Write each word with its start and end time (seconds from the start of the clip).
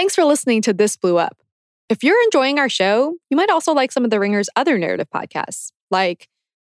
Thanks 0.00 0.14
for 0.14 0.24
listening 0.24 0.62
to 0.62 0.72
This 0.72 0.96
Blew 0.96 1.18
Up. 1.18 1.36
If 1.90 2.02
you're 2.02 2.22
enjoying 2.24 2.58
our 2.58 2.70
show, 2.70 3.16
you 3.28 3.36
might 3.36 3.50
also 3.50 3.74
like 3.74 3.92
some 3.92 4.02
of 4.02 4.08
The 4.08 4.18
Ringer's 4.18 4.48
other 4.56 4.78
narrative 4.78 5.08
podcasts, 5.14 5.72
like 5.90 6.26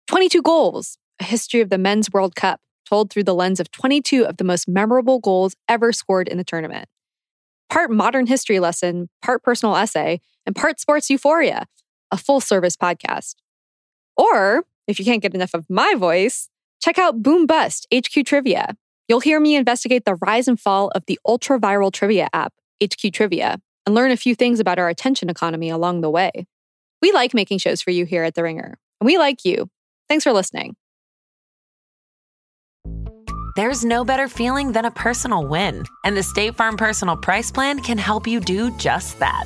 22 0.08 0.42
Goals, 0.42 0.98
a 1.20 1.26
history 1.26 1.62
of 1.62 1.70
the 1.70 1.78
Men's 1.78 2.12
World 2.12 2.34
Cup, 2.34 2.60
told 2.88 3.12
through 3.12 3.26
the 3.26 3.36
lens 3.36 3.60
of 3.60 3.70
22 3.70 4.26
of 4.26 4.38
the 4.38 4.44
most 4.44 4.68
memorable 4.68 5.20
goals 5.20 5.56
ever 5.68 5.94
scored 5.94 6.28
in 6.28 6.40
the 6.40 6.44
tournament. 6.44 6.90
Part 7.70 7.92
modern 7.92 8.26
history 8.26 8.60
lesson, 8.60 9.10
part 9.22 9.44
personal 9.44 9.76
essay, 9.76 10.22
and 10.48 10.56
part 10.56 10.80
sports 10.80 11.12
euphoria, 11.12 11.68
a 12.10 12.18
full 12.18 12.42
service 12.42 12.76
podcast. 12.76 13.36
Or, 14.18 14.66
if 14.88 14.98
you 14.98 15.06
can't 15.06 15.22
get 15.22 15.36
enough 15.36 15.54
of 15.54 15.68
my 15.70 15.94
voice, 15.94 16.50
check 16.82 16.98
out 16.98 17.22
Boom 17.22 17.46
Bust 17.46 17.86
HQ 17.94 18.26
Trivia. 18.26 18.76
You'll 19.08 19.20
hear 19.20 19.40
me 19.40 19.56
investigate 19.56 20.06
the 20.06 20.16
rise 20.16 20.48
and 20.48 20.60
fall 20.60 20.88
of 20.96 21.06
the 21.06 21.20
ultra 21.28 21.60
viral 21.60 21.94
trivia 21.94 22.28
app, 22.34 22.54
HQ 22.84 23.14
Trivia, 23.14 23.60
and 23.86 23.96
learn 23.96 24.12
a 24.12 24.18
few 24.18 24.36
things 24.36 24.60
about 24.60 24.80
our 24.80 24.90
attention 24.90 25.30
economy 25.30 25.70
along 25.70 26.02
the 26.02 26.10
way. 26.10 26.48
We 27.02 27.12
like 27.12 27.34
making 27.34 27.60
shows 27.60 27.82
for 27.82 27.92
you 27.92 28.06
here 28.06 28.24
at 28.24 28.36
The 28.36 28.44
Ringer, 28.44 28.78
and 29.00 29.06
we 29.06 29.18
like 29.18 29.46
you. 29.46 29.70
Thanks 30.08 30.24
for 30.24 30.34
listening. 30.34 30.76
There's 33.56 33.84
no 33.84 34.06
better 34.06 34.28
feeling 34.28 34.72
than 34.72 34.86
a 34.86 34.92
personal 34.92 35.46
win, 35.46 35.84
and 36.06 36.16
the 36.16 36.24
State 36.24 36.56
Farm 36.56 36.78
Personal 36.78 37.18
Price 37.18 37.52
Plan 37.52 37.80
can 37.80 37.98
help 37.98 38.26
you 38.26 38.40
do 38.40 38.72
just 38.78 39.20
that. 39.20 39.46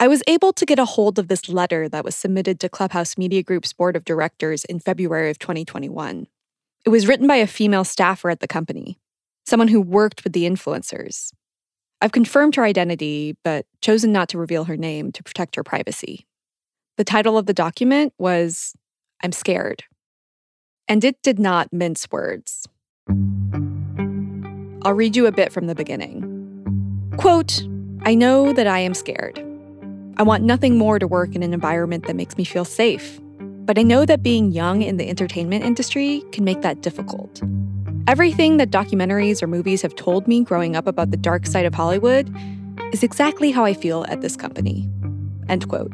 I 0.00 0.08
was 0.08 0.22
able 0.26 0.52
to 0.54 0.66
get 0.66 0.78
a 0.78 0.84
hold 0.84 1.18
of 1.18 1.28
this 1.28 1.48
letter 1.48 1.88
that 1.88 2.04
was 2.04 2.16
submitted 2.16 2.58
to 2.60 2.68
Clubhouse 2.68 3.16
Media 3.16 3.42
Group's 3.42 3.72
board 3.72 3.94
of 3.94 4.04
directors 4.04 4.64
in 4.64 4.80
February 4.80 5.30
of 5.30 5.38
2021. 5.38 6.26
It 6.84 6.88
was 6.88 7.06
written 7.06 7.26
by 7.26 7.36
a 7.36 7.46
female 7.46 7.84
staffer 7.84 8.28
at 8.28 8.40
the 8.40 8.48
company, 8.48 8.98
someone 9.46 9.68
who 9.68 9.80
worked 9.80 10.24
with 10.24 10.32
the 10.32 10.44
influencers. 10.44 11.32
I've 12.00 12.12
confirmed 12.12 12.56
her 12.56 12.64
identity, 12.64 13.36
but 13.44 13.66
chosen 13.80 14.12
not 14.12 14.28
to 14.30 14.38
reveal 14.38 14.64
her 14.64 14.76
name 14.76 15.12
to 15.12 15.22
protect 15.22 15.54
her 15.56 15.62
privacy. 15.62 16.26
The 16.96 17.04
title 17.04 17.38
of 17.38 17.46
the 17.46 17.54
document 17.54 18.12
was 18.18 18.74
I'm 19.22 19.32
Scared. 19.32 19.84
And 20.88 21.04
it 21.04 21.22
did 21.22 21.38
not 21.38 21.72
mince 21.72 22.08
words. 22.10 22.66
I'll 24.82 24.92
read 24.92 25.16
you 25.16 25.26
a 25.26 25.32
bit 25.32 25.52
from 25.52 25.66
the 25.66 25.74
beginning. 25.74 26.30
Quote, 27.16 27.62
I 28.02 28.14
know 28.14 28.52
that 28.52 28.66
I 28.66 28.80
am 28.80 28.92
scared. 28.92 29.53
I 30.16 30.22
want 30.22 30.44
nothing 30.44 30.78
more 30.78 30.98
to 30.98 31.06
work 31.06 31.34
in 31.34 31.42
an 31.42 31.52
environment 31.52 32.06
that 32.06 32.14
makes 32.14 32.36
me 32.36 32.44
feel 32.44 32.64
safe. 32.64 33.20
But 33.40 33.78
I 33.78 33.82
know 33.82 34.04
that 34.06 34.22
being 34.22 34.52
young 34.52 34.82
in 34.82 34.96
the 34.96 35.08
entertainment 35.08 35.64
industry 35.64 36.22
can 36.30 36.44
make 36.44 36.62
that 36.62 36.82
difficult. 36.82 37.42
Everything 38.06 38.58
that 38.58 38.70
documentaries 38.70 39.42
or 39.42 39.46
movies 39.46 39.82
have 39.82 39.96
told 39.96 40.28
me 40.28 40.44
growing 40.44 40.76
up 40.76 40.86
about 40.86 41.10
the 41.10 41.16
dark 41.16 41.46
side 41.46 41.66
of 41.66 41.74
Hollywood 41.74 42.32
is 42.92 43.02
exactly 43.02 43.50
how 43.50 43.64
I 43.64 43.74
feel 43.74 44.04
at 44.08 44.20
this 44.20 44.36
company. 44.36 44.88
End 45.48 45.68
quote. 45.68 45.92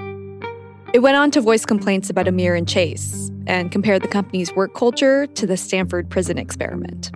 It 0.93 0.99
went 0.99 1.17
on 1.17 1.31
to 1.31 1.41
voice 1.41 1.65
complaints 1.65 2.11
about 2.11 2.29
Amir 2.29 2.55
and 2.55 2.69
Chase 2.69 3.31
and 3.47 3.71
compared 3.71 4.03
the 4.03 4.09
company's 4.09 4.53
work 4.55 4.75
culture 4.75 5.27
to 5.29 5.47
the 5.47 5.57
Stanford 5.57 6.11
prison 6.11 6.37
experiment. 6.37 7.11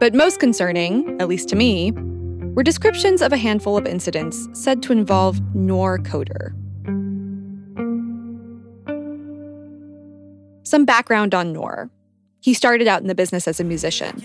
But 0.00 0.14
most 0.14 0.40
concerning, 0.40 1.20
at 1.20 1.28
least 1.28 1.48
to 1.50 1.56
me, 1.56 1.92
were 2.54 2.62
descriptions 2.62 3.20
of 3.20 3.32
a 3.32 3.36
handful 3.36 3.76
of 3.76 3.84
incidents 3.84 4.48
said 4.52 4.82
to 4.84 4.92
involve 4.92 5.40
Noor 5.54 5.98
Khader. 5.98 6.54
Some 10.62 10.84
background 10.84 11.34
on 11.34 11.52
Noor. 11.52 11.90
He 12.40 12.54
started 12.54 12.86
out 12.86 13.00
in 13.02 13.08
the 13.08 13.14
business 13.14 13.48
as 13.48 13.58
a 13.58 13.64
musician. 13.64 14.22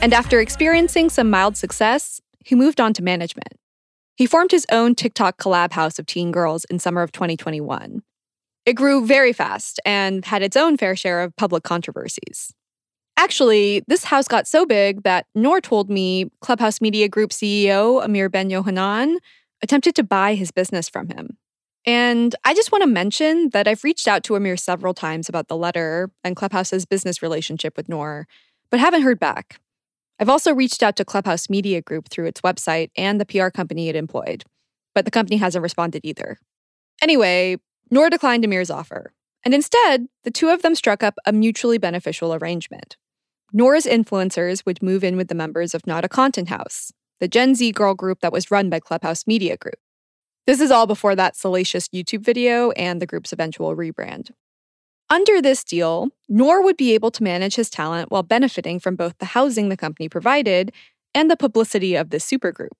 And 0.00 0.14
after 0.14 0.40
experiencing 0.40 1.10
some 1.10 1.30
mild 1.30 1.56
success, 1.56 2.20
he 2.44 2.54
moved 2.54 2.80
on 2.80 2.92
to 2.94 3.02
management. 3.02 3.54
He 4.16 4.26
formed 4.26 4.50
his 4.50 4.64
own 4.72 4.94
TikTok 4.94 5.36
collab 5.36 5.72
house 5.72 5.98
of 5.98 6.06
teen 6.06 6.32
girls 6.32 6.64
in 6.66 6.78
summer 6.78 7.02
of 7.02 7.12
2021 7.12 8.02
it 8.66 8.74
grew 8.74 9.06
very 9.06 9.32
fast 9.32 9.80
and 9.86 10.24
had 10.24 10.42
its 10.42 10.56
own 10.56 10.76
fair 10.76 10.96
share 10.96 11.22
of 11.22 11.34
public 11.36 11.62
controversies. 11.62 12.52
Actually, 13.16 13.82
this 13.86 14.04
house 14.04 14.28
got 14.28 14.46
so 14.46 14.66
big 14.66 15.04
that 15.04 15.26
Noor 15.34 15.60
told 15.60 15.88
me 15.88 16.30
Clubhouse 16.40 16.80
Media 16.82 17.08
Group 17.08 17.30
CEO 17.30 18.04
Amir 18.04 18.28
Ben 18.28 18.50
Yohanan 18.50 19.18
attempted 19.62 19.94
to 19.94 20.02
buy 20.02 20.34
his 20.34 20.50
business 20.50 20.88
from 20.88 21.08
him. 21.08 21.38
And 21.86 22.34
I 22.44 22.52
just 22.52 22.72
want 22.72 22.82
to 22.82 22.88
mention 22.88 23.50
that 23.50 23.68
I've 23.68 23.84
reached 23.84 24.08
out 24.08 24.24
to 24.24 24.34
Amir 24.34 24.56
several 24.56 24.92
times 24.92 25.28
about 25.28 25.46
the 25.48 25.56
letter 25.56 26.10
and 26.24 26.34
Clubhouse's 26.34 26.84
business 26.84 27.22
relationship 27.22 27.76
with 27.76 27.88
Noor, 27.88 28.26
but 28.70 28.80
haven't 28.80 29.02
heard 29.02 29.20
back. 29.20 29.60
I've 30.18 30.28
also 30.28 30.52
reached 30.52 30.82
out 30.82 30.96
to 30.96 31.04
Clubhouse 31.04 31.48
Media 31.48 31.80
Group 31.80 32.08
through 32.08 32.26
its 32.26 32.40
website 32.40 32.90
and 32.96 33.20
the 33.20 33.24
PR 33.24 33.48
company 33.48 33.88
it 33.88 33.96
employed, 33.96 34.44
but 34.94 35.04
the 35.04 35.10
company 35.10 35.36
hasn't 35.36 35.62
responded 35.62 36.00
either. 36.04 36.38
Anyway, 37.00 37.58
Noor 37.90 38.10
declined 38.10 38.44
Amir's 38.44 38.70
offer, 38.70 39.12
and 39.44 39.54
instead, 39.54 40.08
the 40.24 40.30
two 40.30 40.48
of 40.48 40.62
them 40.62 40.74
struck 40.74 41.02
up 41.02 41.14
a 41.24 41.32
mutually 41.32 41.78
beneficial 41.78 42.34
arrangement. 42.34 42.96
Noor's 43.52 43.84
influencers 43.84 44.66
would 44.66 44.82
move 44.82 45.04
in 45.04 45.16
with 45.16 45.28
the 45.28 45.34
members 45.34 45.72
of 45.72 45.86
Not 45.86 46.04
a 46.04 46.08
Content 46.08 46.48
House, 46.48 46.92
the 47.20 47.28
Gen 47.28 47.54
Z 47.54 47.70
girl 47.72 47.94
group 47.94 48.20
that 48.20 48.32
was 48.32 48.50
run 48.50 48.68
by 48.68 48.80
Clubhouse 48.80 49.26
Media 49.26 49.56
Group. 49.56 49.78
This 50.46 50.60
is 50.60 50.70
all 50.70 50.86
before 50.86 51.14
that 51.14 51.36
salacious 51.36 51.88
YouTube 51.88 52.24
video 52.24 52.72
and 52.72 53.00
the 53.00 53.06
group's 53.06 53.32
eventual 53.32 53.76
rebrand. 53.76 54.30
Under 55.08 55.40
this 55.40 55.62
deal, 55.62 56.08
Noor 56.28 56.62
would 56.62 56.76
be 56.76 56.92
able 56.92 57.12
to 57.12 57.22
manage 57.22 57.54
his 57.54 57.70
talent 57.70 58.10
while 58.10 58.24
benefiting 58.24 58.80
from 58.80 58.96
both 58.96 59.16
the 59.18 59.26
housing 59.26 59.68
the 59.68 59.76
company 59.76 60.08
provided 60.08 60.72
and 61.14 61.30
the 61.30 61.36
publicity 61.36 61.94
of 61.94 62.10
this 62.10 62.28
supergroup. 62.28 62.70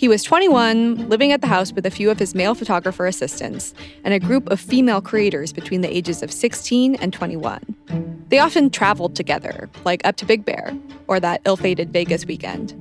He 0.00 0.08
was 0.08 0.22
21, 0.22 1.10
living 1.10 1.30
at 1.30 1.42
the 1.42 1.46
house 1.46 1.74
with 1.74 1.84
a 1.84 1.90
few 1.90 2.10
of 2.10 2.18
his 2.18 2.34
male 2.34 2.54
photographer 2.54 3.06
assistants 3.06 3.74
and 4.02 4.14
a 4.14 4.18
group 4.18 4.50
of 4.50 4.58
female 4.58 5.02
creators 5.02 5.52
between 5.52 5.82
the 5.82 5.94
ages 5.94 6.22
of 6.22 6.32
16 6.32 6.94
and 6.94 7.12
21. 7.12 8.24
They 8.30 8.38
often 8.38 8.70
traveled 8.70 9.14
together, 9.14 9.68
like 9.84 10.00
up 10.06 10.16
to 10.16 10.24
Big 10.24 10.46
Bear 10.46 10.74
or 11.06 11.20
that 11.20 11.42
ill 11.44 11.58
fated 11.58 11.92
Vegas 11.92 12.24
weekend. 12.24 12.72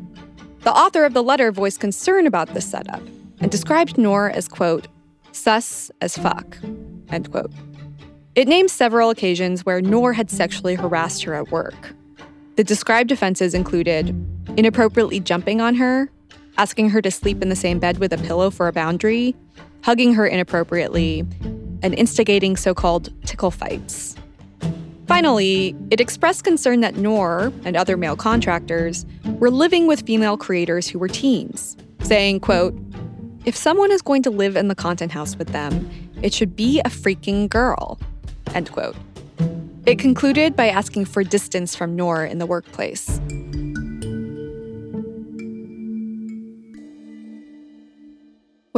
The 0.61 0.71
author 0.71 1.03
of 1.03 1.13
the 1.13 1.21
letter 1.21 1.51
voiced 1.51 1.81
concern 1.81 2.25
about 2.25 2.53
this 2.53 2.65
setup 2.65 3.03
and 3.41 3.51
described 3.51 3.97
Noor 3.97 4.29
as, 4.29 4.47
quote, 4.47 4.87
sus 5.33 5.91
as 5.99 6.17
fuck, 6.17 6.55
end 7.09 7.29
quote. 7.31 7.51
It 8.35 8.47
names 8.47 8.71
several 8.71 9.09
occasions 9.09 9.65
where 9.65 9.81
Noor 9.81 10.13
had 10.13 10.31
sexually 10.31 10.75
harassed 10.75 11.25
her 11.25 11.33
at 11.33 11.51
work. 11.51 11.93
The 12.55 12.63
described 12.63 13.11
offenses 13.11 13.53
included 13.53 14.15
inappropriately 14.55 15.19
jumping 15.19 15.59
on 15.59 15.75
her, 15.75 16.09
asking 16.59 16.89
her 16.89 17.01
to 17.01 17.09
sleep 17.09 17.41
in 17.41 17.47
the 17.47 17.55
same 17.55 17.79
bed 17.79 17.99
with 17.99 18.11
a 18.11 18.17
pillow 18.17 18.49
for 18.49 18.67
a 18.67 18.73
boundary, 18.73 19.33
hugging 19.81 20.13
her 20.13 20.27
inappropriately, 20.27 21.21
and 21.81 21.93
instigating 21.95 22.57
so 22.57 22.73
called 22.73 23.09
tickle 23.25 23.49
fights. 23.49 24.13
Finally, 25.07 25.73
it 25.89 26.01
expressed 26.01 26.43
concern 26.43 26.81
that 26.81 26.97
Noor 26.97 27.53
and 27.63 27.77
other 27.77 27.95
male 27.95 28.17
contractors 28.17 29.05
were 29.39 29.49
living 29.49 29.87
with 29.87 30.05
female 30.05 30.35
creators 30.35 30.89
who 30.89 30.99
were 30.99 31.07
teens, 31.07 31.77
saying, 32.01 32.41
quote, 32.41 32.77
if 33.45 33.55
someone 33.55 33.89
is 33.89 34.01
going 34.01 34.21
to 34.23 34.29
live 34.29 34.57
in 34.57 34.67
the 34.67 34.75
content 34.75 35.13
house 35.13 35.37
with 35.37 35.47
them, 35.47 35.89
it 36.21 36.33
should 36.33 36.57
be 36.57 36.81
a 36.81 36.89
freaking 36.89 37.47
girl, 37.47 37.97
end 38.53 38.69
quote. 38.69 38.97
It 39.85 39.97
concluded 39.97 40.57
by 40.57 40.67
asking 40.67 41.05
for 41.05 41.23
distance 41.23 41.73
from 41.73 41.95
Noor 41.95 42.25
in 42.25 42.37
the 42.37 42.45
workplace. 42.45 43.21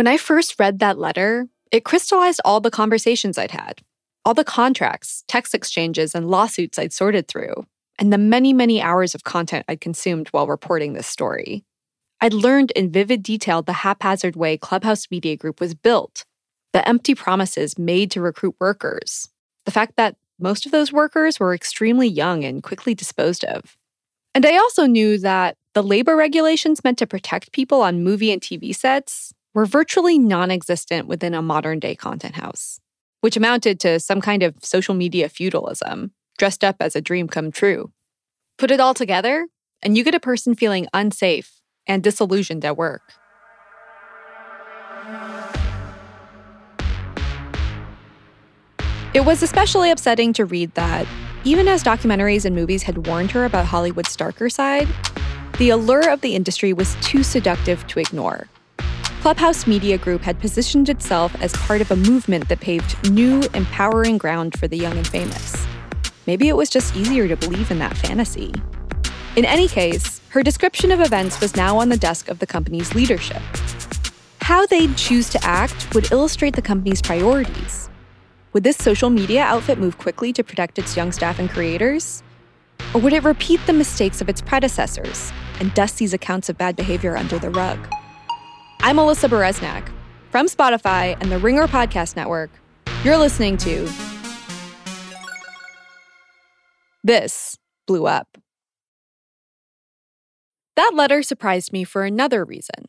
When 0.01 0.07
I 0.07 0.18
first 0.18 0.56
read 0.57 0.80
that 0.80 0.98
letter, 0.98 1.48
it 1.71 1.86
crystallized 1.86 2.42
all 2.44 2.59
the 2.59 2.71
conversations 2.71 3.38
I'd 3.38 3.51
had, 3.51 3.83
all 4.25 4.33
the 4.33 4.44
contracts, 4.44 5.24
text 5.27 5.53
exchanges, 5.53 6.15
and 6.15 6.27
lawsuits 6.27 6.80
I'd 6.80 6.92
sorted 6.92 7.27
through, 7.27 7.68
and 8.00 8.12
the 8.12 8.18
many, 8.18 8.51
many 8.51 8.81
hours 8.81 9.13
of 9.13 9.24
content 9.24 9.63
I'd 9.68 9.80
consumed 9.80 10.30
while 10.30 10.48
reporting 10.48 10.94
this 10.94 11.06
story. 11.06 11.63
I'd 12.19 12.33
learned 12.33 12.71
in 12.71 12.92
vivid 12.92 13.21
detail 13.21 13.62
the 13.62 13.74
haphazard 13.74 14.36
way 14.36 14.57
Clubhouse 14.57 15.06
Media 15.12 15.38
Group 15.38 15.59
was 15.59 15.75
built, 15.75 16.25
the 16.74 16.89
empty 16.89 17.13
promises 17.13 17.77
made 17.77 18.09
to 18.09 18.21
recruit 18.21 18.56
workers, 18.59 19.30
the 19.65 19.71
fact 19.71 19.98
that 19.98 20.15
most 20.39 20.65
of 20.65 20.71
those 20.71 20.92
workers 20.92 21.39
were 21.39 21.53
extremely 21.53 22.07
young 22.07 22.44
and 22.44 22.63
quickly 22.63 22.95
disposed 22.95 23.44
of. 23.44 23.77
And 24.33 24.48
I 24.48 24.57
also 24.57 24.88
knew 24.88 25.19
that 25.19 25.57
the 25.75 25.83
labor 25.83 26.15
regulations 26.15 26.83
meant 26.83 26.98
to 26.98 27.06
protect 27.06 27.51
people 27.51 27.83
on 27.83 28.03
movie 28.03 28.31
and 28.31 28.42
TV 28.42 28.75
sets 28.75 29.31
were 29.53 29.65
virtually 29.65 30.18
non 30.18 30.51
existent 30.51 31.07
within 31.07 31.33
a 31.33 31.42
modern 31.42 31.80
day 31.80 31.95
content 31.95 32.36
house, 32.36 32.80
which 33.21 33.38
amounted 33.38 33.80
to 33.80 34.00
some 34.00 34.21
kind 34.21 34.44
of 34.44 34.56
social 34.62 34.94
media 34.94 35.30
feudalism, 35.30 36.12
dressed 36.38 36.63
up 36.63 36.77
as 36.80 36.95
a 36.95 37.01
dream 37.01 37.27
come 37.27 37.51
true. 37.51 37.92
Put 38.57 38.71
it 38.71 38.80
all 38.80 38.94
together, 38.94 39.48
and 39.81 39.98
you 39.98 40.03
get 40.03 40.15
a 40.15 40.19
person 40.19 40.56
feeling 40.56 40.88
unsafe 40.94 41.62
and 41.88 42.03
disillusioned 42.03 42.63
at 42.63 42.77
work. 42.77 43.13
It 49.13 49.25
was 49.25 49.44
especially 49.44 49.92
upsetting 49.92 50.31
to 50.33 50.45
read 50.45 50.74
that, 50.75 51.06
even 51.44 51.68
as 51.68 51.83
documentaries 51.83 52.45
and 52.45 52.56
movies 52.56 52.83
had 52.83 53.07
warned 53.07 53.31
her 53.31 53.44
about 53.44 53.65
Hollywood's 53.65 54.15
darker 54.15 54.50
side, 54.50 54.88
the 55.57 55.69
allure 55.69 56.09
of 56.09 56.21
the 56.21 56.33
industry 56.33 56.71
was 56.71 56.95
too 57.01 57.21
seductive 57.21 57.86
to 57.88 58.00
ignore. 58.00 58.48
Clubhouse 59.21 59.68
Media 59.68 60.00
Group 60.00 60.23
had 60.23 60.39
positioned 60.39 60.89
itself 60.89 61.39
as 61.44 61.53
part 61.53 61.79
of 61.79 61.91
a 61.91 61.95
movement 61.95 62.50
that 62.50 62.59
paved 62.59 63.12
new, 63.12 63.44
empowering 63.53 64.18
ground 64.18 64.57
for 64.59 64.68
the 64.68 64.75
young 64.75 64.97
and 64.97 65.07
famous. 65.07 65.63
Maybe 66.25 66.47
it 66.47 66.57
was 66.57 66.71
just 66.71 66.95
easier 66.95 67.27
to 67.27 67.35
believe 67.35 67.69
in 67.69 67.77
that 67.77 67.95
fantasy. 67.95 68.51
In 69.35 69.45
any 69.45 69.68
case, 69.68 70.21
her 70.29 70.41
description 70.41 70.89
of 70.89 71.01
events 71.01 71.39
was 71.39 71.56
now 71.56 71.77
on 71.77 71.89
the 71.89 71.97
desk 71.97 72.29
of 72.29 72.39
the 72.39 72.47
company's 72.47 72.95
leadership. 72.95 73.44
How 74.41 74.65
they'd 74.65 74.97
choose 74.97 75.29
to 75.29 75.45
act 75.45 75.94
would 75.94 76.12
illustrate 76.12 76.56
the 76.56 76.63
company's 76.63 77.03
priorities. 77.03 77.91
Would 78.53 78.63
this 78.63 78.77
social 78.77 79.12
media 79.12 79.44
outfit 79.44 79.77
move 79.77 80.00
quickly 80.00 80.33
to 80.33 80.44
protect 80.44 80.79
its 80.79 80.97
young 80.97 81.12
staff 81.12 81.38
and 81.38 81.47
creators? 81.47 82.24
Or 82.95 83.01
would 83.01 83.13
it 83.13 83.24
repeat 83.24 83.59
the 83.67 83.74
mistakes 83.74 84.19
of 84.19 84.29
its 84.29 84.41
predecessors 84.41 85.31
and 85.59 85.71
dust 85.75 86.00
these 86.00 86.15
accounts 86.15 86.50
of 86.50 86.57
bad 86.57 86.75
behavior 86.75 87.15
under 87.15 87.38
the 87.38 87.51
rug? 87.51 87.77
I'm 88.83 88.95
Alyssa 88.95 89.30
Bereznak 89.30 89.88
from 90.31 90.48
Spotify 90.48 91.16
and 91.22 91.31
the 91.31 91.38
Ringer 91.38 91.68
Podcast 91.68 92.16
Network. 92.16 92.50
You're 93.04 93.18
listening 93.18 93.56
to 93.57 93.88
This 97.04 97.60
Blew 97.86 98.07
Up. 98.07 98.39
That 100.75 100.94
letter 100.95 101.22
surprised 101.22 101.72
me 101.72 101.83
for 101.83 102.06
another 102.06 102.44
reason. 102.44 102.86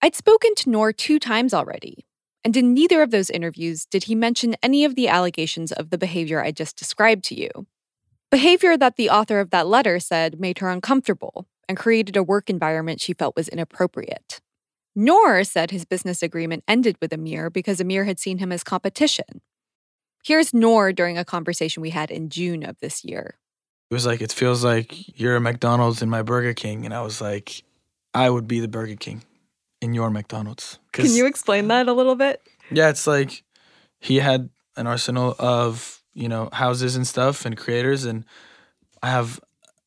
I'd 0.00 0.14
spoken 0.14 0.54
to 0.54 0.70
Noor 0.70 0.94
two 0.94 1.18
times 1.18 1.52
already, 1.52 2.06
and 2.42 2.56
in 2.56 2.72
neither 2.72 3.02
of 3.02 3.10
those 3.10 3.28
interviews 3.28 3.84
did 3.84 4.04
he 4.04 4.14
mention 4.14 4.56
any 4.62 4.86
of 4.86 4.94
the 4.94 5.08
allegations 5.08 5.72
of 5.72 5.90
the 5.90 5.98
behavior 5.98 6.42
I 6.42 6.52
just 6.52 6.78
described 6.78 7.24
to 7.24 7.34
you. 7.38 7.50
Behavior 8.30 8.78
that 8.78 8.96
the 8.96 9.10
author 9.10 9.40
of 9.40 9.50
that 9.50 9.66
letter 9.66 10.00
said 10.00 10.40
made 10.40 10.60
her 10.60 10.70
uncomfortable 10.70 11.46
and 11.68 11.76
created 11.76 12.16
a 12.16 12.22
work 12.22 12.48
environment 12.48 13.02
she 13.02 13.12
felt 13.12 13.36
was 13.36 13.48
inappropriate. 13.48 14.40
Noor 14.96 15.44
said 15.44 15.70
his 15.70 15.84
business 15.84 16.22
agreement 16.22 16.64
ended 16.66 16.96
with 17.00 17.12
Amir 17.12 17.50
because 17.50 17.80
Amir 17.80 18.04
had 18.04 18.18
seen 18.18 18.38
him 18.38 18.50
as 18.50 18.64
competition. 18.64 19.42
Here's 20.24 20.52
Noor 20.52 20.92
during 20.92 21.16
a 21.16 21.24
conversation 21.24 21.80
we 21.80 21.90
had 21.90 22.10
in 22.10 22.28
June 22.28 22.64
of 22.64 22.78
this 22.80 23.04
year. 23.04 23.36
It 23.90 23.94
was 23.94 24.04
like, 24.04 24.20
it 24.20 24.32
feels 24.32 24.64
like 24.64 25.18
you're 25.18 25.36
a 25.36 25.40
McDonald's 25.40 26.02
and 26.02 26.10
my 26.10 26.22
Burger 26.22 26.52
King. 26.52 26.84
And 26.84 26.92
I 26.92 27.00
was 27.02 27.20
like, 27.20 27.62
I 28.12 28.28
would 28.28 28.48
be 28.48 28.60
the 28.60 28.68
Burger 28.68 28.96
King 28.96 29.22
in 29.80 29.94
your 29.94 30.10
McDonald's. 30.10 30.78
Can 30.92 31.06
you 31.06 31.26
explain 31.26 31.68
that 31.68 31.88
a 31.88 31.92
little 31.92 32.16
bit? 32.16 32.42
Yeah, 32.70 32.90
it's 32.90 33.06
like 33.06 33.44
he 34.00 34.16
had 34.16 34.50
an 34.76 34.86
arsenal 34.86 35.36
of, 35.38 36.02
you 36.12 36.28
know, 36.28 36.48
houses 36.52 36.96
and 36.96 37.06
stuff 37.06 37.46
and 37.46 37.56
creators. 37.56 38.04
And 38.04 38.24
I 39.02 39.10
have 39.10 39.40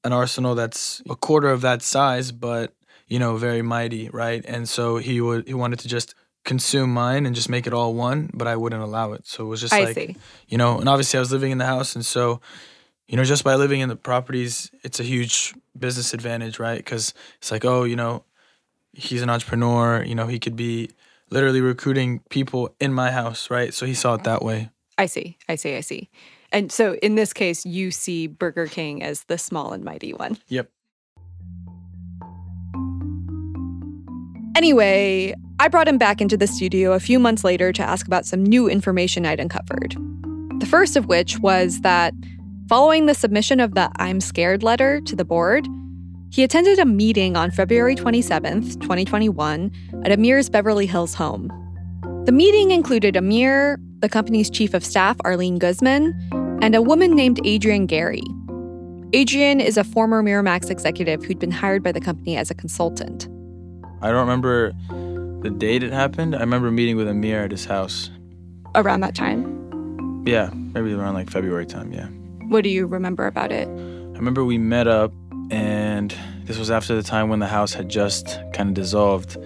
an 0.03 0.13
arsenal 0.13 0.56
that's 0.56 1.01
a 1.09 1.15
quarter 1.15 1.50
of 1.50 1.62
that 1.62 1.81
size, 1.81 2.31
but, 2.31 2.74
you 3.12 3.19
know, 3.19 3.36
very 3.36 3.62
mighty, 3.62 4.08
right? 4.10 4.42
And 4.48 4.69
so 4.69 4.96
he 4.96 5.19
would, 5.19 5.46
he 5.46 5.54
wanted 5.54 5.80
to 5.80 5.90
just 5.90 6.16
consume 6.46 6.94
mine 6.94 7.25
and 7.25 7.36
just 7.36 7.50
make 7.50 7.68
it 7.68 7.74
all 7.74 7.94
one, 7.94 8.30
but 8.34 8.48
I 8.48 8.56
wouldn't 8.56 8.81
allow 8.81 9.12
it. 9.12 9.28
So 9.28 9.44
it 9.44 9.48
was 9.48 9.60
just 9.60 9.74
I 9.74 9.84
like, 9.84 9.96
see. 9.96 10.16
you 10.48 10.58
know, 10.58 10.80
and 10.80 10.88
obviously 10.88 11.18
I 11.18 11.19
was 11.19 11.30
living 11.30 11.52
in 11.52 11.58
the 11.58 11.66
house. 11.66 11.94
And 11.94 12.06
so, 12.06 12.40
you 13.10 13.18
know, 13.18 13.25
just 13.25 13.44
by 13.44 13.56
living 13.56 13.81
in 13.81 13.90
the 13.90 13.98
properties, 13.98 14.72
it's 14.81 15.02
a 15.02 15.04
huge 15.04 15.54
business 15.78 16.13
advantage, 16.13 16.58
right? 16.58 16.78
Because 16.78 17.13
it's 17.40 17.52
like, 17.52 17.66
oh, 17.66 17.84
you 17.84 17.98
know, 17.98 18.24
he's 18.94 19.22
an 19.22 19.30
entrepreneur. 19.30 20.02
You 20.06 20.16
know, 20.16 20.28
he 20.28 20.40
could 20.40 20.56
be 20.56 20.92
literally 21.30 21.60
recruiting 21.60 22.19
people 22.30 22.74
in 22.80 22.94
my 22.94 23.12
house, 23.12 23.50
right? 23.50 23.74
So 23.74 23.86
he 23.86 23.94
saw 23.94 24.13
it 24.13 24.24
that 24.24 24.42
way. 24.42 24.69
I 24.98 25.08
see. 25.08 25.38
I 25.50 25.56
see. 25.56 25.75
I 25.75 25.81
see. 25.81 26.10
And 26.54 26.72
so 26.72 26.94
in 26.96 27.16
this 27.16 27.34
case, 27.34 27.66
you 27.66 27.92
see 27.92 28.28
Burger 28.28 28.68
King 28.68 29.04
as 29.04 29.25
the 29.25 29.38
small 29.38 29.74
and 29.74 29.84
mighty 29.84 30.13
one. 30.13 30.38
Yep. 30.48 30.69
Anyway, 34.56 35.33
I 35.59 35.68
brought 35.68 35.88
him 35.88 35.98
back 35.98 36.21
into 36.21 36.36
the 36.36 36.48
studio 36.48 36.94
a 36.94 37.00
few 37.00 37.19
months 37.19 37.44
later 37.44 37.71
to 37.71 37.81
ask 37.81 38.06
about 38.06 38.25
some 38.25 38.44
new 38.44 38.68
information 38.68 39.25
I'd 39.25 39.39
uncovered. 39.39 39.95
The 40.59 40.65
first 40.65 40.95
of 40.95 41.06
which 41.07 41.39
was 41.39 41.81
that 41.81 42.13
following 42.68 43.06
the 43.06 43.13
submission 43.13 43.59
of 43.59 43.75
the 43.75 43.89
I'm 43.95 44.19
scared 44.19 44.62
letter 44.62 45.00
to 45.01 45.15
the 45.15 45.25
board, 45.25 45.68
he 46.31 46.44
attended 46.44 46.80
a 46.80 46.86
meeting 46.86 47.36
on 47.36 47.51
February 47.51 47.95
27th, 47.95 48.80
2021, 48.81 49.71
at 50.03 50.12
Amir's 50.12 50.50
Beverly 50.50 50.86
Hills 50.86 51.13
home. 51.13 51.50
The 52.25 52.31
meeting 52.31 52.71
included 52.71 53.15
Amir, 53.15 53.80
the 54.00 54.09
company's 54.09 54.50
chief 54.50 54.74
of 54.74 54.83
staff, 54.86 55.18
Arlene 55.25 55.59
Guzman, 55.59 56.13
and 56.62 56.75
a 56.75 56.81
woman 56.81 57.15
named 57.15 57.45
Adrienne 57.45 57.86
Gary. 57.86 58.24
Adrienne 59.15 59.59
is 59.59 59.77
a 59.77 59.83
former 59.83 60.24
Miramax 60.24 60.69
executive 60.69 61.24
who'd 61.24 61.39
been 61.39 61.51
hired 61.51 61.83
by 61.83 61.92
the 61.92 62.00
company 62.00 62.38
as 62.38 62.50
a 62.50 62.56
consultant. 62.56 63.27
I 64.01 64.07
don't 64.09 64.19
remember 64.27 64.74
the 65.44 65.50
date 65.50 65.83
it 65.83 65.92
happened. 65.94 66.36
I 66.36 66.39
remember 66.39 66.72
meeting 66.72 66.98
with 66.98 67.08
Amir 67.08 67.43
at 67.43 67.51
his 67.51 67.65
house. 67.65 68.10
Around 68.75 69.01
that 69.01 69.15
time, 69.15 70.24
Yeah, 70.25 70.50
maybe 70.53 70.93
around 70.93 71.13
like 71.15 71.29
February 71.29 71.65
time, 71.65 71.91
yeah. 71.91 72.08
what 72.48 72.63
do 72.63 72.70
you 72.70 72.86
remember 72.88 73.27
about 73.27 73.51
it? 73.51 73.67
I 73.67 74.17
remember 74.17 74.46
we 74.46 74.58
met 74.58 74.88
up, 74.88 75.12
and 75.51 76.15
this 76.46 76.58
was 76.58 76.70
after 76.72 76.96
the 76.96 77.03
time 77.03 77.27
when 77.29 77.39
the 77.39 77.48
house 77.48 77.74
had 77.74 77.89
just 77.89 78.39
kind 78.53 78.70
of 78.70 78.74
dissolved. 78.75 79.38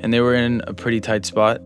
And 0.00 0.12
they 0.12 0.20
were 0.20 0.34
in 0.34 0.62
a 0.66 0.74
pretty 0.74 1.00
tight 1.00 1.24
spot. 1.24 1.60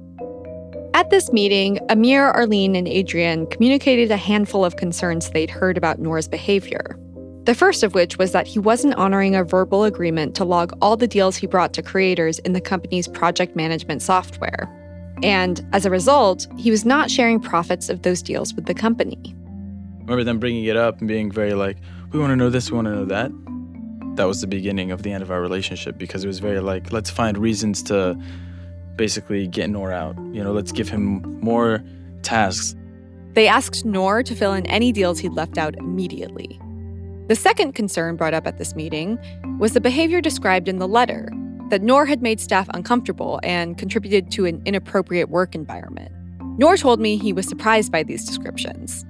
At 0.94 1.10
this 1.10 1.32
meeting, 1.32 1.78
Amir, 1.90 2.26
Arlene, 2.30 2.75
and 2.76 2.88
Adrienne 2.88 3.46
communicated 3.48 4.10
a 4.10 4.16
handful 4.16 4.64
of 4.64 4.76
concerns 4.76 5.30
they'd 5.30 5.50
heard 5.50 5.76
about 5.76 5.98
Noor's 5.98 6.26
behavior. 6.28 6.96
The 7.49 7.55
first 7.55 7.83
of 7.83 7.95
which 7.95 8.19
was 8.19 8.33
that 8.33 8.47
he 8.47 8.59
wasn't 8.59 8.95
honoring 8.97 9.35
a 9.35 9.43
verbal 9.43 9.85
agreement 9.85 10.35
to 10.35 10.45
log 10.45 10.76
all 10.83 10.99
the 10.99 11.09
deals 11.09 11.35
he 11.35 11.47
brought 11.47 11.73
to 11.73 11.83
creators 11.83 12.38
in 12.40 12.52
the 12.52 12.61
company's 12.61 13.09
project 13.09 13.57
management 13.57 14.02
software. 14.02 14.69
And 15.23 15.67
as 15.73 15.87
a 15.87 15.90
result, 15.90 16.47
he 16.59 16.71
was 16.71 16.85
not 16.85 17.11
sharing 17.11 17.40
profits 17.40 17.88
of 17.88 18.02
those 18.02 18.21
deals 18.21 18.52
with 18.52 18.67
the 18.67 18.75
company. 18.75 19.17
I 19.25 20.00
remember 20.00 20.25
them 20.25 20.38
bringing 20.38 20.67
it 20.67 20.76
up 20.76 20.99
and 20.99 21.09
being 21.09 21.33
very 21.33 21.55
like, 21.55 21.78
we 22.12 22.19
want 22.19 22.33
to 22.33 22.37
know 22.37 22.50
this, 22.50 22.71
we 22.71 22.75
want 22.75 22.85
to 22.88 22.95
know 22.95 23.07
that. 23.07 23.33
That 24.17 24.26
was 24.26 24.43
the 24.43 24.47
beginning 24.47 24.90
of 24.90 25.02
the 25.02 25.11
end 25.11 25.23
of 25.23 25.31
our 25.31 25.40
relationship 25.40 25.97
because 25.97 26.25
it 26.25 26.26
was 26.26 26.40
very 26.40 26.61
like, 26.61 26.93
let's 26.93 27.09
find 27.09 27.38
reasons 27.38 27.83
to 27.85 28.23
basically 28.97 29.47
get 29.47 29.71
Noor 29.71 29.90
out. 29.90 30.19
You 30.35 30.45
know, 30.45 30.52
let's 30.52 30.71
give 30.71 30.90
him 30.90 31.40
more 31.40 31.83
tasks. 32.21 32.76
They 33.33 33.49
asked 33.49 33.87
Noor 33.87 34.23
to 34.23 34.35
fill 34.35 34.52
in 34.52 34.67
any 34.67 34.93
deals 34.93 35.19
he'd 35.19 35.33
left 35.33 35.57
out 35.57 35.76
immediately. 35.76 36.61
The 37.28 37.37
second 37.37 37.75
concern 37.75 38.16
brought 38.16 38.32
up 38.32 38.47
at 38.47 38.56
this 38.56 38.75
meeting 38.75 39.18
was 39.58 39.75
the 39.75 39.82
behavior 39.82 40.23
described 40.23 40.66
in 40.66 40.78
the 40.78 40.88
letter 40.88 41.30
that 41.68 41.82
Noor 41.82 42.06
had 42.06 42.23
made 42.23 42.40
staff 42.40 42.66
uncomfortable 42.73 43.38
and 43.42 43.76
contributed 43.76 44.30
to 44.30 44.47
an 44.47 44.62
inappropriate 44.64 45.28
work 45.28 45.54
environment. 45.54 46.11
Noor 46.58 46.78
told 46.78 47.00
me 47.00 47.18
he 47.18 47.35
was 47.35 47.47
surprised 47.47 47.92
by 47.92 48.02
these 48.02 48.25
descriptions. 48.25 49.04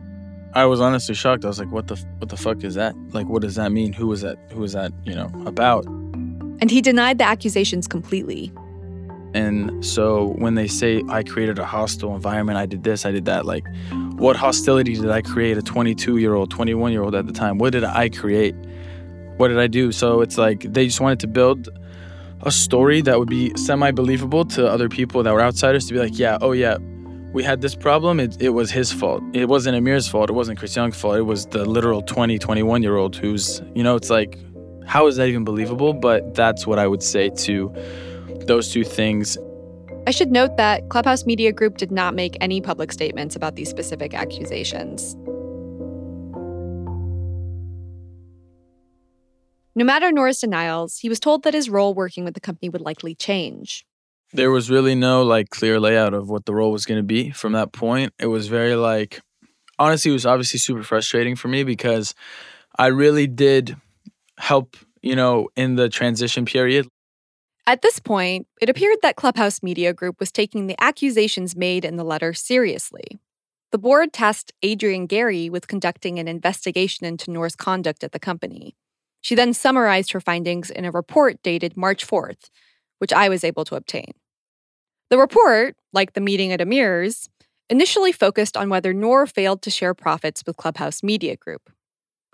I 0.55 0.65
was 0.67 0.81
honestly 0.81 1.15
shocked. 1.15 1.45
I 1.45 1.49
was 1.49 1.61
like, 1.61 1.71
what 1.71 1.87
the 1.87 1.95
what 2.19 2.29
the 2.29 2.37
fuck 2.37 2.65
is 2.65 2.75
that? 2.75 2.97
Like 3.11 3.29
what 3.29 3.43
does 3.43 3.55
that 3.55 3.71
mean? 3.71 3.93
Who 3.93 4.09
was 4.09 4.23
that 4.23 4.37
who 4.51 4.63
was 4.63 4.73
that, 4.73 4.93
you 5.05 5.15
know, 5.15 5.31
about? 5.47 5.87
And 5.87 6.73
he 6.73 6.81
denied 6.81 7.19
the 7.19 7.25
accusations 7.25 7.87
completely. 7.87 8.53
And 9.33 9.85
so 9.85 10.35
when 10.39 10.57
they 10.57 10.67
say 10.67 11.05
I 11.09 11.23
created 11.23 11.61
a 11.61 11.65
hostile 11.65 12.17
environment, 12.17 12.59
I 12.59 12.67
did 12.67 12.83
this, 12.83 13.07
I 13.07 13.13
did 13.13 13.27
that, 13.27 13.47
like 13.47 13.65
what 14.19 14.37
hostility 14.37 14.95
did 14.95 15.11
I 15.11 15.23
create 15.23 15.57
a 15.57 15.63
22 15.63 16.19
year 16.19 16.35
old, 16.35 16.51
21 16.51 16.93
year 16.93 17.03
old 17.03 17.15
at 17.15 17.27
the 17.27 17.33
time? 17.33 17.59
What 17.59 17.73
did 17.73 17.85
I 17.85 18.09
create? 18.09 18.55
What 19.37 19.49
did 19.49 19.59
I 19.59 19.69
do? 19.69 19.93
So 19.93 20.21
it's 20.21 20.37
like 20.37 20.61
they 20.61 20.87
just 20.87 21.01
wanted 21.01 21.21
to 21.21 21.29
build 21.29 21.69
a 22.43 22.51
story 22.51 23.01
that 23.03 23.19
would 23.19 23.29
be 23.29 23.57
semi 23.57 23.93
believable 23.93 24.45
to 24.47 24.67
other 24.67 24.89
people 24.89 25.23
that 25.23 25.33
were 25.33 25.41
outsiders 25.41 25.87
to 25.87 25.95
be 25.95 26.01
like, 26.01 26.19
yeah, 26.19 26.37
oh 26.41 26.53
yeah, 26.53 26.79
we 27.33 27.45
had 27.45 27.61
this 27.61 27.77
problem. 27.77 28.19
It, 28.19 28.43
it 28.43 28.51
was 28.51 28.73
his 28.73 28.93
fault. 28.93 29.23
It 29.35 29.49
wasn't 29.49 29.77
Amir's 29.77 30.09
fault. 30.09 30.31
It 30.31 30.33
wasn't 30.33 30.59
Chris 30.59 30.75
Young's 30.75 31.01
fault. 31.01 31.17
It 31.17 31.23
was 31.23 31.47
the 31.47 31.65
literal 31.65 32.03
20, 32.03 32.39
21 32.39 32.83
year 32.83 32.97
old 32.97 33.15
who's, 33.15 33.63
you 33.75 33.85
know, 33.85 33.95
it's 33.95 34.11
like, 34.11 34.39
how 34.85 35.07
is 35.07 35.17
that 35.17 35.29
even 35.29 35.45
believable? 35.45 35.93
But 35.93 36.35
that's 36.35 36.67
what 36.67 36.81
I 36.81 36.89
would 36.89 37.03
say 37.03 37.31
to 37.31 37.73
those 38.47 38.73
two 38.73 38.83
things. 38.83 39.39
I 40.09 40.11
should 40.11 40.33
note 40.33 40.57
that 40.57 40.89
Clubhouse 40.89 41.27
Media 41.27 41.53
Group 41.53 41.77
did 41.77 41.93
not 41.93 42.15
make 42.15 42.35
any 42.41 42.63
public 42.63 42.93
statements 42.93 43.37
about 43.37 43.57
these 43.57 43.69
specific 43.69 44.15
accusations. 44.15 45.15
No 49.75 49.85
matter 49.85 50.11
Noor's 50.11 50.39
denials, 50.39 50.97
he 50.97 51.11
was 51.11 51.21
told 51.21 51.43
that 51.43 51.53
his 51.53 51.69
role 51.69 51.93
working 51.93 52.25
with 52.25 52.33
the 52.33 52.41
company 52.41 52.71
would 52.71 52.81
likely 52.81 53.15
change. 53.15 53.85
There 54.33 54.51
was 54.51 54.71
really 54.71 54.95
no 54.95 55.25
like 55.25 55.51
clear 55.51 55.79
layout 55.79 56.15
of 56.15 56.31
what 56.31 56.47
the 56.47 56.55
role 56.55 56.73
was 56.73 56.87
going 56.87 57.01
to 57.01 57.07
be 57.07 57.31
from 57.31 57.53
that 57.53 57.75
point. 57.75 58.15
It 58.19 58.29
was 58.29 58.49
very 58.49 58.77
like 58.77 59.21
honestly 59.79 60.11
it 60.11 60.15
was 60.15 60.25
obviously 60.25 60.59
super 60.59 60.83
frustrating 60.83 61.37
for 61.37 61.49
me 61.49 61.65
because 61.65 62.15
I 62.79 62.87
really 62.87 63.27
did 63.27 63.77
help, 64.39 64.75
you 65.03 65.17
know, 65.17 65.51
in 65.55 65.75
the 65.75 65.91
transition 65.91 66.47
period. 66.47 66.89
At 67.69 67.83
this 67.83 67.99
point, 67.99 68.47
it 68.63 68.71
appeared 68.71 68.97
that 69.03 69.17
Clubhouse 69.17 69.63
Media 69.63 69.93
Group 69.93 70.19
was 70.21 70.33
taking 70.33 70.67
the 70.69 70.83
accusations 70.83 71.55
made 71.55 71.85
in 71.85 71.97
the 71.97 72.03
letter 72.03 72.33
seriously. 72.33 73.21
The 73.73 73.79
board 73.79 74.15
tasked 74.15 74.55
Adrienne 74.65 75.05
Gary 75.05 75.51
with 75.51 75.69
conducting 75.69 76.19
an 76.19 76.29
investigation 76.29 77.05
into 77.05 77.31
Noor's 77.31 77.55
conduct 77.55 78.03
at 78.03 78.13
the 78.13 78.19
company. 78.19 78.75
She 79.21 79.35
then 79.35 79.53
summarized 79.53 80.13
her 80.13 80.21
findings 80.21 80.71
in 80.71 80.87
a 80.87 80.91
report 80.91 81.43
dated 81.43 81.77
March 81.77 82.07
4th, 82.07 82.49
which 83.01 83.13
I 83.13 83.29
was 83.29 83.45
able 83.45 83.67
to 83.67 83.77
obtain. 83.77 84.13
The 85.11 85.19
report, 85.19 85.77
like 85.93 86.15
the 86.15 86.23
meeting 86.23 86.53
at 86.53 86.63
Amir's, 86.63 87.29
initially 87.69 88.13
focused 88.13 88.57
on 88.57 88.71
whether 88.71 88.95
Noor 88.95 89.27
failed 89.27 89.61
to 89.61 89.71
share 89.71 89.93
profits 89.93 90.43
with 90.47 90.57
Clubhouse 90.57 91.03
Media 91.03 91.37
Group. 91.37 91.69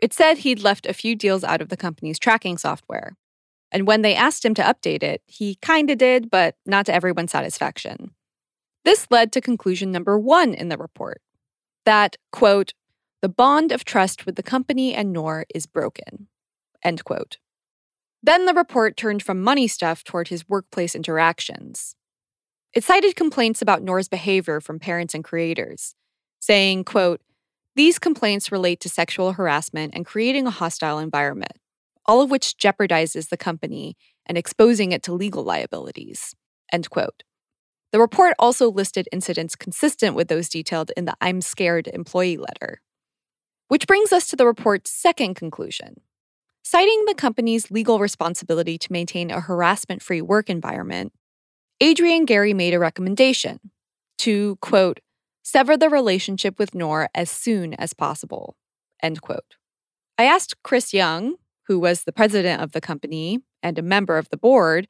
It 0.01 0.15
said 0.15 0.39
he'd 0.39 0.63
left 0.63 0.87
a 0.87 0.95
few 0.95 1.17
deals 1.17 1.43
out 1.43 1.61
of 1.61 1.71
the 1.71 1.77
company's 1.77 2.21
tracking 2.21 2.57
software. 2.57 3.17
And 3.75 3.87
when 3.89 4.03
they 4.03 4.15
asked 4.15 4.45
him 4.45 4.55
to 4.55 4.63
update 4.63 5.03
it, 5.03 5.21
he 5.27 5.57
kinda 5.57 5.97
did, 5.97 6.31
but 6.31 6.57
not 6.65 6.87
to 6.87 6.95
everyone's 6.95 7.33
satisfaction. 7.33 8.15
This 8.85 9.09
led 9.11 9.33
to 9.33 9.41
conclusion 9.41 9.91
number 9.91 10.19
one 10.19 10.55
in 10.55 10.69
the 10.69 10.79
report 10.79 11.21
that, 11.85 12.17
quote, 12.31 12.73
the 13.21 13.29
bond 13.29 13.73
of 13.73 13.85
trust 13.85 14.27
with 14.27 14.37
the 14.37 14.43
company 14.43 14.95
and 14.95 15.13
Noor 15.13 15.45
is 15.55 15.67
broken. 15.67 16.29
End 16.83 17.05
quote. 17.05 17.39
Then 18.23 18.47
the 18.47 18.55
report 18.55 18.97
turned 18.97 19.23
from 19.23 19.43
money 19.43 19.67
stuff 19.67 20.05
toward 20.05 20.29
his 20.29 20.49
workplace 20.49 20.95
interactions. 20.95 21.97
It 22.73 22.85
cited 22.85 23.17
complaints 23.17 23.61
about 23.61 23.83
Noor's 23.83 24.09
behavior 24.09 24.61
from 24.61 24.79
parents 24.79 25.15
and 25.15 25.25
creators, 25.25 25.95
saying, 26.41 26.85
quote, 26.85 27.21
these 27.77 27.99
complaints 27.99 28.53
relate 28.53 28.79
to 28.81 28.89
sexual 28.89 29.33
harassment 29.33 29.95
and 29.97 30.07
creating 30.07 30.47
a 30.47 30.51
hostile 30.51 30.99
environment, 30.99 31.59
all 32.07 32.21
of 32.21 32.31
which 32.31 32.57
jeopardizes 32.57 33.29
the 33.29 33.37
company 33.37 33.97
and 34.27 34.39
exposing 34.39 34.93
it 34.93 35.03
to 35.05 35.13
legal 35.13 35.43
liabilities. 35.43 36.35
End 36.73 36.89
quote. 36.91 37.23
The 37.93 38.01
report 38.01 38.35
also 38.39 38.71
listed 38.71 39.09
incidents 39.13 39.55
consistent 39.55 40.17
with 40.17 40.29
those 40.29 40.49
detailed 40.49 40.91
in 40.97 41.05
the 41.05 41.17
I'm 41.21 41.41
scared 41.41 41.89
employee 41.89 42.37
letter. 42.37 42.81
Which 43.69 43.87
brings 43.87 44.13
us 44.13 44.27
to 44.29 44.37
the 44.37 44.47
report's 44.47 44.91
second 44.91 45.35
conclusion 45.35 46.01
Citing 46.67 47.05
the 47.07 47.15
company's 47.15 47.71
legal 47.71 47.99
responsibility 47.99 48.79
to 48.79 48.93
maintain 48.93 49.31
a 49.31 49.41
harassment 49.41 50.03
free 50.03 50.23
work 50.23 50.49
environment, 50.49 51.13
Adrienne 51.83 52.25
Gary 52.25 52.55
made 52.55 52.73
a 52.73 52.79
recommendation 52.79 53.61
to, 54.19 54.57
quote, 54.63 55.01
sever 55.43 55.77
the 55.77 55.91
relationship 55.91 56.59
with 56.59 56.75
Noor 56.75 57.11
as 57.15 57.31
soon 57.31 57.75
as 57.75 57.93
possible, 57.93 58.57
end 59.03 59.21
quote. 59.21 59.57
I 60.17 60.25
asked 60.25 60.63
Chris 60.63 60.95
Young, 60.95 61.35
who 61.67 61.79
was 61.79 62.05
the 62.05 62.13
president 62.13 62.63
of 62.63 62.73
the 62.73 62.81
company 62.81 63.41
and 63.63 63.79
a 63.79 63.83
member 63.83 64.19
of 64.19 64.29
the 64.31 64.37
board, 64.37 64.87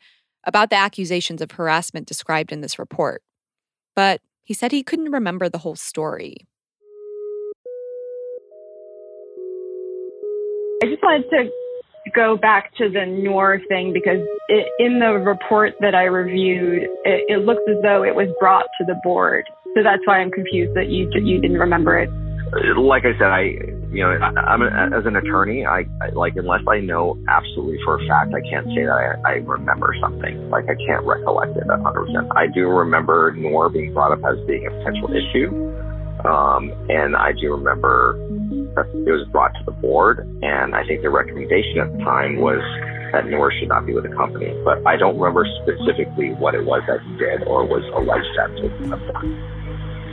about 0.47 0.71
the 0.71 0.77
accusations 0.77 1.41
of 1.41 1.53
harassment 1.53 2.07
described 2.07 2.53
in 2.53 2.61
this 2.61 2.79
report. 2.79 3.23
But 3.97 4.21
he 4.43 4.55
said 4.55 4.73
he 4.73 4.83
couldn't 4.83 5.11
remember 5.11 5.49
the 5.49 5.59
whole 5.59 5.77
story. 5.77 6.37
I 10.83 10.87
just 10.87 11.03
wanted 11.03 11.31
to 11.31 11.51
go 12.15 12.37
back 12.37 12.75
to 12.77 12.91
the 12.91 13.07
Noor 13.07 13.61
thing 13.69 13.93
because 13.93 14.21
it, 14.49 14.67
in 14.79 14.99
the 14.99 15.13
report 15.13 15.73
that 15.81 15.95
I 15.95 16.05
reviewed, 16.05 16.83
it, 17.05 17.25
it, 17.29 17.47
looks 17.47 17.63
as 17.69 17.77
though 17.83 18.03
it 18.03 18.15
was 18.15 18.29
brought 18.39 18.67
to 18.79 18.85
the 18.85 19.01
board. 19.03 19.45
So 19.75 19.83
that's 19.83 20.03
why 20.05 20.19
I'm 20.19 20.31
confused 20.31 20.75
that 20.77 20.89
you 20.89 21.11
you 21.15 21.41
didn't 21.41 21.59
remember 21.59 21.99
it. 21.99 22.11
Like 22.77 23.05
I 23.05 23.13
said, 23.19 23.31
I 23.31 23.57
you 23.95 24.03
know 24.03 24.11
I, 24.11 24.55
am 24.55 24.63
as 24.63 25.07
an 25.07 25.17
attorney, 25.17 25.65
I, 25.65 25.87
I, 26.03 26.11
like 26.13 26.35
unless 26.37 26.63
I 26.69 26.81
know 26.81 27.17
absolutely 27.29 27.79
for 27.85 28.03
a 28.03 28.07
fact, 28.09 28.35
I 28.35 28.43
can't 28.51 28.67
say 28.75 28.85
that 28.85 29.21
I, 29.25 29.31
I 29.31 29.33
remember 29.47 29.95
something. 30.01 30.51
Like 30.51 30.65
I 30.65 30.75
can't 30.87 31.05
recollect 31.07 31.57
it 31.57 31.67
100. 31.67 32.07
percent 32.07 32.27
I 32.37 32.47
do 32.49 32.69
remember 32.69 33.33
Noor 33.33 33.69
being 33.71 33.95
brought 33.95 34.13
up 34.13 34.21
as 34.27 34.45
being 34.47 34.67
a 34.67 34.71
potential 34.71 35.09
issue, 35.15 35.49
um, 36.27 36.75
and 36.91 37.17
I 37.17 37.33
do 37.33 37.55
remember 37.55 38.19
that 38.75 38.91
it 38.91 39.13
was 39.13 39.27
brought 39.31 39.55
to 39.55 39.65
the 39.65 39.73
board, 39.73 40.27
and 40.43 40.75
I 40.75 40.85
think 40.87 41.03
the 41.03 41.11
recommendation 41.11 41.79
at 41.79 41.93
the 41.93 41.99
time 42.03 42.37
was 42.41 42.61
that 43.15 43.31
Noor 43.31 43.53
should 43.53 43.69
not 43.69 43.87
be 43.87 43.95
with 43.95 44.05
the 44.05 44.15
company. 44.17 44.51
But 44.65 44.85
I 44.87 44.97
don't 44.97 45.17
remember 45.19 45.47
specifically 45.63 46.35
what 46.35 46.55
it 46.55 46.65
was 46.67 46.83
that 46.89 46.99
he 47.07 47.17
did 47.17 47.47
or 47.47 47.65
was 47.65 47.87
alleged 47.95 48.27
to 48.35 48.69
have 48.91 49.07
done. 49.15 49.55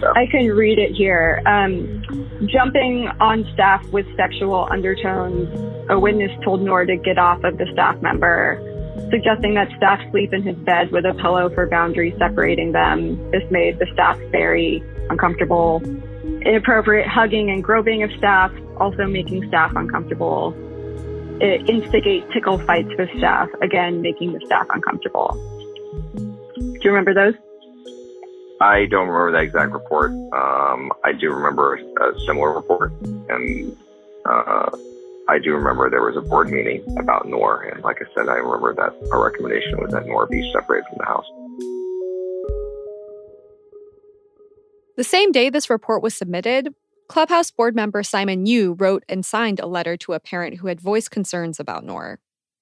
So. 0.01 0.13
I 0.15 0.25
can 0.25 0.47
read 0.49 0.79
it 0.79 0.93
here. 0.93 1.41
Um, 1.45 2.00
jumping 2.45 3.07
on 3.19 3.47
staff 3.53 3.85
with 3.87 4.05
sexual 4.15 4.67
undertones, 4.69 5.49
a 5.89 5.99
witness 5.99 6.31
told 6.43 6.61
Noor 6.61 6.85
to 6.85 6.97
get 6.97 7.17
off 7.17 7.43
of 7.43 7.57
the 7.57 7.67
staff 7.73 8.01
member, 8.01 8.59
suggesting 9.09 9.53
that 9.55 9.69
staff 9.77 9.99
sleep 10.11 10.33
in 10.33 10.43
his 10.43 10.55
bed 10.57 10.91
with 10.91 11.05
a 11.05 11.13
pillow 11.15 11.49
for 11.49 11.67
boundaries 11.67 12.13
separating 12.17 12.71
them. 12.71 13.17
This 13.31 13.43
made 13.51 13.79
the 13.79 13.87
staff 13.93 14.17
very 14.31 14.83
uncomfortable 15.09 15.81
inappropriate 16.45 17.07
hugging 17.07 17.49
and 17.49 17.63
groping 17.63 18.03
of 18.03 18.11
staff, 18.17 18.51
also 18.77 19.05
making 19.05 19.47
staff 19.47 19.73
uncomfortable. 19.75 20.55
It 21.39 21.69
instigate 21.69 22.29
tickle 22.31 22.59
fights 22.59 22.89
with 22.97 23.09
staff, 23.17 23.49
again, 23.61 24.01
making 24.01 24.33
the 24.33 24.41
staff 24.45 24.67
uncomfortable. 24.73 25.33
Do 26.55 26.79
you 26.83 26.91
remember 26.91 27.13
those? 27.13 27.35
I 28.61 28.85
don't 28.85 29.07
remember 29.07 29.31
that 29.31 29.43
exact 29.43 29.71
report. 29.71 30.11
Um, 30.11 30.91
I 31.03 31.13
do 31.13 31.31
remember 31.31 31.75
a 31.75 32.19
similar 32.27 32.53
report, 32.53 32.91
and 33.01 33.75
uh, 34.23 34.69
I 35.27 35.39
do 35.39 35.55
remember 35.55 35.89
there 35.89 36.03
was 36.03 36.15
a 36.15 36.21
board 36.21 36.51
meeting 36.51 36.85
about 36.99 37.27
Noor, 37.27 37.63
and 37.63 37.83
like 37.83 37.97
I 38.01 38.05
said, 38.13 38.29
I 38.29 38.35
remember 38.35 38.75
that 38.75 38.93
our 39.11 39.23
recommendation 39.25 39.81
was 39.81 39.91
that 39.93 40.05
Noor 40.05 40.27
be 40.27 40.47
separated 40.53 40.85
from 40.89 40.97
the 40.99 41.05
house. 41.05 41.25
The 44.95 45.03
same 45.03 45.31
day 45.31 45.49
this 45.49 45.67
report 45.67 46.03
was 46.03 46.13
submitted, 46.13 46.75
Clubhouse 47.07 47.49
board 47.49 47.75
member 47.75 48.03
Simon 48.03 48.45
Yu 48.45 48.73
wrote 48.73 49.03
and 49.09 49.25
signed 49.25 49.59
a 49.59 49.65
letter 49.65 49.97
to 49.97 50.13
a 50.13 50.19
parent 50.19 50.57
who 50.57 50.67
had 50.67 50.79
voiced 50.79 51.09
concerns 51.09 51.59
about 51.59 51.83
Noor. 51.83 52.19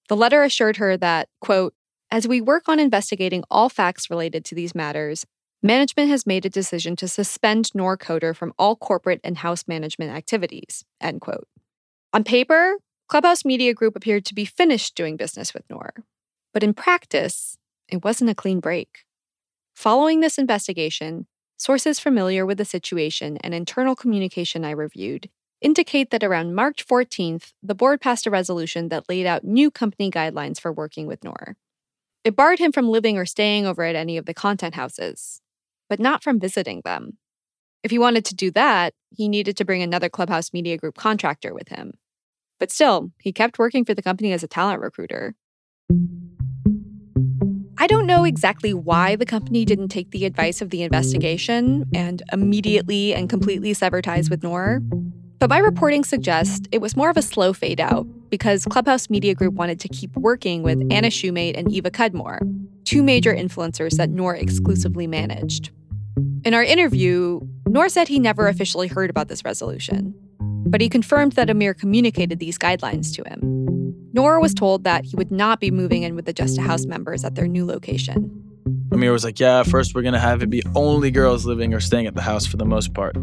The 0.07 0.15
letter 0.15 0.43
assured 0.43 0.77
her 0.77 0.95
that, 0.95 1.27
quote, 1.41 1.73
as 2.09 2.25
we 2.25 2.39
work 2.39 2.69
on 2.69 2.79
investigating 2.79 3.43
all 3.51 3.67
facts 3.67 4.09
related 4.09 4.45
to 4.45 4.55
these 4.55 4.73
matters, 4.73 5.25
management 5.61 6.09
has 6.09 6.25
made 6.25 6.45
a 6.45 6.49
decision 6.49 6.95
to 6.97 7.07
suspend 7.07 7.73
Noor 7.73 7.97
Khader 7.97 8.35
from 8.35 8.53
all 8.57 8.75
corporate 8.75 9.21
and 9.23 9.37
house 9.37 9.65
management 9.67 10.11
activities, 10.11 10.85
end 11.01 11.21
quote. 11.21 11.47
On 12.13 12.23
paper, 12.23 12.75
Clubhouse 13.07 13.43
Media 13.43 13.73
Group 13.73 13.95
appeared 13.95 14.25
to 14.25 14.35
be 14.35 14.45
finished 14.45 14.95
doing 14.95 15.17
business 15.17 15.53
with 15.53 15.63
Noor. 15.69 15.93
But 16.53 16.63
in 16.63 16.73
practice, 16.73 17.57
it 17.87 18.03
wasn't 18.03 18.29
a 18.29 18.35
clean 18.35 18.59
break. 18.59 19.05
Following 19.75 20.19
this 20.19 20.37
investigation, 20.37 21.27
Sources 21.59 21.99
familiar 21.99 22.45
with 22.45 22.57
the 22.57 22.63
situation 22.63 23.35
and 23.41 23.53
internal 23.53 23.93
communication 23.93 24.63
I 24.63 24.71
reviewed 24.71 25.29
indicate 25.59 26.09
that 26.11 26.23
around 26.23 26.55
March 26.55 26.87
14th, 26.87 27.51
the 27.61 27.75
board 27.75 27.99
passed 27.99 28.25
a 28.25 28.31
resolution 28.31 28.87
that 28.87 29.09
laid 29.09 29.25
out 29.25 29.43
new 29.43 29.69
company 29.69 30.09
guidelines 30.09 30.57
for 30.57 30.71
working 30.71 31.05
with 31.05 31.21
Noor. 31.21 31.57
It 32.23 32.37
barred 32.37 32.59
him 32.59 32.71
from 32.71 32.87
living 32.87 33.17
or 33.17 33.25
staying 33.25 33.65
over 33.65 33.83
at 33.83 33.97
any 33.97 34.15
of 34.15 34.25
the 34.25 34.33
content 34.33 34.75
houses, 34.75 35.41
but 35.89 35.99
not 35.99 36.23
from 36.23 36.39
visiting 36.39 36.81
them. 36.85 37.17
If 37.83 37.91
he 37.91 37.99
wanted 37.99 38.25
to 38.25 38.35
do 38.35 38.51
that, 38.51 38.93
he 39.09 39.27
needed 39.27 39.57
to 39.57 39.65
bring 39.65 39.81
another 39.81 40.09
Clubhouse 40.09 40.53
Media 40.53 40.77
Group 40.77 40.95
contractor 40.95 41.53
with 41.53 41.69
him. 41.69 41.93
But 42.59 42.71
still, 42.71 43.11
he 43.19 43.31
kept 43.31 43.57
working 43.57 43.85
for 43.85 43.93
the 43.93 44.01
company 44.01 44.33
as 44.33 44.43
a 44.43 44.47
talent 44.47 44.81
recruiter. 44.81 45.35
I 47.77 47.87
don't 47.87 48.05
know 48.05 48.25
exactly 48.25 48.73
why 48.73 49.15
the 49.15 49.25
company 49.25 49.63
didn't 49.63 49.87
take 49.87 50.11
the 50.11 50.25
advice 50.25 50.61
of 50.61 50.69
the 50.69 50.83
investigation 50.83 51.85
and 51.95 52.21
immediately 52.33 53.13
and 53.13 53.29
completely 53.29 53.73
sever 53.73 54.01
ties 54.01 54.29
with 54.29 54.43
Noor. 54.43 54.81
But 55.39 55.49
my 55.49 55.59
reporting 55.59 56.03
suggests 56.03 56.67
it 56.73 56.81
was 56.81 56.97
more 56.97 57.09
of 57.09 57.15
a 57.15 57.21
slow 57.21 57.53
fade 57.53 57.79
out 57.79 58.05
because 58.29 58.65
Clubhouse 58.65 59.09
Media 59.09 59.33
Group 59.33 59.53
wanted 59.53 59.79
to 59.79 59.87
keep 59.87 60.13
working 60.17 60.61
with 60.61 60.85
Anna 60.91 61.07
Shumate 61.07 61.57
and 61.57 61.71
Eva 61.71 61.89
Cudmore, 61.89 62.39
two 62.83 63.01
major 63.01 63.33
influencers 63.33 63.95
that 63.95 64.09
Noor 64.09 64.35
exclusively 64.35 65.07
managed. 65.07 65.71
In 66.43 66.53
our 66.53 66.63
interview, 66.63 67.39
Noor 67.67 67.89
said 67.89 68.07
he 68.07 68.19
never 68.19 68.47
officially 68.47 68.87
heard 68.87 69.09
about 69.09 69.27
this 69.27 69.45
resolution, 69.45 70.13
but 70.39 70.81
he 70.81 70.89
confirmed 70.89 71.33
that 71.33 71.49
Amir 71.49 71.73
communicated 71.73 72.39
these 72.39 72.57
guidelines 72.57 73.13
to 73.15 73.23
him. 73.23 73.59
Noor 74.13 74.39
was 74.39 74.53
told 74.53 74.83
that 74.85 75.05
he 75.05 75.15
would 75.15 75.31
not 75.31 75.59
be 75.59 75.71
moving 75.71 76.03
in 76.03 76.15
with 76.15 76.25
the 76.25 76.33
Just 76.33 76.57
a 76.57 76.61
House 76.61 76.85
members 76.85 77.23
at 77.23 77.35
their 77.35 77.47
new 77.47 77.65
location. 77.65 78.31
Amir 78.91 79.11
was 79.11 79.23
like, 79.23 79.39
Yeah, 79.39 79.63
first 79.63 79.93
we're 79.93 80.01
going 80.01 80.13
to 80.13 80.19
have 80.19 80.41
it 80.41 80.49
be 80.49 80.63
only 80.75 81.11
girls 81.11 81.45
living 81.45 81.73
or 81.73 81.79
staying 81.79 82.07
at 82.07 82.15
the 82.15 82.21
house 82.21 82.45
for 82.45 82.57
the 82.57 82.65
most 82.65 82.93
part. 82.93 83.15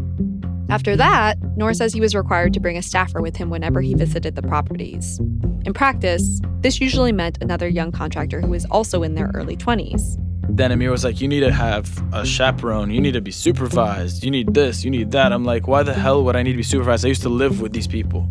After 0.69 0.95
that, 0.95 1.37
Noor 1.55 1.73
says 1.73 1.93
he 1.93 2.01
was 2.01 2.15
required 2.15 2.53
to 2.53 2.59
bring 2.59 2.77
a 2.77 2.81
staffer 2.81 3.21
with 3.21 3.37
him 3.37 3.49
whenever 3.49 3.81
he 3.81 3.93
visited 3.93 4.35
the 4.35 4.41
properties. 4.41 5.19
In 5.65 5.73
practice, 5.73 6.41
this 6.61 6.81
usually 6.81 7.11
meant 7.11 7.37
another 7.41 7.67
young 7.67 7.91
contractor 7.91 8.41
who 8.41 8.49
was 8.49 8.65
also 8.65 9.03
in 9.03 9.15
their 9.15 9.31
early 9.33 9.55
20s. 9.55 10.17
Then 10.49 10.71
Amir 10.71 10.91
was 10.91 11.03
like, 11.03 11.21
You 11.21 11.27
need 11.27 11.41
to 11.41 11.51
have 11.51 12.03
a 12.13 12.25
chaperone. 12.25 12.89
You 12.89 13.01
need 13.01 13.13
to 13.13 13.21
be 13.21 13.31
supervised. 13.31 14.23
You 14.23 14.31
need 14.31 14.53
this. 14.53 14.83
You 14.83 14.91
need 14.91 15.11
that. 15.11 15.31
I'm 15.33 15.43
like, 15.43 15.67
Why 15.67 15.83
the 15.83 15.93
hell 15.93 16.23
would 16.23 16.35
I 16.35 16.43
need 16.43 16.53
to 16.53 16.57
be 16.57 16.63
supervised? 16.63 17.05
I 17.05 17.09
used 17.09 17.23
to 17.23 17.29
live 17.29 17.61
with 17.61 17.73
these 17.73 17.87
people 17.87 18.27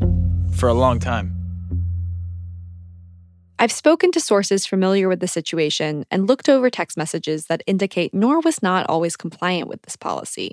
for 0.52 0.68
a 0.68 0.74
long 0.74 0.98
time. 0.98 1.36
I've 3.58 3.72
spoken 3.72 4.12
to 4.12 4.20
sources 4.20 4.66
familiar 4.66 5.08
with 5.08 5.20
the 5.20 5.28
situation 5.28 6.04
and 6.10 6.26
looked 6.26 6.48
over 6.48 6.68
text 6.68 6.96
messages 6.96 7.46
that 7.46 7.62
indicate 7.66 8.12
Noor 8.12 8.40
was 8.40 8.62
not 8.62 8.86
always 8.88 9.16
compliant 9.16 9.68
with 9.68 9.80
this 9.82 9.96
policy. 9.96 10.52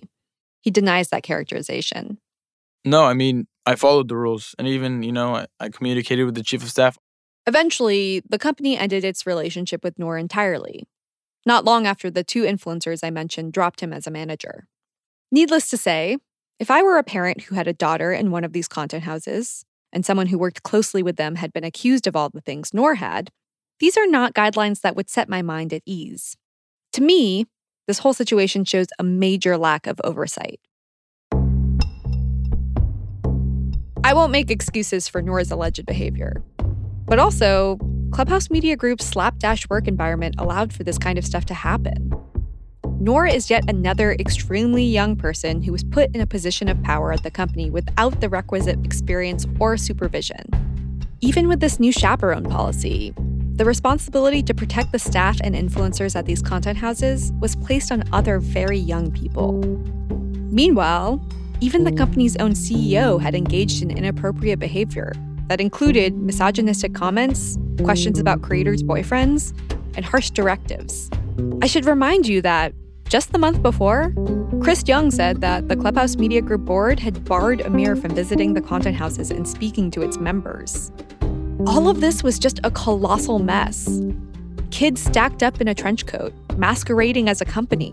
He 0.62 0.72
denies 0.72 1.10
that 1.10 1.24
characterization. 1.24 2.20
No, 2.86 3.04
I 3.04 3.14
mean, 3.14 3.48
I 3.66 3.76
followed 3.76 4.08
the 4.08 4.16
rules. 4.16 4.56
And 4.58 4.68
even, 4.68 5.04
you 5.04 5.12
know, 5.12 5.36
I, 5.36 5.48
I 5.60 5.70
communicated 5.70 6.24
with 6.24 6.36
the 6.36 6.44
chief 6.44 6.64
of 6.64 6.70
staff. 6.70 6.98
Eventually, 7.46 8.22
the 8.30 8.40
company 8.40 8.78
ended 8.78 9.04
its 9.04 9.26
relationship 9.26 9.84
with 9.84 10.00
Noor 10.00 10.18
entirely. 10.18 10.86
Not 11.46 11.66
long 11.66 11.86
after 11.86 12.10
the 12.10 12.24
two 12.24 12.44
influencers 12.44 13.04
I 13.04 13.10
mentioned 13.10 13.54
dropped 13.54 13.82
him 13.82 13.92
as 13.92 14.08
a 14.08 14.12
manager. 14.12 14.68
Needless 15.32 15.70
to 15.70 15.78
say, 15.78 16.18
if 16.60 16.72
I 16.72 16.82
were 16.82 16.98
a 16.98 17.04
parent 17.04 17.42
who 17.44 17.56
had 17.56 17.68
a 17.68 17.74
daughter 17.74 18.14
in 18.14 18.32
one 18.32 18.44
of 18.44 18.54
these 18.54 18.68
content 18.68 19.04
houses, 19.04 19.66
and 19.92 20.06
someone 20.06 20.28
who 20.28 20.38
worked 20.38 20.64
closely 20.64 21.04
with 21.04 21.18
them 21.18 21.36
had 21.36 21.54
been 21.54 21.64
accused 21.64 22.08
of 22.08 22.16
all 22.16 22.30
the 22.30 22.42
things 22.42 22.74
Noor 22.74 22.96
had, 22.96 23.30
these 23.80 23.98
are 23.98 24.08
not 24.08 24.34
guidelines 24.34 24.82
that 24.82 24.96
would 24.96 25.10
set 25.10 25.28
my 25.28 25.42
mind 25.42 25.74
at 25.74 25.82
ease. 25.86 26.38
To 26.94 27.02
me, 27.02 27.46
this 27.88 28.00
whole 28.00 28.14
situation 28.14 28.64
shows 28.64 28.88
a 28.98 29.04
major 29.04 29.58
lack 29.58 29.88
of 29.88 30.00
oversight. 30.04 30.60
I 34.06 34.14
won't 34.14 34.32
make 34.32 34.52
excuses 34.52 35.08
for 35.08 35.22
Noor's 35.22 35.52
alleged 35.52 35.86
behavior. 35.86 36.42
But 37.06 37.20
also, 37.20 37.78
Clubhouse 38.14 38.52
Media 38.52 38.76
Group's 38.76 39.08
slapdash 39.08 39.68
work 39.70 39.88
environment 39.88 40.36
allowed 40.38 40.72
for 40.72 40.84
this 40.84 41.00
kind 41.00 41.18
of 41.18 41.26
stuff 41.26 41.46
to 41.46 41.56
happen. 41.56 42.14
Noor 43.00 43.26
is 43.26 43.50
yet 43.50 43.68
another 43.68 44.12
extremely 44.20 44.84
young 44.84 45.16
person 45.16 45.64
who 45.64 45.72
was 45.72 45.84
put 45.84 46.14
in 46.14 46.22
a 46.22 46.28
position 46.28 46.70
of 46.70 46.80
power 46.84 47.12
at 47.12 47.24
the 47.24 47.32
company 47.32 47.72
without 47.72 48.22
the 48.22 48.30
requisite 48.30 48.78
experience 48.86 49.48
or 49.60 49.78
supervision. 49.78 50.46
Even 51.22 51.48
with 51.48 51.60
this 51.60 51.80
new 51.80 51.92
chaperone 51.92 52.44
policy, 52.44 53.16
the 53.56 53.66
responsibility 53.66 54.44
to 54.44 54.54
protect 54.54 54.92
the 54.92 55.00
staff 55.00 55.40
and 55.44 55.56
influencers 55.56 56.16
at 56.16 56.28
these 56.28 56.44
content 56.44 56.78
houses 56.78 57.32
was 57.40 57.56
placed 57.56 57.92
on 57.92 58.04
other 58.14 58.38
very 58.38 58.78
young 58.78 59.10
people. 59.10 59.54
Meanwhile, 60.52 61.20
even 61.62 61.84
the 61.84 61.92
company's 61.92 62.38
own 62.38 62.52
CEO 62.52 63.20
had 63.20 63.34
engaged 63.34 63.82
in 63.82 63.90
inappropriate 63.90 64.60
behavior 64.60 65.14
that 65.48 65.62
included 65.62 66.16
misogynistic 66.16 66.94
comments, 66.94 67.58
questions 67.84 68.20
about 68.20 68.42
creators' 68.42 68.84
boyfriends, 68.84 69.54
and 69.96 70.06
harsh 70.06 70.30
directives. 70.30 71.10
I 71.62 71.68
should 71.68 71.86
remind 71.86 72.28
you 72.28 72.42
that 72.42 72.74
just 73.10 73.32
the 73.32 73.38
month 73.38 73.62
before, 73.62 74.14
Chris 74.62 74.84
Young 74.88 75.12
said 75.12 75.42
that 75.42 75.68
the 75.68 75.76
Clubhouse 75.76 76.16
Media 76.16 76.42
Group 76.42 76.66
board 76.66 77.00
had 77.00 77.24
barred 77.26 77.62
Amir 77.62 77.96
from 77.96 78.16
visiting 78.16 78.54
the 78.54 78.62
content 78.62 78.96
houses 78.96 79.30
and 79.30 79.48
speaking 79.48 79.92
to 79.92 80.02
its 80.02 80.18
members. 80.18 80.92
All 81.68 81.90
of 81.90 82.02
this 82.02 82.24
was 82.24 82.40
just 82.40 82.60
a 82.64 82.72
colossal 82.72 83.40
mess. 83.40 84.02
Kids 84.72 85.04
stacked 85.04 85.44
up 85.44 85.62
in 85.62 85.68
a 85.68 85.76
trench 85.76 86.08
coat, 86.08 86.34
masquerading 86.58 87.30
as 87.30 87.42
a 87.42 87.46
company. 87.46 87.92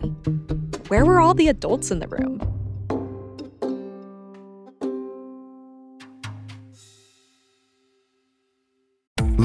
Where 0.88 1.04
were 1.04 1.20
all 1.20 1.34
the 1.34 1.48
adults 1.48 1.90
in 1.90 1.98
the 1.98 2.08
room? 2.08 2.40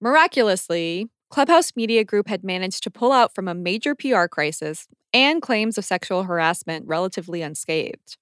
Miraculously, 0.00 1.10
Clubhouse 1.28 1.76
Media 1.76 2.04
Group 2.04 2.26
had 2.26 2.42
managed 2.42 2.82
to 2.84 2.90
pull 2.90 3.12
out 3.12 3.34
from 3.34 3.46
a 3.48 3.54
major 3.54 3.94
PR 3.94 4.24
crisis 4.24 4.88
and 5.12 5.42
claims 5.42 5.76
of 5.76 5.84
sexual 5.84 6.22
harassment 6.22 6.86
relatively 6.86 7.42
unscathed. 7.42 8.16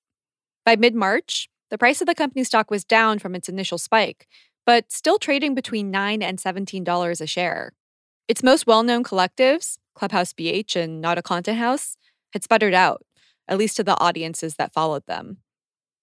By 0.66 0.74
mid 0.74 0.94
March, 0.94 1.48
the 1.70 1.78
price 1.78 2.00
of 2.00 2.06
the 2.06 2.14
company's 2.14 2.48
stock 2.48 2.70
was 2.70 2.84
down 2.84 3.20
from 3.20 3.34
its 3.34 3.48
initial 3.48 3.78
spike, 3.78 4.26
but 4.66 4.90
still 4.90 5.18
trading 5.18 5.54
between 5.54 5.90
9 5.90 6.20
and 6.20 6.38
$17 6.38 7.20
a 7.20 7.26
share. 7.26 7.72
Its 8.26 8.42
most 8.42 8.66
well 8.66 8.82
known 8.82 9.04
collectives, 9.04 9.78
Clubhouse 9.94 10.32
BH 10.32 10.76
and 10.76 11.00
Not 11.00 11.16
a 11.16 11.22
Content 11.22 11.58
House, 11.58 11.96
had 12.32 12.42
sputtered 12.42 12.74
out, 12.74 13.02
at 13.46 13.56
least 13.56 13.76
to 13.76 13.84
the 13.84 13.98
audiences 14.00 14.56
that 14.56 14.72
followed 14.72 15.06
them. 15.06 15.38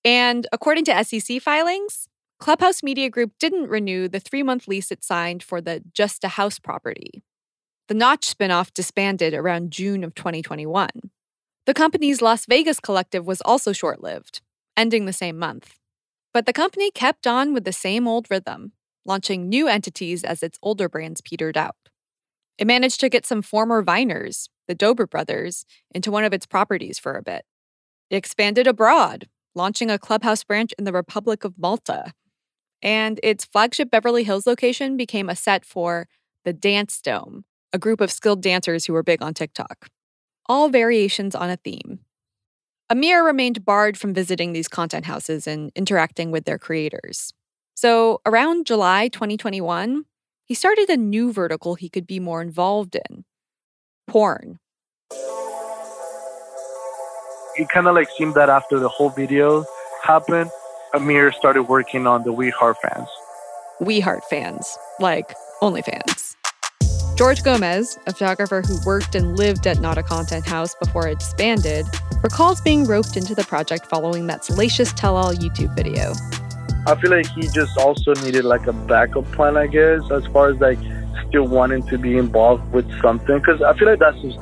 And 0.03 0.47
according 0.51 0.85
to 0.85 1.03
SEC 1.03 1.41
filings, 1.41 2.07
Clubhouse 2.37 2.83
Media 2.83 3.09
Group 3.09 3.31
didn't 3.39 3.69
renew 3.69 4.07
the 4.07 4.19
three 4.19 4.43
month 4.43 4.67
lease 4.67 4.91
it 4.91 5.03
signed 5.03 5.41
for 5.41 5.61
the 5.61 5.81
Just 5.93 6.23
a 6.23 6.29
House 6.29 6.59
property. 6.59 7.23
The 7.87 7.93
Notch 7.93 8.35
spinoff 8.35 8.73
disbanded 8.73 9.33
around 9.33 9.71
June 9.71 10.03
of 10.03 10.13
2021. 10.15 10.89
The 11.65 11.73
company's 11.73 12.21
Las 12.21 12.45
Vegas 12.45 12.79
collective 12.79 13.25
was 13.25 13.41
also 13.41 13.71
short 13.71 14.03
lived, 14.03 14.41
ending 14.75 15.05
the 15.05 15.13
same 15.13 15.39
month. 15.39 15.79
But 16.33 16.45
the 16.45 16.53
company 16.53 16.91
kept 16.91 17.25
on 17.25 17.53
with 17.53 17.63
the 17.63 17.71
same 17.71 18.05
old 18.07 18.29
rhythm, 18.29 18.73
launching 19.05 19.47
new 19.47 19.67
entities 19.67 20.23
as 20.23 20.43
its 20.43 20.59
older 20.61 20.89
brands 20.89 21.21
petered 21.21 21.57
out. 21.57 21.77
It 22.57 22.67
managed 22.67 22.99
to 22.99 23.09
get 23.09 23.25
some 23.25 23.41
former 23.41 23.81
Viners, 23.81 24.49
the 24.67 24.75
Dobre 24.75 25.09
brothers, 25.09 25.65
into 25.93 26.11
one 26.11 26.25
of 26.25 26.33
its 26.33 26.45
properties 26.45 26.99
for 26.99 27.15
a 27.15 27.23
bit. 27.23 27.45
It 28.09 28.17
expanded 28.17 28.67
abroad, 28.67 29.29
launching 29.55 29.89
a 29.89 29.97
clubhouse 29.97 30.43
branch 30.43 30.73
in 30.77 30.83
the 30.83 30.93
Republic 30.93 31.45
of 31.45 31.57
Malta 31.57 32.13
and 32.81 33.19
its 33.23 33.45
flagship 33.45 33.89
Beverly 33.89 34.23
Hills 34.23 34.47
location 34.47 34.97
became 34.97 35.29
a 35.29 35.35
set 35.35 35.65
for 35.65 36.07
the 36.43 36.53
Dance 36.53 37.01
Dome, 37.01 37.45
a 37.73 37.79
group 37.79 38.01
of 38.01 38.11
skilled 38.11 38.41
dancers 38.41 38.85
who 38.85 38.93
were 38.93 39.03
big 39.03 39.21
on 39.21 39.33
TikTok. 39.33 39.89
All 40.47 40.69
variations 40.69 41.35
on 41.35 41.49
a 41.49 41.57
theme. 41.57 41.99
Amir 42.89 43.25
remained 43.25 43.65
barred 43.65 43.97
from 43.97 44.13
visiting 44.13 44.53
these 44.53 44.67
content 44.67 45.05
houses 45.05 45.47
and 45.47 45.71
interacting 45.75 46.29
with 46.29 46.45
their 46.45 46.59
creators. 46.59 47.33
So, 47.73 48.21
around 48.25 48.67
July 48.67 49.07
2021, 49.07 50.05
he 50.45 50.53
started 50.53 50.89
a 50.89 50.97
new 50.97 51.33
vertical 51.33 51.73
he 51.75 51.89
could 51.89 52.05
be 52.05 52.19
more 52.19 52.41
involved 52.41 52.95
in 53.09 53.25
porn. 54.07 54.59
It 57.57 57.69
kind 57.69 57.87
of 57.87 57.95
like 57.95 58.09
seemed 58.17 58.35
that 58.35 58.49
after 58.49 58.79
the 58.79 58.89
whole 58.89 59.09
video 59.09 59.65
happened, 60.03 60.51
Amir 60.95 61.33
started 61.33 61.63
working 61.63 62.07
on 62.07 62.23
the 62.23 62.31
We 62.31 62.49
Heart 62.51 62.77
fans. 62.81 63.09
We 63.81 63.99
Heart 63.99 64.23
fans, 64.29 64.77
like 65.01 65.35
OnlyFans. 65.61 66.37
George 67.17 67.43
Gomez, 67.43 67.99
a 68.07 68.13
photographer 68.13 68.61
who 68.61 68.77
worked 68.85 69.13
and 69.13 69.37
lived 69.37 69.67
at 69.67 69.81
Not 69.81 69.97
a 69.97 70.03
Content 70.03 70.45
House 70.45 70.73
before 70.75 71.09
it 71.09 71.19
disbanded, 71.19 71.85
recalls 72.23 72.61
being 72.61 72.85
roped 72.85 73.17
into 73.17 73.35
the 73.35 73.43
project 73.43 73.87
following 73.87 74.27
that 74.27 74.45
salacious 74.45 74.93
tell 74.93 75.17
all 75.17 75.33
YouTube 75.33 75.75
video. 75.75 76.13
I 76.87 76.95
feel 77.01 77.11
like 77.11 77.27
he 77.27 77.41
just 77.49 77.77
also 77.77 78.13
needed 78.23 78.45
like 78.45 78.65
a 78.65 78.73
backup 78.73 79.29
plan, 79.33 79.57
I 79.57 79.67
guess, 79.67 79.99
as 80.11 80.25
far 80.27 80.47
as 80.47 80.61
like 80.61 80.79
still 81.27 81.45
wanting 81.45 81.85
to 81.87 81.97
be 81.97 82.17
involved 82.17 82.71
with 82.71 82.89
something. 83.01 83.37
Because 83.39 83.61
I 83.61 83.77
feel 83.77 83.89
like 83.89 83.99
that's 83.99 84.21
his, 84.21 84.37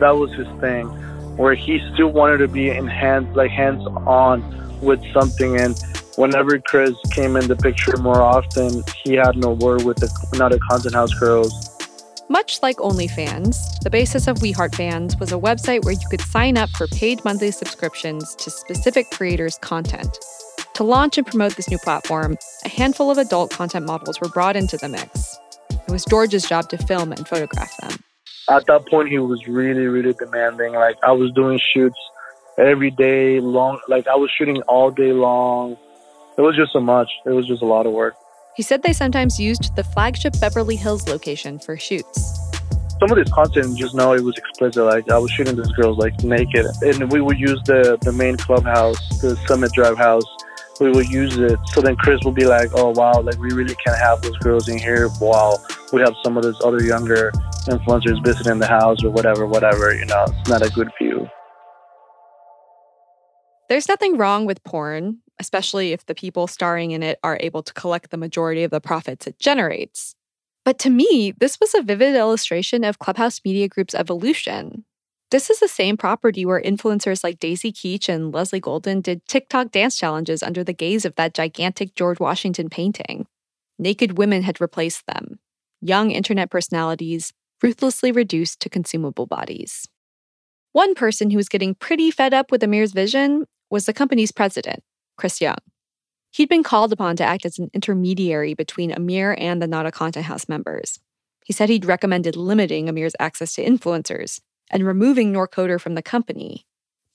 that 0.00 0.16
was 0.16 0.32
his 0.32 0.48
thing, 0.60 0.86
where 1.36 1.54
he 1.54 1.80
still 1.92 2.08
wanted 2.08 2.38
to 2.38 2.48
be 2.48 2.70
in 2.70 2.88
hands, 2.88 3.36
like 3.36 3.52
hands 3.52 3.86
on 4.06 4.63
with 4.84 5.02
something. 5.12 5.58
And 5.58 5.78
whenever 6.16 6.58
Chris 6.58 6.94
came 7.10 7.36
in 7.36 7.48
the 7.48 7.56
picture 7.56 7.96
more 7.96 8.22
often, 8.22 8.84
he 9.04 9.14
had 9.14 9.36
no 9.36 9.52
word 9.52 9.82
with 9.82 9.98
the 9.98 10.10
not 10.38 10.52
a 10.52 10.58
content 10.70 10.94
house 10.94 11.14
girls. 11.14 11.70
Much 12.30 12.62
like 12.62 12.76
OnlyFans, 12.78 13.80
the 13.80 13.90
basis 13.90 14.26
of 14.26 14.40
We 14.40 14.50
Heart 14.52 14.74
Fans 14.74 15.16
was 15.18 15.30
a 15.30 15.36
website 15.36 15.84
where 15.84 15.92
you 15.92 16.08
could 16.10 16.22
sign 16.22 16.56
up 16.56 16.70
for 16.70 16.86
paid 16.86 17.22
monthly 17.24 17.50
subscriptions 17.50 18.34
to 18.36 18.50
specific 18.50 19.10
creators' 19.10 19.58
content. 19.58 20.18
To 20.74 20.84
launch 20.84 21.18
and 21.18 21.26
promote 21.26 21.54
this 21.56 21.70
new 21.70 21.78
platform, 21.78 22.38
a 22.64 22.68
handful 22.68 23.10
of 23.10 23.18
adult 23.18 23.50
content 23.50 23.86
models 23.86 24.20
were 24.20 24.28
brought 24.28 24.56
into 24.56 24.78
the 24.78 24.88
mix. 24.88 25.38
It 25.70 25.92
was 25.92 26.04
George's 26.06 26.48
job 26.48 26.70
to 26.70 26.78
film 26.78 27.12
and 27.12 27.28
photograph 27.28 27.76
them. 27.76 27.98
At 28.48 28.66
that 28.66 28.86
point, 28.88 29.10
he 29.10 29.18
was 29.18 29.46
really, 29.46 29.86
really 29.86 30.14
demanding. 30.14 30.72
Like, 30.72 30.96
I 31.02 31.12
was 31.12 31.30
doing 31.32 31.60
shoots 31.74 31.98
every 32.58 32.90
day 32.90 33.40
long. 33.40 33.80
Like, 33.88 34.06
I 34.06 34.16
was 34.16 34.30
shooting 34.36 34.62
all 34.62 34.90
day 34.90 35.12
long. 35.12 35.76
It 36.36 36.40
was 36.40 36.56
just 36.56 36.72
so 36.72 36.80
much. 36.80 37.10
It 37.24 37.30
was 37.30 37.46
just 37.46 37.62
a 37.62 37.66
lot 37.66 37.86
of 37.86 37.92
work. 37.92 38.16
He 38.54 38.62
said 38.62 38.82
they 38.82 38.92
sometimes 38.92 39.40
used 39.40 39.74
the 39.74 39.82
flagship 39.82 40.38
Beverly 40.40 40.76
Hills 40.76 41.08
location 41.08 41.58
for 41.58 41.76
shoots. 41.76 42.40
Some 43.00 43.10
of 43.10 43.16
this 43.16 43.32
content, 43.32 43.76
just 43.76 43.94
know 43.94 44.14
it 44.14 44.22
was 44.22 44.38
explicit. 44.38 44.84
Like 44.84 45.10
I 45.10 45.18
was 45.18 45.30
shooting 45.32 45.56
these 45.56 45.72
girls 45.72 45.98
like 45.98 46.22
naked, 46.22 46.64
and 46.82 47.10
we 47.10 47.20
would 47.20 47.38
use 47.38 47.60
the 47.66 47.98
the 48.02 48.12
main 48.12 48.36
clubhouse, 48.36 49.20
the 49.20 49.36
Summit 49.48 49.72
Drive 49.72 49.98
house. 49.98 50.24
We 50.80 50.90
would 50.90 51.08
use 51.08 51.36
it. 51.36 51.58
So 51.72 51.80
then 51.80 51.96
Chris 51.96 52.20
would 52.24 52.36
be 52.36 52.46
like, 52.46 52.70
"Oh 52.74 52.90
wow, 52.90 53.20
like 53.20 53.38
we 53.38 53.52
really 53.52 53.74
can't 53.84 53.98
have 53.98 54.22
those 54.22 54.38
girls 54.38 54.68
in 54.68 54.78
here 54.78 55.08
while 55.18 55.60
we 55.92 56.00
have 56.00 56.14
some 56.22 56.36
of 56.36 56.44
those 56.44 56.60
other 56.62 56.82
younger 56.82 57.32
influencers 57.66 58.24
visiting 58.24 58.60
the 58.60 58.68
house 58.68 59.02
or 59.02 59.10
whatever, 59.10 59.46
whatever. 59.46 59.92
You 59.92 60.06
know, 60.06 60.24
it's 60.28 60.48
not 60.48 60.62
a 60.62 60.70
good 60.70 60.90
view." 61.00 61.28
There's 63.74 63.88
nothing 63.88 64.16
wrong 64.16 64.46
with 64.46 64.62
porn 64.62 65.18
especially 65.40 65.92
if 65.92 66.06
the 66.06 66.14
people 66.14 66.46
starring 66.46 66.92
in 66.92 67.02
it 67.02 67.18
are 67.24 67.38
able 67.40 67.60
to 67.64 67.72
collect 67.72 68.12
the 68.12 68.16
majority 68.16 68.62
of 68.62 68.70
the 68.70 68.80
profits 68.80 69.26
it 69.26 69.40
generates. 69.40 70.14
But 70.64 70.78
to 70.78 70.90
me, 70.90 71.34
this 71.40 71.58
was 71.60 71.74
a 71.74 71.82
vivid 71.82 72.14
illustration 72.14 72.84
of 72.84 73.00
Clubhouse 73.00 73.40
Media 73.44 73.66
Group's 73.66 73.96
evolution. 73.96 74.84
This 75.32 75.50
is 75.50 75.58
the 75.58 75.66
same 75.66 75.96
property 75.96 76.46
where 76.46 76.62
influencers 76.62 77.24
like 77.24 77.40
Daisy 77.40 77.72
Keech 77.72 78.08
and 78.08 78.32
Leslie 78.32 78.60
Golden 78.60 79.00
did 79.00 79.26
TikTok 79.26 79.72
dance 79.72 79.98
challenges 79.98 80.44
under 80.44 80.62
the 80.62 80.72
gaze 80.72 81.04
of 81.04 81.16
that 81.16 81.34
gigantic 81.34 81.96
George 81.96 82.20
Washington 82.20 82.70
painting. 82.70 83.26
Naked 83.76 84.16
women 84.16 84.44
had 84.44 84.60
replaced 84.60 85.04
them, 85.06 85.40
young 85.80 86.12
internet 86.12 86.48
personalities 86.48 87.32
ruthlessly 87.60 88.12
reduced 88.12 88.60
to 88.60 88.70
consumable 88.70 89.26
bodies. 89.26 89.88
One 90.70 90.94
person 90.94 91.30
who 91.30 91.36
was 91.36 91.48
getting 91.48 91.74
pretty 91.74 92.12
fed 92.12 92.32
up 92.32 92.52
with 92.52 92.62
Amir's 92.62 92.92
vision 92.92 93.46
was 93.74 93.86
the 93.86 93.92
company's 93.92 94.30
president, 94.30 94.84
Chris 95.16 95.40
Young. 95.40 95.58
He'd 96.30 96.48
been 96.48 96.62
called 96.62 96.92
upon 96.92 97.16
to 97.16 97.24
act 97.24 97.44
as 97.44 97.58
an 97.58 97.70
intermediary 97.74 98.54
between 98.54 98.92
Amir 98.92 99.36
and 99.36 99.60
the 99.60 99.66
Not 99.66 99.84
a 99.84 99.90
Content 99.90 100.26
House 100.26 100.48
members. 100.48 101.00
He 101.44 101.52
said 101.52 101.68
he'd 101.68 101.84
recommended 101.84 102.36
limiting 102.36 102.88
Amir's 102.88 103.16
access 103.18 103.52
to 103.56 103.64
influencers 103.64 104.40
and 104.70 104.86
removing 104.86 105.32
Noor 105.32 105.48
Khader 105.48 105.80
from 105.80 105.96
the 105.96 106.02
company. 106.02 106.64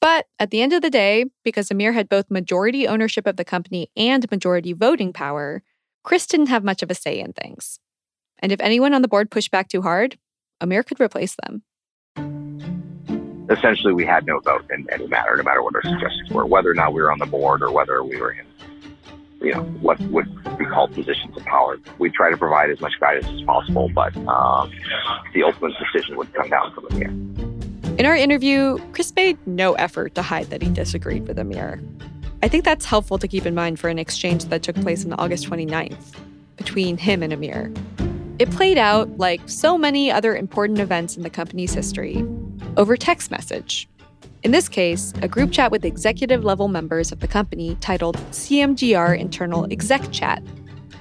But 0.01 0.25
at 0.37 0.51
the 0.51 0.61
end 0.61 0.73
of 0.73 0.81
the 0.81 0.89
day, 0.89 1.27
because 1.45 1.71
Amir 1.71 1.93
had 1.93 2.09
both 2.09 2.29
majority 2.29 2.89
ownership 2.89 3.25
of 3.25 3.37
the 3.37 3.45
company 3.45 3.89
and 3.95 4.29
majority 4.29 4.73
voting 4.73 5.13
power, 5.13 5.63
Chris 6.03 6.27
didn't 6.27 6.47
have 6.47 6.65
much 6.65 6.83
of 6.83 6.91
a 6.91 6.95
say 6.95 7.21
in 7.21 7.31
things. 7.31 7.79
And 8.39 8.51
if 8.51 8.59
anyone 8.59 8.93
on 8.93 9.01
the 9.01 9.07
board 9.07 9.31
pushed 9.31 9.49
back 9.49 9.69
too 9.69 9.81
hard, 9.81 10.17
Amir 10.59 10.83
could 10.83 10.99
replace 10.99 11.37
them 11.41 11.63
essentially 13.49 13.93
we 13.93 14.05
had 14.05 14.25
no 14.25 14.39
vote 14.39 14.65
in 14.71 14.87
any 14.91 15.07
matter, 15.07 15.35
no 15.35 15.43
matter 15.43 15.63
what 15.63 15.75
our 15.75 15.81
suggestions 15.81 16.29
were, 16.29 16.45
whether 16.45 16.69
or 16.69 16.73
not 16.73 16.93
we 16.93 17.01
were 17.01 17.11
on 17.11 17.19
the 17.19 17.25
board 17.25 17.61
or 17.61 17.71
whether 17.71 18.03
we 18.03 18.17
were 18.17 18.31
in, 18.31 18.45
you 19.41 19.53
know, 19.53 19.61
what 19.81 19.99
would 20.01 20.27
be 20.57 20.65
called 20.65 20.93
positions 20.93 21.35
of 21.35 21.43
power. 21.45 21.77
We 21.97 22.09
try 22.11 22.29
to 22.29 22.37
provide 22.37 22.69
as 22.69 22.79
much 22.79 22.93
guidance 22.99 23.27
as 23.27 23.41
possible, 23.43 23.89
but 23.89 24.15
um, 24.17 24.71
the 25.33 25.43
ultimate 25.43 25.73
decision 25.79 26.15
would 26.17 26.33
come 26.33 26.49
down 26.49 26.73
from 26.73 26.87
Amir. 26.91 27.09
In 27.97 28.05
our 28.05 28.15
interview, 28.15 28.77
Chris 28.93 29.13
made 29.15 29.37
no 29.47 29.73
effort 29.73 30.15
to 30.15 30.21
hide 30.21 30.49
that 30.51 30.61
he 30.61 30.69
disagreed 30.69 31.27
with 31.27 31.39
Amir. 31.39 31.81
I 32.41 32.47
think 32.47 32.63
that's 32.63 32.85
helpful 32.85 33.17
to 33.17 33.27
keep 33.27 33.45
in 33.45 33.55
mind 33.55 33.79
for 33.79 33.89
an 33.89 33.99
exchange 33.99 34.45
that 34.45 34.63
took 34.63 34.75
place 34.77 35.03
on 35.05 35.13
August 35.13 35.49
29th 35.49 36.15
between 36.55 36.97
him 36.97 37.23
and 37.23 37.33
Amir. 37.33 37.73
It 38.37 38.49
played 38.51 38.77
out 38.77 39.17
like 39.17 39.41
so 39.47 39.77
many 39.77 40.09
other 40.09 40.35
important 40.35 40.79
events 40.79 41.17
in 41.17 41.23
the 41.23 41.29
company's 41.29 41.73
history 41.73 42.25
over 42.79 42.95
text 42.95 43.29
message. 43.29 43.89
In 44.41 44.51
this 44.51 44.69
case, 44.69 45.13
a 45.21 45.27
group 45.27 45.51
chat 45.51 45.69
with 45.69 45.83
executive 45.83 46.45
level 46.45 46.69
members 46.69 47.11
of 47.11 47.19
the 47.19 47.27
company 47.27 47.75
titled 47.81 48.15
CMGR 48.31 49.19
Internal 49.19 49.67
Exec 49.69 50.11
Chat. 50.13 50.41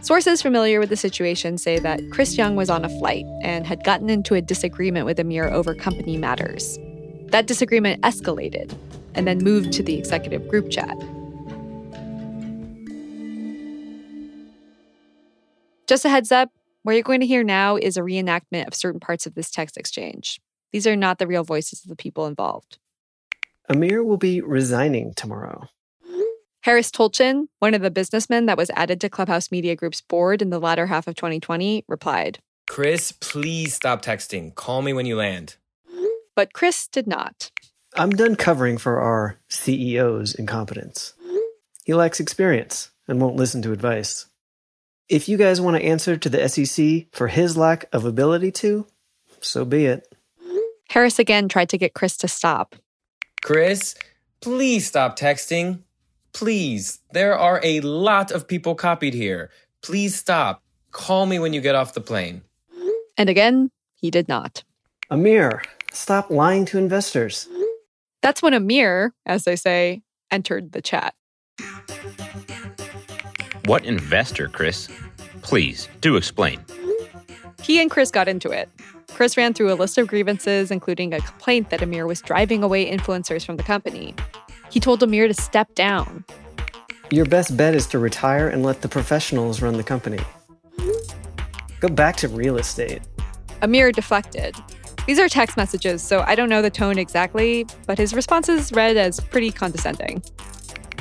Sources 0.01 0.43
familiar 0.43 0.81
with 0.81 0.89
the 0.89 0.97
situation 0.97 1.57
say 1.57 1.79
that 1.79 2.01
Chris 2.11 2.37
Young 2.37 2.57
was 2.57 2.69
on 2.69 2.85
a 2.85 2.89
flight 2.89 3.25
and 3.43 3.65
had 3.65 3.85
gotten 3.85 4.11
into 4.11 4.35
a 4.35 4.43
disagreement 4.43 5.07
with 5.07 5.21
Amir 5.21 5.49
over 5.51 5.73
company 5.73 6.17
matters. 6.17 6.81
That 7.29 7.47
disagreement 7.47 8.03
escalated 8.03 8.77
and 9.15 9.29
then 9.29 9.39
moved 9.39 9.73
to 9.75 9.83
the 9.85 9.97
executive 9.97 10.49
group 10.49 10.71
chat. 10.71 10.97
Just 15.87 16.05
a 16.05 16.09
heads 16.09 16.33
up, 16.33 16.51
what 16.83 16.95
you're 16.95 17.03
going 17.03 17.21
to 17.21 17.27
hear 17.27 17.45
now 17.45 17.77
is 17.77 17.97
a 17.97 18.01
reenactment 18.01 18.67
of 18.67 18.75
certain 18.75 18.99
parts 18.99 19.27
of 19.27 19.37
this 19.37 19.51
text 19.51 19.77
exchange. 19.77 20.41
These 20.73 20.87
are 20.87 20.97
not 20.97 21.19
the 21.19 21.27
real 21.27 21.45
voices 21.45 21.83
of 21.83 21.89
the 21.89 21.97
people 21.97 22.27
involved. 22.27 22.79
Amir 23.69 24.03
will 24.03 24.17
be 24.17 24.41
resigning 24.41 25.15
tomorrow. 25.15 25.69
Harris 26.63 26.91
Tolchin, 26.91 27.49
one 27.61 27.75
of 27.75 27.83
the 27.83 27.91
businessmen 27.91 28.47
that 28.47 28.59
was 28.59 28.71
added 28.75 29.01
to 29.01 29.09
Clubhouse 29.09 29.51
Media 29.51 29.77
Group's 29.77 30.01
board 30.01 30.43
in 30.43 30.51
the 30.51 30.59
latter 30.59 30.87
half 30.87 31.07
of 31.07 31.15
2020, 31.15 31.85
replied 31.89 32.41
Chris, 32.69 33.13
please 33.13 33.75
stop 33.75 34.03
texting. 34.03 34.55
Call 34.55 34.83
me 34.83 34.93
when 34.93 35.07
you 35.07 35.17
land. 35.17 35.57
But 36.37 36.53
Chris 36.53 36.87
did 36.87 37.07
not. 37.07 37.51
I'm 37.97 38.11
done 38.11 38.37
covering 38.37 38.77
for 38.77 39.01
our 39.01 39.39
CEO's 39.49 40.35
incompetence. 40.35 41.15
He 41.85 41.95
lacks 41.95 42.21
experience 42.21 42.91
and 43.09 43.21
won't 43.21 43.37
listen 43.37 43.63
to 43.63 43.73
advice. 43.73 44.27
If 45.09 45.29
you 45.29 45.39
guys 45.39 45.61
want 45.61 45.79
to 45.79 45.83
answer 45.83 46.19
to 46.19 46.29
the 46.29 46.47
SEC 46.49 47.07
for 47.13 47.29
his 47.29 47.57
lack 47.57 47.87
of 47.93 48.05
ability 48.05 48.53
to, 48.53 48.87
so 49.41 49.65
be 49.65 49.87
it. 49.87 50.15
Harris 50.89 51.19
again 51.19 51.49
tried 51.49 51.69
to 51.69 51.79
get 51.79 51.95
Chris 51.95 52.17
to 52.19 52.29
stop. 52.29 52.75
Chris, 53.43 53.95
please 54.41 54.87
stop 54.87 55.19
texting. 55.19 55.81
Please. 56.33 57.01
There 57.13 57.37
are 57.37 57.61
a 57.63 57.81
lot 57.81 58.31
of 58.31 58.49
people 58.49 58.75
copied 58.75 59.15
here. 59.15 59.51
Please 59.83 60.15
stop. 60.15 60.63
Call 60.91 61.27
me 61.27 61.39
when 61.39 61.53
you 61.53 61.61
get 61.61 61.75
off 61.75 61.95
the 61.95 62.01
plane. 62.01 62.43
And 63.17 63.29
again, 63.29 63.71
he 63.97 64.11
did 64.11 64.29
not. 64.29 64.65
Amir, 65.11 65.63
stop 65.93 66.31
lying 66.31 66.65
to 66.67 66.79
investors. 66.79 67.49
That's 68.23 68.43
when 68.43 68.55
Amir, 68.55 69.13
as 69.27 69.45
they 69.45 69.57
say, 69.57 70.03
entered 70.31 70.73
the 70.73 70.83
chat. 70.83 71.15
What 73.67 73.85
investor, 73.85 74.49
Chris? 74.49 74.89
Please, 75.43 75.89
do 76.01 76.17
explain. 76.17 76.61
He 77.63 77.81
and 77.81 77.91
Chris 77.91 78.11
got 78.11 78.29
into 78.29 78.51
it. 78.51 78.69
Chris 79.19 79.37
ran 79.37 79.53
through 79.53 79.73
a 79.73 79.75
list 79.75 79.99
of 79.99 80.07
grievances, 80.07 80.71
including 80.71 81.13
a 81.13 81.19
complaint 81.19 81.71
that 81.71 81.83
Amir 81.83 82.07
was 82.07 82.23
driving 82.23 82.63
away 82.63 82.89
influencers 82.89 83.45
from 83.45 83.57
the 83.57 83.65
company. 83.65 84.15
He 84.71 84.79
told 84.79 85.03
Amir 85.03 85.27
to 85.27 85.35
step 85.35 85.75
down. 85.75 86.25
Your 87.11 87.25
best 87.25 87.57
bet 87.57 87.75
is 87.75 87.89
to 87.89 87.99
retire 87.99 88.49
and 88.49 88.63
let 88.63 88.81
the 88.81 88.89
professionals 88.89 89.61
run 89.61 89.77
the 89.77 89.83
company. 89.83 90.21
Go 91.81 91.89
back 91.89 92.15
to 92.19 92.29
real 92.29 92.59
estate. 92.59 93.03
Amir 93.61 93.91
deflected. 93.91 94.55
These 95.09 95.19
are 95.19 95.29
text 95.29 95.57
messages, 95.57 96.01
so 96.01 96.21
I 96.21 96.37
don't 96.37 96.49
know 96.49 96.63
the 96.63 96.71
tone 96.71 96.97
exactly, 96.97 97.67
but 97.89 97.99
his 97.99 98.15
responses 98.15 98.71
read 98.71 98.97
as 98.97 99.19
pretty 99.19 99.51
condescending. 99.51 100.23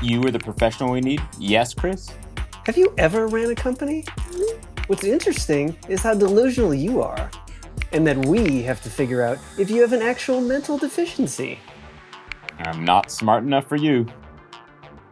You 0.01 0.23
are 0.23 0.32
the 0.32 0.39
professional 0.39 0.91
we 0.91 1.01
need? 1.01 1.21
Yes, 1.38 1.71
Chris? 1.75 2.10
Have 2.65 2.77
you 2.77 2.95
ever 2.97 3.27
ran 3.27 3.51
a 3.51 3.56
company? 3.56 4.06
What's 4.88 5.03
interesting 5.03 5.77
is 5.88 6.01
how 6.01 6.15
delusional 6.15 6.73
you 6.73 7.03
are 7.03 7.30
and 7.91 8.06
that 8.08 8.17
we 8.26 8.62
have 8.63 8.82
to 8.84 8.89
figure 8.89 9.21
out 9.21 9.38
if 9.58 9.69
you 9.69 9.82
have 9.82 9.93
an 9.93 10.02
actual 10.02 10.41
mental 10.41 10.78
deficiency. 10.78 11.60
I'm 12.60 12.84
not 12.84 13.12
smart 13.12 13.43
enough 13.43 13.67
for 13.67 13.76
you. 13.76 14.08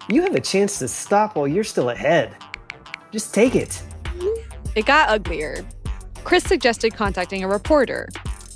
You 0.09 0.21
have 0.21 0.35
a 0.35 0.41
chance 0.41 0.79
to 0.79 0.87
stop 0.87 1.35
while 1.35 1.47
you're 1.47 1.63
still 1.63 1.89
ahead. 1.89 2.35
Just 3.11 3.33
take 3.33 3.55
it. 3.55 3.81
It 4.75 4.85
got 4.85 5.09
uglier. 5.09 5.65
Chris 6.23 6.43
suggested 6.43 6.93
contacting 6.93 7.43
a 7.43 7.47
reporter. 7.47 8.09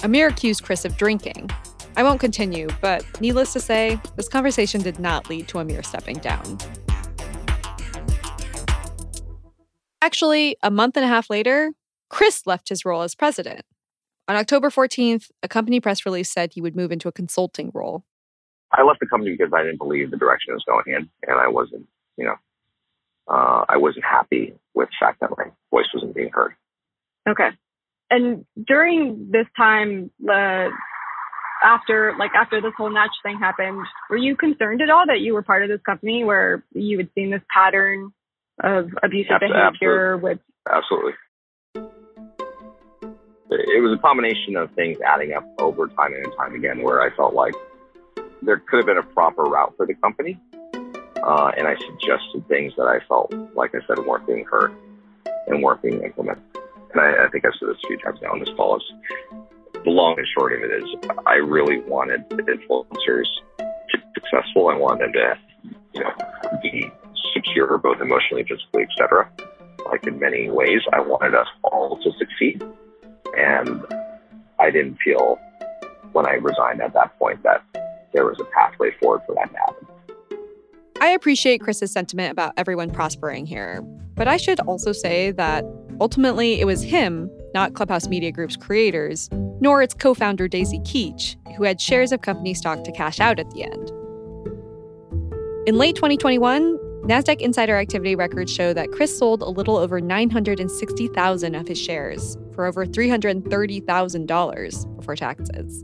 Amir 0.03 0.27
accused 0.27 0.63
Chris 0.63 0.85
of 0.85 0.97
drinking. 0.97 1.49
I 1.95 2.03
won't 2.03 2.19
continue, 2.19 2.67
but 2.81 3.03
needless 3.19 3.53
to 3.53 3.59
say, 3.59 3.99
this 4.15 4.29
conversation 4.29 4.81
did 4.81 4.99
not 4.99 5.29
lead 5.29 5.47
to 5.49 5.59
Amir 5.59 5.83
stepping 5.83 6.17
down. 6.19 6.57
Actually, 10.01 10.55
a 10.63 10.71
month 10.71 10.95
and 10.95 11.03
a 11.03 11.09
half 11.09 11.29
later, 11.29 11.71
Chris 12.09 12.47
left 12.47 12.69
his 12.69 12.85
role 12.85 13.01
as 13.01 13.15
president. 13.15 13.61
On 14.29 14.35
October 14.35 14.69
14th, 14.69 15.31
a 15.41 15.47
company 15.47 15.79
press 15.79 16.05
release 16.05 16.29
said 16.31 16.53
he 16.53 16.61
would 16.61 16.75
move 16.75 16.91
into 16.91 17.07
a 17.07 17.11
consulting 17.11 17.71
role. 17.73 18.05
I 18.71 18.83
left 18.83 18.99
the 18.99 19.07
company 19.07 19.35
because 19.35 19.51
I 19.51 19.63
didn't 19.63 19.79
believe 19.79 20.11
the 20.11 20.17
direction 20.17 20.51
it 20.51 20.53
was 20.53 20.63
going 20.67 20.83
in, 20.85 21.09
and 21.27 21.39
I 21.39 21.47
wasn't, 21.47 21.87
you 22.15 22.25
know, 22.25 22.35
uh, 23.27 23.65
I 23.67 23.77
wasn't 23.77 24.05
happy 24.05 24.53
with 24.75 24.89
the 24.89 24.95
fact 25.03 25.21
that 25.21 25.31
my 25.35 25.45
voice 25.71 25.87
wasn't 25.95 26.13
being 26.13 26.29
heard. 26.31 26.53
Okay. 27.27 27.49
And 28.11 28.45
during 28.67 29.31
this 29.31 29.47
time, 29.57 30.11
uh, 30.23 30.69
after 31.63 32.15
like 32.19 32.31
after 32.39 32.61
this 32.61 32.73
whole 32.77 32.91
Natch 32.91 33.09
thing 33.23 33.39
happened, 33.39 33.83
were 34.11 34.17
you 34.17 34.35
concerned 34.35 34.83
at 34.83 34.91
all 34.91 35.05
that 35.07 35.21
you 35.21 35.33
were 35.33 35.41
part 35.41 35.63
of 35.63 35.69
this 35.69 35.81
company 35.83 36.23
where 36.23 36.63
you 36.73 36.99
had 36.99 37.09
seen 37.15 37.31
this 37.31 37.41
pattern 37.51 38.13
of 38.63 38.89
abusive 39.01 39.31
Absolutely. 39.31 39.71
behavior 39.71 40.17
with 40.17 40.39
Absolutely. 40.71 41.13
It 43.51 43.81
was 43.81 43.97
a 43.97 44.01
combination 44.01 44.55
of 44.55 44.71
things 44.73 44.97
adding 45.05 45.33
up 45.33 45.43
over 45.59 45.87
time 45.87 46.13
and 46.13 46.31
time 46.37 46.53
again 46.53 46.83
where 46.83 47.01
I 47.01 47.15
felt 47.15 47.33
like 47.33 47.53
there 48.41 48.57
could 48.57 48.77
have 48.77 48.85
been 48.85 48.97
a 48.97 49.03
proper 49.03 49.43
route 49.43 49.73
for 49.75 49.85
the 49.85 49.95
company. 49.95 50.39
Uh, 50.73 51.51
and 51.57 51.67
I 51.67 51.75
suggested 51.75 52.47
things 52.47 52.73
that 52.77 52.85
I 52.85 52.99
felt, 53.07 53.33
like 53.55 53.75
I 53.75 53.79
said, 53.87 54.05
weren't 54.05 54.25
being 54.27 54.45
heard 54.45 54.73
and 55.47 55.61
weren't 55.61 55.81
being 55.81 56.01
implemented. 56.01 56.43
And 56.93 57.01
I, 57.01 57.25
I 57.25 57.29
think 57.29 57.45
I've 57.45 57.53
said 57.59 57.69
this 57.69 57.77
a 57.83 57.87
few 57.87 57.97
times 57.97 58.19
now 58.21 58.31
on 58.31 58.39
this 58.39 58.49
call. 58.55 58.77
Is 58.77 58.83
the 59.83 59.89
long 59.89 60.17
and 60.17 60.27
short 60.37 60.53
of 60.53 60.61
it 60.61 60.71
is 60.71 60.89
I 61.25 61.35
really 61.35 61.79
wanted 61.81 62.27
influencers 62.29 63.27
to 63.57 63.97
be 63.97 64.03
successful. 64.15 64.69
I 64.69 64.75
wanted 64.75 65.13
them 65.13 65.13
to, 65.13 65.69
you 65.93 66.03
know, 66.03 66.13
be 66.61 66.91
secure 67.33 67.77
both 67.77 68.01
emotionally, 68.01 68.43
physically, 68.43 68.83
etc. 68.83 69.29
Like 69.85 70.05
in 70.05 70.19
many 70.19 70.49
ways, 70.49 70.81
I 70.93 71.01
wanted 71.01 71.35
us 71.35 71.47
all 71.63 71.97
to 72.03 72.11
succeed. 72.17 72.63
And 73.39 73.85
I 74.59 74.69
didn't 74.69 74.97
feel 75.03 75.39
when 76.11 76.27
I 76.27 76.33
resigned 76.33 76.81
at 76.81 76.93
that 76.93 77.17
point 77.17 77.41
that 77.43 77.63
there 78.13 78.25
was 78.25 78.39
a 78.39 78.43
pathway 78.45 78.91
forward 78.99 79.21
for 79.25 79.35
that 79.35 79.51
to 79.51 79.57
happen. 79.57 79.87
I 81.01 81.09
appreciate 81.09 81.61
Chris's 81.61 81.91
sentiment 81.91 82.31
about 82.31 82.53
everyone 82.57 82.91
prospering 82.91 83.45
here, 83.45 83.81
but 84.15 84.27
I 84.27 84.35
should 84.35 84.59
also 84.61 84.91
say 84.91 85.31
that 85.31 85.63
ultimately 86.01 86.59
it 86.59 86.65
was 86.65 86.83
him, 86.83 87.31
not 87.53 87.73
Clubhouse 87.73 88.09
Media 88.09 88.31
Group's 88.31 88.57
creators, 88.57 89.29
nor 89.61 89.81
its 89.81 89.93
co 89.93 90.13
founder 90.13 90.49
Daisy 90.49 90.79
Keech, 90.79 91.37
who 91.55 91.63
had 91.63 91.79
shares 91.79 92.11
of 92.11 92.21
company 92.21 92.53
stock 92.53 92.83
to 92.83 92.91
cash 92.91 93.21
out 93.21 93.39
at 93.39 93.49
the 93.51 93.63
end. 93.63 93.91
In 95.67 95.77
late 95.77 95.95
2021, 95.95 96.77
NASDAQ 97.09 97.41
insider 97.41 97.75
activity 97.75 98.15
records 98.15 98.53
show 98.53 98.71
that 98.71 98.91
Chris 98.91 99.17
sold 99.17 99.41
a 99.41 99.49
little 99.49 99.77
over 99.77 99.99
960,000 99.99 101.55
of 101.55 101.67
his 101.67 101.81
shares 101.81 102.37
for 102.53 102.67
over 102.67 102.85
$330,000 102.85 104.95
before 104.95 105.15
taxes. 105.15 105.83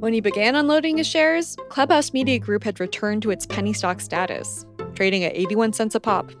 When 0.00 0.14
he 0.14 0.22
began 0.22 0.54
unloading 0.54 0.96
his 0.96 1.06
shares, 1.06 1.56
Clubhouse 1.68 2.14
Media 2.14 2.38
Group 2.38 2.64
had 2.64 2.80
returned 2.80 3.20
to 3.20 3.30
its 3.30 3.44
penny 3.44 3.74
stock 3.74 4.00
status, 4.00 4.64
trading 4.94 5.24
at 5.24 5.36
81 5.36 5.74
cents 5.74 5.94
a 5.94 6.00
pop. 6.00 6.32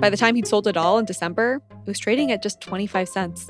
By 0.00 0.10
the 0.10 0.16
time 0.16 0.34
he'd 0.34 0.48
sold 0.48 0.66
it 0.66 0.76
all 0.76 0.98
in 0.98 1.04
December, 1.04 1.62
it 1.70 1.86
was 1.86 2.00
trading 2.00 2.32
at 2.32 2.42
just 2.42 2.60
25 2.60 3.08
cents. 3.08 3.48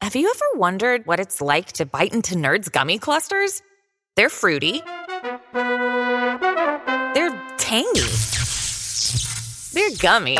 Have 0.00 0.14
you 0.14 0.32
ever 0.32 0.44
wondered 0.54 1.04
what 1.06 1.18
it's 1.18 1.40
like 1.40 1.72
to 1.72 1.84
bite 1.84 2.14
into 2.14 2.36
Nerds 2.36 2.70
gummy 2.70 2.98
clusters? 2.98 3.60
They're 4.14 4.30
fruity. 4.30 4.80
They're 7.74 7.82
tangy. 7.82 8.08
They're 9.72 9.96
gummy. 9.98 10.38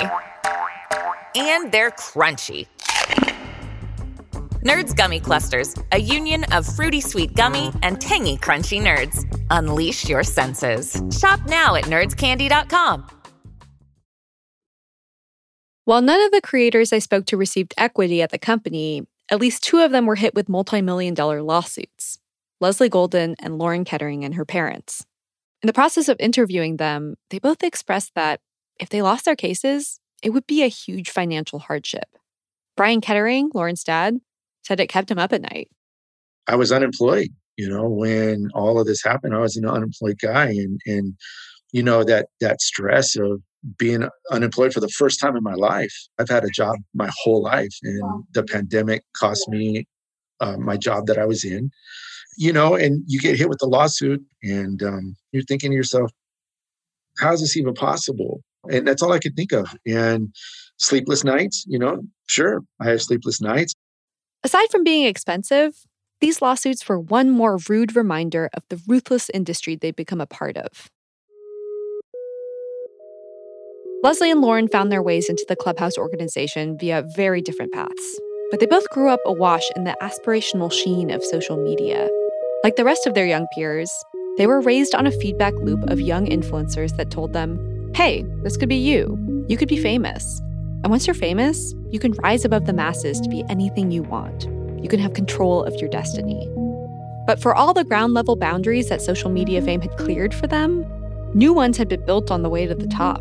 And 1.35 1.73
they're 1.73 1.91
crunchy. 1.91 2.69
Nerds 4.63 4.97
Gummy 4.97 5.19
Clusters, 5.21 5.75
a 5.91 5.99
union 5.99 6.45
of 6.53 6.65
fruity 6.65 7.01
sweet 7.01 7.35
gummy 7.35 7.73
and 7.83 8.01
tangy 8.01 8.37
crunchy 8.37 8.81
nerds. 8.81 9.27
Unleash 9.51 10.09
your 10.09 10.23
senses. 10.23 11.03
Shop 11.19 11.41
now 11.47 11.75
at 11.75 11.85
nerdscandy.com. 11.85 13.07
While 15.87 16.03
none 16.03 16.23
of 16.23 16.31
the 16.31 16.41
creators 16.41 16.93
I 16.93 17.01
spoke 17.01 17.27
to 17.27 17.37
received 17.37 17.75
equity 17.77 18.23
at 18.23 18.31
the 18.31 18.39
company, 18.39 19.07
at 19.29 19.41
least 19.41 19.65
two 19.65 19.81
of 19.81 19.91
them 19.91 20.07
were 20.07 20.15
hit 20.15 20.35
with 20.35 20.49
multi 20.49 20.81
million 20.81 21.15
dollar 21.15 21.43
lawsuits 21.43 22.19
Leslie 22.61 22.89
Golden 22.89 23.35
and 23.41 23.59
Lauren 23.59 23.85
Kettering 23.85 24.25
and 24.25 24.37
her 24.37 24.45
parents. 24.45 25.05
In 25.65 25.67
the 25.67 25.73
process 25.73 26.11
of 26.11 26.19
interviewing 26.21 26.77
them, 26.77 27.15
they 27.31 27.39
both 27.39 27.63
expressed 27.63 28.15
that 28.15 28.39
if 28.79 28.91
they 28.91 29.01
lost 29.01 29.25
their 29.25 29.35
cases, 29.35 29.99
it 30.23 30.29
would 30.29 30.47
be 30.47 30.63
a 30.63 30.69
huge 30.69 31.09
financial 31.09 31.59
hardship. 31.59 32.05
Brian 32.77 33.01
Kettering, 33.01 33.49
Lauren's 33.55 33.83
dad, 33.83 34.19
said 34.63 34.79
it 34.79 34.91
kept 34.91 35.11
him 35.11 35.19
up 35.19 35.33
at 35.33 35.41
night. 35.41 35.71
I 36.47 36.57
was 36.57 36.71
unemployed, 36.71 37.31
you 37.57 37.67
know, 37.67 37.89
when 37.89 38.51
all 38.53 38.79
of 38.79 38.87
this 38.87 39.03
happened. 39.03 39.35
I 39.35 39.39
was 39.39 39.57
an 39.57 39.65
unemployed 39.65 40.19
guy 40.21 40.49
and 40.51 40.79
and 40.85 41.15
you 41.73 41.83
know 41.83 42.05
that 42.05 42.27
that 42.43 42.61
stress 42.61 43.17
of 43.17 43.41
being 43.79 44.07
unemployed 44.31 44.75
for 44.75 44.81
the 44.81 44.91
first 44.91 45.19
time 45.19 45.35
in 45.35 45.43
my 45.43 45.55
life. 45.55 45.95
I've 46.19 46.29
had 46.29 46.45
a 46.45 46.51
job 46.51 46.77
my 46.93 47.09
whole 47.23 47.43
life 47.43 47.75
and 47.83 48.25
the 48.35 48.43
pandemic 48.43 49.03
cost 49.17 49.49
me 49.49 49.87
uh, 50.41 50.59
my 50.59 50.77
job 50.77 51.07
that 51.07 51.17
I 51.17 51.25
was 51.25 51.43
in. 51.43 51.71
You 52.37 52.53
know, 52.53 52.75
and 52.75 53.03
you 53.07 53.21
get 53.21 53.39
hit 53.39 53.49
with 53.49 53.59
the 53.59 53.67
lawsuit 53.67 54.23
and 54.43 54.83
um, 54.83 55.17
you're 55.33 55.45
thinking 55.45 55.71
to 55.71 55.77
yourself, 55.77 56.11
how 57.19 57.33
is 57.33 57.41
this 57.41 57.57
even 57.57 57.75
possible? 57.75 58.43
And 58.71 58.87
that's 58.87 59.03
all 59.03 59.13
I 59.13 59.19
could 59.19 59.37
think 59.37 59.53
of. 59.53 59.75
And 59.87 60.35
sleepless 60.79 61.25
nights, 61.25 61.65
you 61.69 61.79
know, 61.79 62.03
sure, 62.27 62.63
I 62.81 62.91
have 62.91 63.03
sleepless 63.03 63.41
nights. 63.41 63.75
Aside 64.43 64.71
from 64.71 64.85
being 64.85 65.07
expensive, 65.07 65.75
these 66.21 66.43
lawsuits 66.43 66.89
were 66.89 66.99
one 66.99 67.31
more 67.31 67.59
rude 67.69 67.95
reminder 67.95 68.51
of 68.55 68.63
the 68.69 68.81
ruthless 68.87 69.31
industry 69.31 69.77
they've 69.77 69.95
become 69.95 70.21
a 70.21 70.27
part 70.27 70.57
of. 70.57 70.89
Leslie 74.03 74.31
and 74.31 74.43
Lauren 74.43 74.69
found 74.69 74.93
their 74.93 75.03
ways 75.03 75.31
into 75.31 75.47
the 75.49 75.57
Clubhouse 75.57 75.97
organization 75.97 76.77
via 76.79 77.05
very 77.17 77.41
different 77.41 77.73
paths, 77.73 78.21
but 78.51 78.61
they 78.61 78.67
both 78.67 78.89
grew 78.91 79.09
up 79.09 79.21
awash 79.25 79.65
in 79.77 79.85
the 79.85 79.97
aspirational 80.03 80.71
sheen 80.71 81.11
of 81.11 81.25
social 81.25 81.57
media. 81.57 82.11
Like 82.65 82.77
the 82.77 82.85
rest 82.85 83.07
of 83.07 83.13
their 83.13 83.27
young 83.27 83.47
peers, 83.55 83.93
they 84.39 84.47
were 84.47 84.63
raised 84.63 84.95
on 84.95 85.07
a 85.07 85.13
feedback 85.13 85.53
loop 85.57 85.83
of 85.91 86.01
young 86.01 86.25
influencers 86.25 86.97
that 86.97 87.11
told 87.11 87.35
them, 87.35 87.93
hey, 87.95 88.25
this 88.43 88.57
could 88.57 88.71
be 88.71 88.77
you. 88.77 89.45
You 89.51 89.59
could 89.59 89.69
be 89.69 89.77
famous. 89.77 90.41
And 90.83 90.89
once 90.89 91.07
you're 91.07 91.13
famous, 91.13 91.75
you 91.91 92.01
can 92.01 92.13
rise 92.13 92.43
above 92.43 92.65
the 92.65 92.73
masses 92.73 93.21
to 93.21 93.29
be 93.29 93.45
anything 93.51 93.91
you 93.91 94.03
want. 94.03 94.45
You 94.83 94.89
can 94.89 94.99
have 94.99 95.13
control 95.13 95.63
of 95.63 95.75
your 95.75 95.91
destiny. 95.91 96.51
But 97.27 97.39
for 97.39 97.55
all 97.55 97.75
the 97.75 97.85
ground 97.85 98.15
level 98.15 98.35
boundaries 98.35 98.89
that 98.89 99.03
social 99.03 99.29
media 99.29 99.61
fame 99.61 99.83
had 99.83 99.95
cleared 99.99 100.33
for 100.33 100.47
them, 100.47 100.87
new 101.35 101.53
ones 101.53 101.77
had 101.77 101.91
been 101.91 102.07
built 102.07 102.31
on 102.31 102.43
the 102.43 102.49
way 102.49 102.67
to 102.67 102.75
the 102.75 102.89
top. 102.89 103.21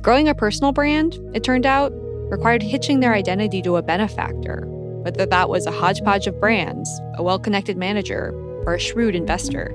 Growing 0.00 0.26
a 0.26 0.34
personal 0.34 0.72
brand, 0.72 1.18
it 1.34 1.44
turned 1.44 1.66
out, 1.66 1.92
required 2.30 2.62
hitching 2.62 3.00
their 3.00 3.12
identity 3.12 3.60
to 3.60 3.76
a 3.76 3.82
benefactor, 3.82 4.64
whether 5.02 5.26
that 5.26 5.50
was 5.50 5.66
a 5.66 5.70
hodgepodge 5.70 6.26
of 6.26 6.40
brands, 6.40 6.88
a 7.16 7.22
well 7.22 7.38
connected 7.38 7.76
manager, 7.76 8.32
or 8.66 8.74
a 8.74 8.80
shrewd 8.80 9.14
investor. 9.14 9.74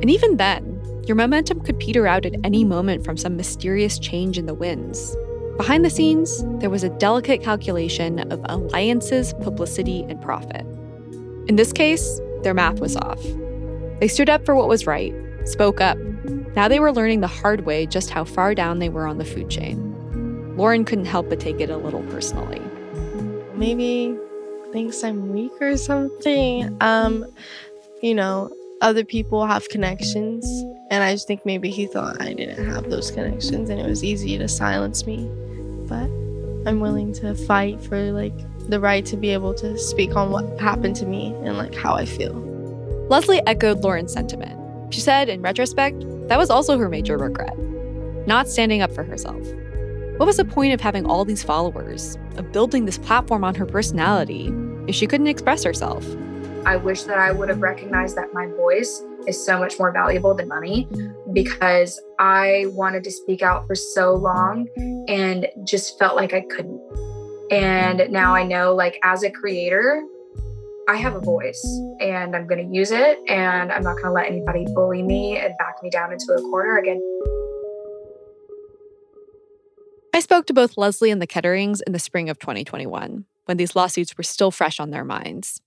And 0.00 0.10
even 0.10 0.36
then, 0.36 0.80
your 1.06 1.14
momentum 1.14 1.60
could 1.60 1.78
peter 1.78 2.06
out 2.06 2.26
at 2.26 2.34
any 2.44 2.64
moment 2.64 3.04
from 3.04 3.16
some 3.16 3.36
mysterious 3.36 3.98
change 3.98 4.38
in 4.38 4.46
the 4.46 4.54
winds. 4.54 5.16
Behind 5.56 5.84
the 5.84 5.90
scenes, 5.90 6.44
there 6.60 6.68
was 6.68 6.84
a 6.84 6.90
delicate 6.90 7.42
calculation 7.42 8.30
of 8.30 8.40
alliances, 8.48 9.32
publicity, 9.34 10.04
and 10.08 10.20
profit. 10.20 10.66
In 11.48 11.56
this 11.56 11.72
case, 11.72 12.20
their 12.42 12.52
math 12.52 12.80
was 12.80 12.96
off. 12.96 13.22
They 14.00 14.08
stood 14.08 14.28
up 14.28 14.44
for 14.44 14.54
what 14.54 14.68
was 14.68 14.86
right, 14.86 15.14
spoke 15.44 15.80
up. 15.80 15.96
Now 16.56 16.68
they 16.68 16.80
were 16.80 16.92
learning 16.92 17.20
the 17.20 17.26
hard 17.28 17.64
way 17.64 17.86
just 17.86 18.10
how 18.10 18.24
far 18.24 18.54
down 18.54 18.80
they 18.80 18.88
were 18.88 19.06
on 19.06 19.18
the 19.18 19.24
food 19.24 19.48
chain. 19.48 20.56
Lauren 20.56 20.84
couldn't 20.84 21.06
help 21.06 21.28
but 21.28 21.38
take 21.38 21.60
it 21.60 21.70
a 21.70 21.76
little 21.76 22.02
personally. 22.04 22.60
Maybe 23.54 24.18
thinks 24.72 25.02
I'm 25.02 25.32
weak 25.32 25.52
or 25.60 25.76
something. 25.76 26.76
Um, 26.80 27.26
you 28.02 28.14
know, 28.14 28.50
other 28.80 29.04
people 29.04 29.46
have 29.46 29.68
connections, 29.68 30.46
and 30.90 31.02
I 31.02 31.12
just 31.12 31.26
think 31.26 31.44
maybe 31.46 31.70
he 31.70 31.86
thought 31.86 32.20
I 32.20 32.32
didn't 32.32 32.64
have 32.66 32.90
those 32.90 33.10
connections, 33.10 33.70
and 33.70 33.80
it 33.80 33.86
was 33.86 34.04
easy 34.04 34.36
to 34.38 34.48
silence 34.48 35.06
me. 35.06 35.30
But 35.88 36.10
I'm 36.68 36.80
willing 36.80 37.12
to 37.14 37.34
fight 37.34 37.80
for 37.80 38.12
like 38.12 38.34
the 38.68 38.80
right 38.80 39.04
to 39.06 39.16
be 39.16 39.30
able 39.30 39.54
to 39.54 39.78
speak 39.78 40.16
on 40.16 40.30
what 40.30 40.60
happened 40.60 40.96
to 40.96 41.06
me 41.06 41.34
and 41.44 41.56
like 41.56 41.74
how 41.74 41.94
I 41.94 42.04
feel. 42.04 42.34
Leslie 43.08 43.46
echoed 43.46 43.82
Lauren's 43.82 44.12
sentiment. 44.12 44.60
She 44.92 45.00
said, 45.00 45.28
in 45.28 45.42
retrospect, 45.42 46.04
that 46.28 46.38
was 46.38 46.50
also 46.50 46.76
her 46.78 46.88
major 46.88 47.16
regret 47.16 47.56
not 48.26 48.48
standing 48.48 48.82
up 48.82 48.92
for 48.92 49.04
herself. 49.04 49.40
What 50.18 50.26
was 50.26 50.36
the 50.36 50.44
point 50.44 50.74
of 50.74 50.80
having 50.80 51.06
all 51.06 51.24
these 51.24 51.42
followers, 51.42 52.18
of 52.36 52.52
building 52.52 52.84
this 52.84 52.98
platform 52.98 53.44
on 53.44 53.54
her 53.54 53.66
personality, 53.66 54.52
if 54.86 54.94
she 54.94 55.06
couldn't 55.06 55.28
express 55.28 55.62
herself? 55.62 56.04
I 56.66 56.74
wish 56.74 57.04
that 57.04 57.16
I 57.16 57.30
would 57.30 57.48
have 57.48 57.62
recognized 57.62 58.16
that 58.16 58.34
my 58.34 58.48
voice 58.48 59.00
is 59.28 59.42
so 59.46 59.56
much 59.56 59.78
more 59.78 59.92
valuable 59.92 60.34
than 60.34 60.48
money 60.48 60.88
because 61.32 62.02
I 62.18 62.66
wanted 62.70 63.04
to 63.04 63.10
speak 63.12 63.40
out 63.40 63.68
for 63.68 63.76
so 63.76 64.14
long 64.14 64.66
and 65.06 65.46
just 65.62 65.96
felt 65.96 66.16
like 66.16 66.34
I 66.34 66.40
couldn't. 66.40 66.80
And 67.52 68.10
now 68.10 68.34
I 68.34 68.42
know, 68.42 68.74
like, 68.74 68.98
as 69.04 69.22
a 69.22 69.30
creator, 69.30 70.02
I 70.88 70.96
have 70.96 71.14
a 71.14 71.20
voice 71.20 71.64
and 72.00 72.34
I'm 72.34 72.48
going 72.48 72.68
to 72.68 72.76
use 72.76 72.90
it 72.90 73.20
and 73.28 73.70
I'm 73.70 73.84
not 73.84 73.94
going 73.94 74.06
to 74.06 74.12
let 74.12 74.26
anybody 74.26 74.66
bully 74.74 75.04
me 75.04 75.38
and 75.38 75.54
back 75.58 75.76
me 75.84 75.90
down 75.90 76.12
into 76.12 76.32
a 76.32 76.42
corner 76.50 76.78
again. 76.78 77.00
I 80.12 80.18
spoke 80.18 80.46
to 80.46 80.52
both 80.52 80.76
Leslie 80.76 81.12
and 81.12 81.22
the 81.22 81.28
Ketterings 81.28 81.80
in 81.86 81.92
the 81.92 82.00
spring 82.00 82.28
of 82.28 82.40
2021 82.40 83.24
when 83.44 83.56
these 83.56 83.76
lawsuits 83.76 84.18
were 84.18 84.24
still 84.24 84.50
fresh 84.50 84.80
on 84.80 84.90
their 84.90 85.04
minds. 85.04 85.60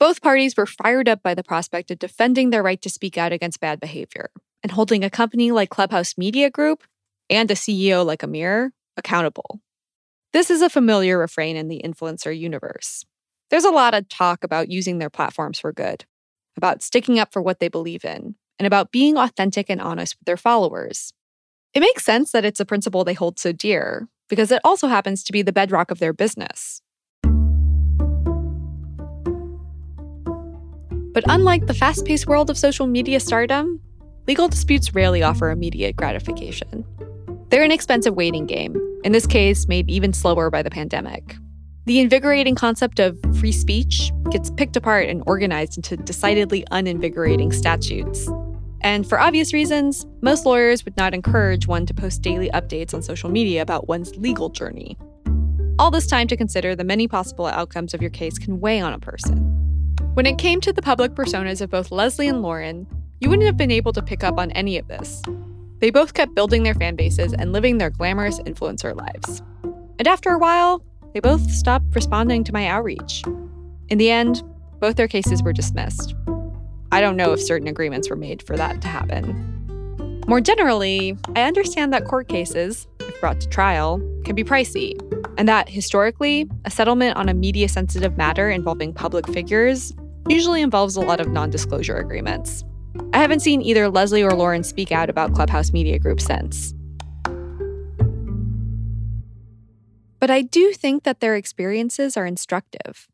Both 0.00 0.22
parties 0.22 0.56
were 0.56 0.66
fired 0.66 1.08
up 1.08 1.22
by 1.22 1.34
the 1.34 1.44
prospect 1.44 1.90
of 1.90 1.98
defending 1.98 2.50
their 2.50 2.62
right 2.62 2.80
to 2.82 2.90
speak 2.90 3.16
out 3.16 3.32
against 3.32 3.60
bad 3.60 3.80
behavior 3.80 4.30
and 4.62 4.72
holding 4.72 5.04
a 5.04 5.10
company 5.10 5.52
like 5.52 5.70
Clubhouse 5.70 6.18
Media 6.18 6.50
Group 6.50 6.84
and 7.30 7.50
a 7.50 7.54
CEO 7.54 8.04
like 8.04 8.22
Amir 8.22 8.72
accountable. 8.96 9.60
This 10.32 10.50
is 10.50 10.62
a 10.62 10.70
familiar 10.70 11.18
refrain 11.18 11.56
in 11.56 11.68
the 11.68 11.80
influencer 11.84 12.36
universe. 12.36 13.04
There's 13.50 13.64
a 13.64 13.70
lot 13.70 13.94
of 13.94 14.08
talk 14.08 14.42
about 14.42 14.70
using 14.70 14.98
their 14.98 15.10
platforms 15.10 15.60
for 15.60 15.72
good, 15.72 16.04
about 16.56 16.82
sticking 16.82 17.18
up 17.20 17.32
for 17.32 17.40
what 17.40 17.60
they 17.60 17.68
believe 17.68 18.04
in, 18.04 18.34
and 18.58 18.66
about 18.66 18.90
being 18.90 19.16
authentic 19.16 19.70
and 19.70 19.80
honest 19.80 20.16
with 20.18 20.26
their 20.26 20.36
followers. 20.36 21.12
It 21.72 21.80
makes 21.80 22.04
sense 22.04 22.32
that 22.32 22.44
it's 22.44 22.60
a 22.60 22.64
principle 22.64 23.04
they 23.04 23.14
hold 23.14 23.38
so 23.38 23.52
dear, 23.52 24.08
because 24.28 24.50
it 24.50 24.60
also 24.64 24.88
happens 24.88 25.22
to 25.24 25.32
be 25.32 25.42
the 25.42 25.52
bedrock 25.52 25.90
of 25.90 26.00
their 26.00 26.12
business. 26.12 26.82
But 31.14 31.24
unlike 31.28 31.66
the 31.66 31.74
fast 31.74 32.04
paced 32.04 32.26
world 32.26 32.50
of 32.50 32.58
social 32.58 32.88
media 32.88 33.20
stardom, 33.20 33.80
legal 34.26 34.48
disputes 34.48 34.94
rarely 34.96 35.22
offer 35.22 35.48
immediate 35.48 35.94
gratification. 35.96 36.84
They're 37.50 37.62
an 37.62 37.70
expensive 37.70 38.16
waiting 38.16 38.46
game, 38.46 38.76
in 39.04 39.12
this 39.12 39.26
case, 39.26 39.68
made 39.68 39.88
even 39.88 40.12
slower 40.12 40.50
by 40.50 40.62
the 40.62 40.70
pandemic. 40.70 41.36
The 41.86 42.00
invigorating 42.00 42.56
concept 42.56 42.98
of 42.98 43.16
free 43.38 43.52
speech 43.52 44.10
gets 44.30 44.50
picked 44.50 44.76
apart 44.76 45.08
and 45.08 45.22
organized 45.24 45.76
into 45.76 45.96
decidedly 45.96 46.66
uninvigorating 46.72 47.52
statutes. 47.52 48.28
And 48.80 49.08
for 49.08 49.20
obvious 49.20 49.52
reasons, 49.52 50.04
most 50.20 50.44
lawyers 50.44 50.84
would 50.84 50.96
not 50.96 51.14
encourage 51.14 51.68
one 51.68 51.86
to 51.86 51.94
post 51.94 52.22
daily 52.22 52.50
updates 52.50 52.92
on 52.92 53.02
social 53.02 53.30
media 53.30 53.62
about 53.62 53.86
one's 53.86 54.16
legal 54.16 54.48
journey. 54.48 54.98
All 55.78 55.92
this 55.92 56.08
time 56.08 56.26
to 56.26 56.36
consider 56.36 56.74
the 56.74 56.84
many 56.84 57.06
possible 57.06 57.46
outcomes 57.46 57.94
of 57.94 58.00
your 58.02 58.10
case 58.10 58.36
can 58.36 58.58
weigh 58.58 58.80
on 58.80 58.92
a 58.92 58.98
person. 58.98 59.73
When 60.14 60.26
it 60.26 60.38
came 60.38 60.60
to 60.60 60.72
the 60.72 60.82
public 60.82 61.12
personas 61.12 61.60
of 61.60 61.70
both 61.70 61.90
Leslie 61.90 62.28
and 62.28 62.42
Lauren, 62.42 62.86
you 63.20 63.28
wouldn't 63.28 63.46
have 63.46 63.56
been 63.56 63.70
able 63.70 63.92
to 63.92 64.02
pick 64.02 64.22
up 64.22 64.38
on 64.38 64.50
any 64.52 64.78
of 64.78 64.86
this. 64.88 65.22
They 65.80 65.90
both 65.90 66.14
kept 66.14 66.34
building 66.34 66.62
their 66.62 66.74
fan 66.74 66.96
bases 66.96 67.32
and 67.32 67.52
living 67.52 67.78
their 67.78 67.90
glamorous 67.90 68.38
influencer 68.40 68.94
lives. 68.94 69.42
And 69.98 70.06
after 70.08 70.30
a 70.30 70.38
while, 70.38 70.84
they 71.12 71.20
both 71.20 71.50
stopped 71.50 71.94
responding 71.94 72.44
to 72.44 72.52
my 72.52 72.66
outreach. 72.66 73.22
In 73.88 73.98
the 73.98 74.10
end, 74.10 74.42
both 74.80 74.96
their 74.96 75.08
cases 75.08 75.42
were 75.42 75.52
dismissed. 75.52 76.14
I 76.92 77.00
don't 77.00 77.16
know 77.16 77.32
if 77.32 77.40
certain 77.40 77.68
agreements 77.68 78.10
were 78.10 78.16
made 78.16 78.42
for 78.42 78.56
that 78.56 78.80
to 78.82 78.88
happen. 78.88 80.22
More 80.26 80.40
generally, 80.40 81.18
I 81.36 81.42
understand 81.42 81.92
that 81.92 82.06
court 82.06 82.28
cases, 82.28 82.86
brought 83.20 83.40
to 83.40 83.48
trial, 83.48 83.98
can 84.24 84.34
be 84.34 84.44
pricey, 84.44 84.94
and 85.38 85.48
that 85.48 85.68
historically, 85.68 86.48
a 86.64 86.70
settlement 86.70 87.16
on 87.16 87.28
a 87.28 87.34
media 87.34 87.68
sensitive 87.68 88.16
matter 88.16 88.50
involving 88.50 88.92
public 88.92 89.26
figures 89.28 89.92
usually 90.28 90.62
involves 90.62 90.96
a 90.96 91.00
lot 91.00 91.20
of 91.20 91.28
non 91.28 91.50
disclosure 91.50 91.96
agreements. 91.96 92.64
I 93.12 93.18
haven't 93.18 93.40
seen 93.40 93.60
either 93.62 93.88
Leslie 93.88 94.22
or 94.22 94.32
Lauren 94.32 94.62
speak 94.62 94.92
out 94.92 95.10
about 95.10 95.34
Clubhouse 95.34 95.72
Media 95.72 95.98
Group 95.98 96.20
since. 96.20 96.74
But 100.20 100.30
I 100.30 100.42
do 100.42 100.72
think 100.72 101.02
that 101.02 101.20
their 101.20 101.36
experiences 101.36 102.16
are 102.16 102.24
instructive. 102.24 103.08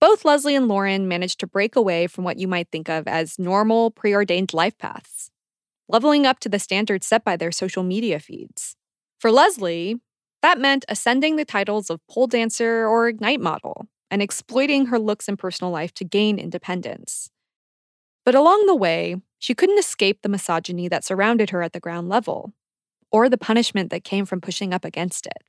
Both 0.00 0.24
Leslie 0.24 0.54
and 0.54 0.68
Lauren 0.68 1.08
managed 1.08 1.40
to 1.40 1.46
break 1.46 1.76
away 1.76 2.06
from 2.06 2.24
what 2.24 2.38
you 2.38 2.46
might 2.46 2.68
think 2.70 2.88
of 2.88 3.08
as 3.08 3.38
normal, 3.38 3.90
preordained 3.90 4.52
life 4.52 4.76
paths, 4.78 5.30
leveling 5.88 6.26
up 6.26 6.38
to 6.40 6.48
the 6.48 6.58
standards 6.58 7.06
set 7.06 7.24
by 7.24 7.36
their 7.36 7.52
social 7.52 7.82
media 7.82 8.18
feeds. 8.18 8.76
For 9.22 9.30
Leslie, 9.30 10.00
that 10.42 10.58
meant 10.58 10.84
ascending 10.88 11.36
the 11.36 11.44
titles 11.44 11.90
of 11.90 12.04
pole 12.10 12.26
dancer 12.26 12.88
or 12.88 13.06
Ignite 13.06 13.40
model, 13.40 13.86
and 14.10 14.20
exploiting 14.20 14.86
her 14.86 14.98
looks 14.98 15.28
and 15.28 15.38
personal 15.38 15.70
life 15.70 15.94
to 15.94 16.04
gain 16.04 16.40
independence. 16.40 17.30
But 18.24 18.34
along 18.34 18.66
the 18.66 18.74
way, 18.74 19.14
she 19.38 19.54
couldn't 19.54 19.78
escape 19.78 20.22
the 20.22 20.28
misogyny 20.28 20.88
that 20.88 21.04
surrounded 21.04 21.50
her 21.50 21.62
at 21.62 21.72
the 21.72 21.78
ground 21.78 22.08
level, 22.08 22.52
or 23.12 23.28
the 23.28 23.38
punishment 23.38 23.90
that 23.90 24.02
came 24.02 24.26
from 24.26 24.40
pushing 24.40 24.74
up 24.74 24.84
against 24.84 25.26
it. 25.26 25.44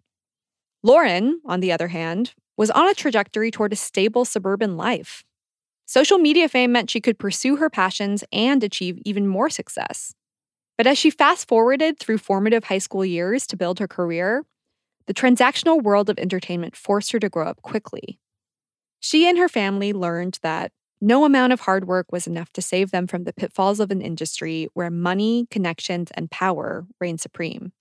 Lauren, 0.83 1.41
on 1.43 1.59
the 1.59 1.71
other 1.71 1.87
hand, 1.87 2.35
was 2.55 2.69
on 2.69 2.87
a 2.87 2.93
trajectory 2.93 3.49
toward 3.49 3.73
a 3.73 3.75
stable 3.75 4.23
suburban 4.23 4.77
life. 4.77 5.23
Social 5.87 6.19
media 6.19 6.47
fame 6.47 6.71
meant 6.71 6.91
she 6.91 7.01
could 7.01 7.17
pursue 7.17 7.55
her 7.55 7.71
passions 7.71 8.23
and 8.31 8.63
achieve 8.63 8.99
even 9.03 9.25
more 9.25 9.49
success. 9.49 10.13
But 10.77 10.87
as 10.87 10.97
she 10.97 11.09
fast 11.09 11.47
forwarded 11.47 11.99
through 11.99 12.17
formative 12.17 12.65
high 12.65 12.79
school 12.79 13.05
years 13.05 13.45
to 13.47 13.57
build 13.57 13.79
her 13.79 13.87
career, 13.87 14.43
the 15.05 15.13
transactional 15.13 15.81
world 15.81 16.09
of 16.09 16.17
entertainment 16.17 16.75
forced 16.75 17.11
her 17.11 17.19
to 17.19 17.29
grow 17.29 17.47
up 17.47 17.61
quickly. 17.61 18.19
She 18.99 19.27
and 19.27 19.37
her 19.37 19.49
family 19.49 19.93
learned 19.93 20.39
that 20.43 20.71
no 21.01 21.25
amount 21.25 21.51
of 21.51 21.59
hard 21.61 21.85
work 21.85 22.11
was 22.11 22.27
enough 22.27 22.53
to 22.53 22.61
save 22.61 22.91
them 22.91 23.07
from 23.07 23.25
the 23.25 23.33
pitfalls 23.33 23.81
of 23.81 23.91
an 23.91 24.01
industry 24.01 24.69
where 24.73 24.89
money, 24.89 25.47
connections, 25.51 26.09
and 26.15 26.31
power 26.31 26.85
reign 27.01 27.17
supreme. 27.17 27.73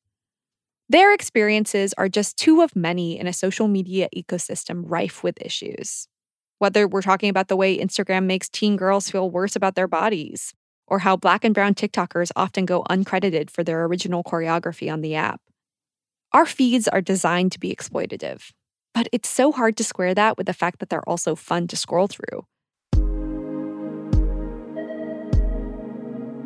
Their 0.88 1.14
experiences 1.14 1.94
are 1.96 2.08
just 2.08 2.36
two 2.36 2.60
of 2.60 2.74
many 2.74 3.18
in 3.18 3.28
a 3.28 3.32
social 3.32 3.68
media 3.68 4.08
ecosystem 4.14 4.82
rife 4.84 5.22
with 5.22 5.40
issues. 5.40 6.08
Whether 6.58 6.88
we're 6.88 7.02
talking 7.02 7.30
about 7.30 7.46
the 7.46 7.56
way 7.56 7.78
Instagram 7.78 8.24
makes 8.24 8.48
teen 8.48 8.76
girls 8.76 9.08
feel 9.08 9.30
worse 9.30 9.54
about 9.54 9.76
their 9.76 9.88
bodies, 9.88 10.52
or 10.92 10.98
how 10.98 11.16
black 11.16 11.42
and 11.42 11.54
brown 11.54 11.74
TikTokers 11.74 12.30
often 12.36 12.66
go 12.66 12.82
uncredited 12.90 13.48
for 13.48 13.64
their 13.64 13.82
original 13.86 14.22
choreography 14.22 14.92
on 14.92 15.00
the 15.00 15.14
app. 15.14 15.40
Our 16.34 16.44
feeds 16.44 16.86
are 16.86 17.00
designed 17.00 17.50
to 17.52 17.58
be 17.58 17.74
exploitative, 17.74 18.52
but 18.92 19.08
it's 19.10 19.30
so 19.30 19.52
hard 19.52 19.78
to 19.78 19.84
square 19.84 20.14
that 20.14 20.36
with 20.36 20.46
the 20.46 20.52
fact 20.52 20.80
that 20.80 20.90
they're 20.90 21.08
also 21.08 21.34
fun 21.34 21.66
to 21.68 21.76
scroll 21.76 22.08
through. 22.08 22.44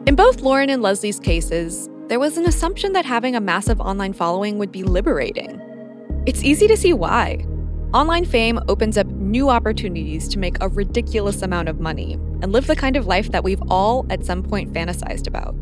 In 0.07 0.15
both 0.15 0.43
Lauren 0.43 0.71
and 0.71 0.81
Leslie's 0.81 1.19
cases, 1.19 1.89
there 2.07 2.21
was 2.21 2.37
an 2.39 2.47
assumption 2.47 2.93
that 2.93 3.05
having 3.05 3.35
a 3.35 3.41
massive 3.41 3.81
online 3.81 4.13
following 4.13 4.59
would 4.59 4.71
be 4.71 4.85
liberating. 4.85 5.61
It's 6.25 6.45
easy 6.45 6.69
to 6.69 6.77
see 6.77 6.93
why. 6.93 7.45
Online 7.94 8.25
fame 8.25 8.59
opens 8.68 8.99
up 8.99 9.07
new 9.07 9.49
opportunities 9.49 10.27
to 10.29 10.38
make 10.38 10.57
a 10.61 10.68
ridiculous 10.68 11.42
amount 11.42 11.68
of 11.68 11.81
money 11.81 12.14
and 12.42 12.53
live 12.53 12.66
the 12.66 12.75
kind 12.75 12.96
of 12.96 13.07
life 13.07 13.31
that 13.31 13.44
we've 13.44 13.62
all 13.70 14.05
at 14.11 14.25
some 14.25 14.42
point 14.42 14.72
fantasized 14.72 15.29
about. 15.29 15.55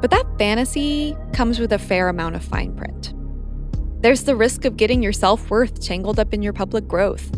But 0.00 0.12
that 0.12 0.26
fantasy 0.38 1.16
comes 1.32 1.58
with 1.58 1.72
a 1.72 1.78
fair 1.78 2.08
amount 2.08 2.36
of 2.36 2.44
fine 2.44 2.74
print. 2.76 3.12
There's 4.02 4.22
the 4.22 4.36
risk 4.36 4.64
of 4.64 4.76
getting 4.76 5.02
your 5.02 5.12
self 5.12 5.50
worth 5.50 5.80
tangled 5.80 6.20
up 6.20 6.32
in 6.32 6.42
your 6.42 6.52
public 6.52 6.86
growth, 6.86 7.30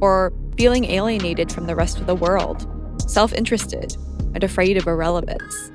or 0.00 0.32
feeling 0.58 0.84
alienated 0.84 1.52
from 1.52 1.66
the 1.66 1.76
rest 1.76 2.00
of 2.00 2.06
the 2.06 2.16
world, 2.16 2.68
self 3.08 3.32
interested, 3.32 3.96
and 4.34 4.42
afraid 4.42 4.76
of 4.76 4.86
irrelevance. 4.86 5.70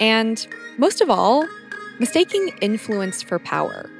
And 0.00 0.46
most 0.78 1.00
of 1.00 1.10
all, 1.10 1.46
mistaking 1.98 2.48
influence 2.60 3.20
for 3.20 3.38
power. 3.40 3.90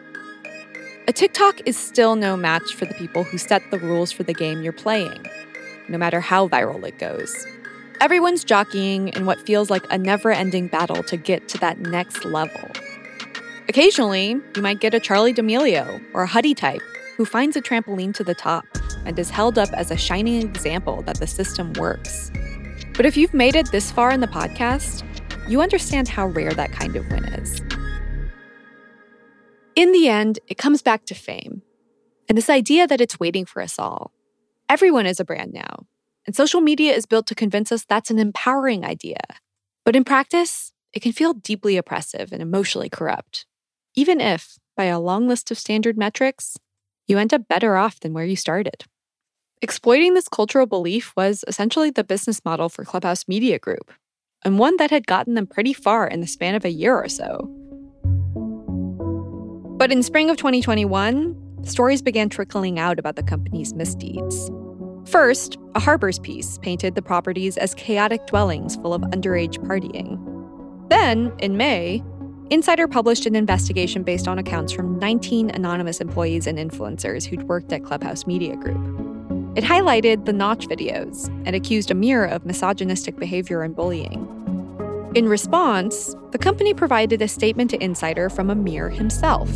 A 1.09 1.13
TikTok 1.13 1.61
is 1.67 1.77
still 1.77 2.17
no 2.17 2.37
match 2.37 2.75
for 2.75 2.85
the 2.85 2.95
people 2.95 3.23
who 3.23 3.39
set 3.39 3.63
the 3.71 3.79
rules 3.79 4.11
for 4.11 4.25
the 4.25 4.35
game 4.35 4.63
you're 4.63 4.73
playing, 4.73 5.25
no 5.89 5.99
matter 5.99 6.19
how 6.21 6.49
viral 6.49 6.85
it 6.85 6.99
goes. 6.99 7.47
Everyone's 8.01 8.43
jockeying 8.43 9.11
in 9.11 9.25
what 9.25 9.41
feels 9.41 9.71
like 9.71 9.85
a 9.93 9.99
never 9.99 10.33
ending 10.33 10.67
battle 10.67 11.05
to 11.05 11.17
get 11.17 11.47
to 11.51 11.59
that 11.59 11.79
next 11.79 12.25
level. 12.25 12.71
Occasionally, 13.69 14.41
you 14.57 14.63
might 14.63 14.81
get 14.81 14.95
a 14.95 14.99
Charli 14.99 15.33
D'Amelio 15.33 16.03
or 16.13 16.25
a 16.25 16.27
Huddy 16.27 16.55
type 16.55 16.83
who 17.17 17.25
finds 17.25 17.55
a 17.55 17.63
trampoline 17.63 18.13
to 18.15 18.25
the 18.25 18.35
top 18.35 18.67
and 19.05 19.17
is 19.17 19.31
held 19.31 19.59
up 19.59 19.73
as 19.75 19.93
a 19.93 19.97
shining 19.97 20.43
example 20.43 21.03
that 21.03 21.21
the 21.21 21.27
system 21.29 21.73
works. 21.75 22.33
But 22.95 23.07
if 23.07 23.17
you've 23.17 23.33
made 23.33 23.55
it 23.55 23.71
this 23.71 23.93
far 23.93 24.11
in 24.11 24.19
the 24.19 24.27
podcast, 24.27 25.05
you 25.49 25.63
understand 25.63 26.09
how 26.09 26.27
rare 26.27 26.53
that 26.53 26.73
kind 26.73 26.97
of 26.97 27.09
win 27.13 27.27
is. 27.27 27.61
In 29.77 29.93
the 29.93 30.09
end, 30.09 30.41
it 30.49 30.57
comes 30.57 30.81
back 30.81 31.05
to 31.05 31.15
fame 31.15 31.61
and 32.29 32.37
this 32.37 32.49
idea 32.49 32.87
that 32.87 33.01
it's 33.01 33.21
waiting 33.21 33.45
for 33.45 33.61
us 33.63 33.79
all. 33.79 34.11
Everyone 34.71 35.05
is 35.05 35.21
a 35.21 35.25
brand 35.25 35.53
now, 35.53 35.87
and 36.27 36.35
social 36.35 36.63
media 36.63 36.95
is 36.95 37.05
built 37.05 37.27
to 37.27 37.35
convince 37.35 37.71
us 37.71 37.85
that's 37.85 38.11
an 38.11 38.19
empowering 38.19 38.87
idea. 38.87 39.21
But 39.85 39.95
in 39.95 40.03
practice, 40.03 40.73
it 40.95 41.03
can 41.03 41.13
feel 41.13 41.35
deeply 41.35 41.77
oppressive 41.77 42.33
and 42.33 42.41
emotionally 42.41 42.89
corrupt, 42.89 43.45
even 43.95 44.19
if, 44.19 44.57
by 44.79 44.85
a 44.85 44.99
long 44.99 45.29
list 45.29 45.51
of 45.51 45.59
standard 45.59 45.99
metrics, 45.99 46.57
you 47.07 47.19
end 47.19 47.35
up 47.35 47.47
better 47.47 47.77
off 47.77 48.01
than 48.01 48.15
where 48.15 48.25
you 48.25 48.35
started. 48.35 48.85
Exploiting 49.63 50.15
this 50.15 50.29
cultural 50.29 50.67
belief 50.67 51.13
was 51.17 51.45
essentially 51.47 51.91
the 51.91 52.03
business 52.03 52.45
model 52.47 52.71
for 52.71 52.85
Clubhouse 52.85 53.29
Media 53.29 53.59
Group, 53.59 53.93
and 54.43 54.59
one 54.59 54.79
that 54.79 54.91
had 54.91 55.07
gotten 55.07 55.35
them 55.35 55.47
pretty 55.47 55.75
far 55.75 56.09
in 56.09 56.21
the 56.23 56.27
span 56.27 56.55
of 56.55 56.65
a 56.65 56.71
year 56.71 56.97
or 56.97 57.09
so. 57.09 57.66
But 59.77 59.93
in 59.93 60.03
spring 60.03 60.31
of 60.31 60.39
2021, 60.39 61.65
stories 61.65 62.01
began 62.01 62.31
trickling 62.31 62.79
out 62.79 62.99
about 62.99 63.17
the 63.17 63.23
company's 63.23 63.75
misdeeds. 63.75 64.51
First, 65.05 65.59
a 65.75 65.81
Harper's 65.81 66.19
piece 66.19 66.57
painted 66.59 66.95
the 66.95 67.03
properties 67.03 67.59
as 67.59 67.75
chaotic 67.75 68.27
dwellings 68.27 68.77
full 68.77 68.95
of 68.95 69.03
underage 69.03 69.59
partying. 69.59 70.19
Then, 70.89 71.31
in 71.41 71.59
May, 71.59 72.03
Insider 72.49 72.89
published 72.89 73.27
an 73.27 73.37
investigation 73.37 74.03
based 74.03 74.27
on 74.27 74.39
accounts 74.39 74.73
from 74.73 74.99
19 74.99 75.51
anonymous 75.51 76.01
employees 76.01 76.47
and 76.47 76.59
influencers 76.59 77.27
who'd 77.27 77.43
worked 77.43 77.73
at 77.73 77.85
Clubhouse 77.85 78.27
Media 78.27 78.57
Group. 78.57 78.81
It 79.57 79.65
highlighted 79.65 80.25
the 80.25 80.33
Notch 80.33 80.69
videos 80.69 81.27
and 81.45 81.55
accused 81.55 81.91
Amir 81.91 82.25
of 82.25 82.47
misogynistic 82.47 83.17
behavior 83.17 83.63
and 83.63 83.77
bullying. 83.77 84.46
In 85.17 85.31
response, 85.31 86.15
the 86.33 86.37
company 86.37 86.75
provided 86.75 87.23
a 87.23 87.27
statement 87.27 87.71
to 87.71 87.83
Insider 87.83 88.29
from 88.29 88.51
Amir 88.51 88.91
himself. 88.91 89.49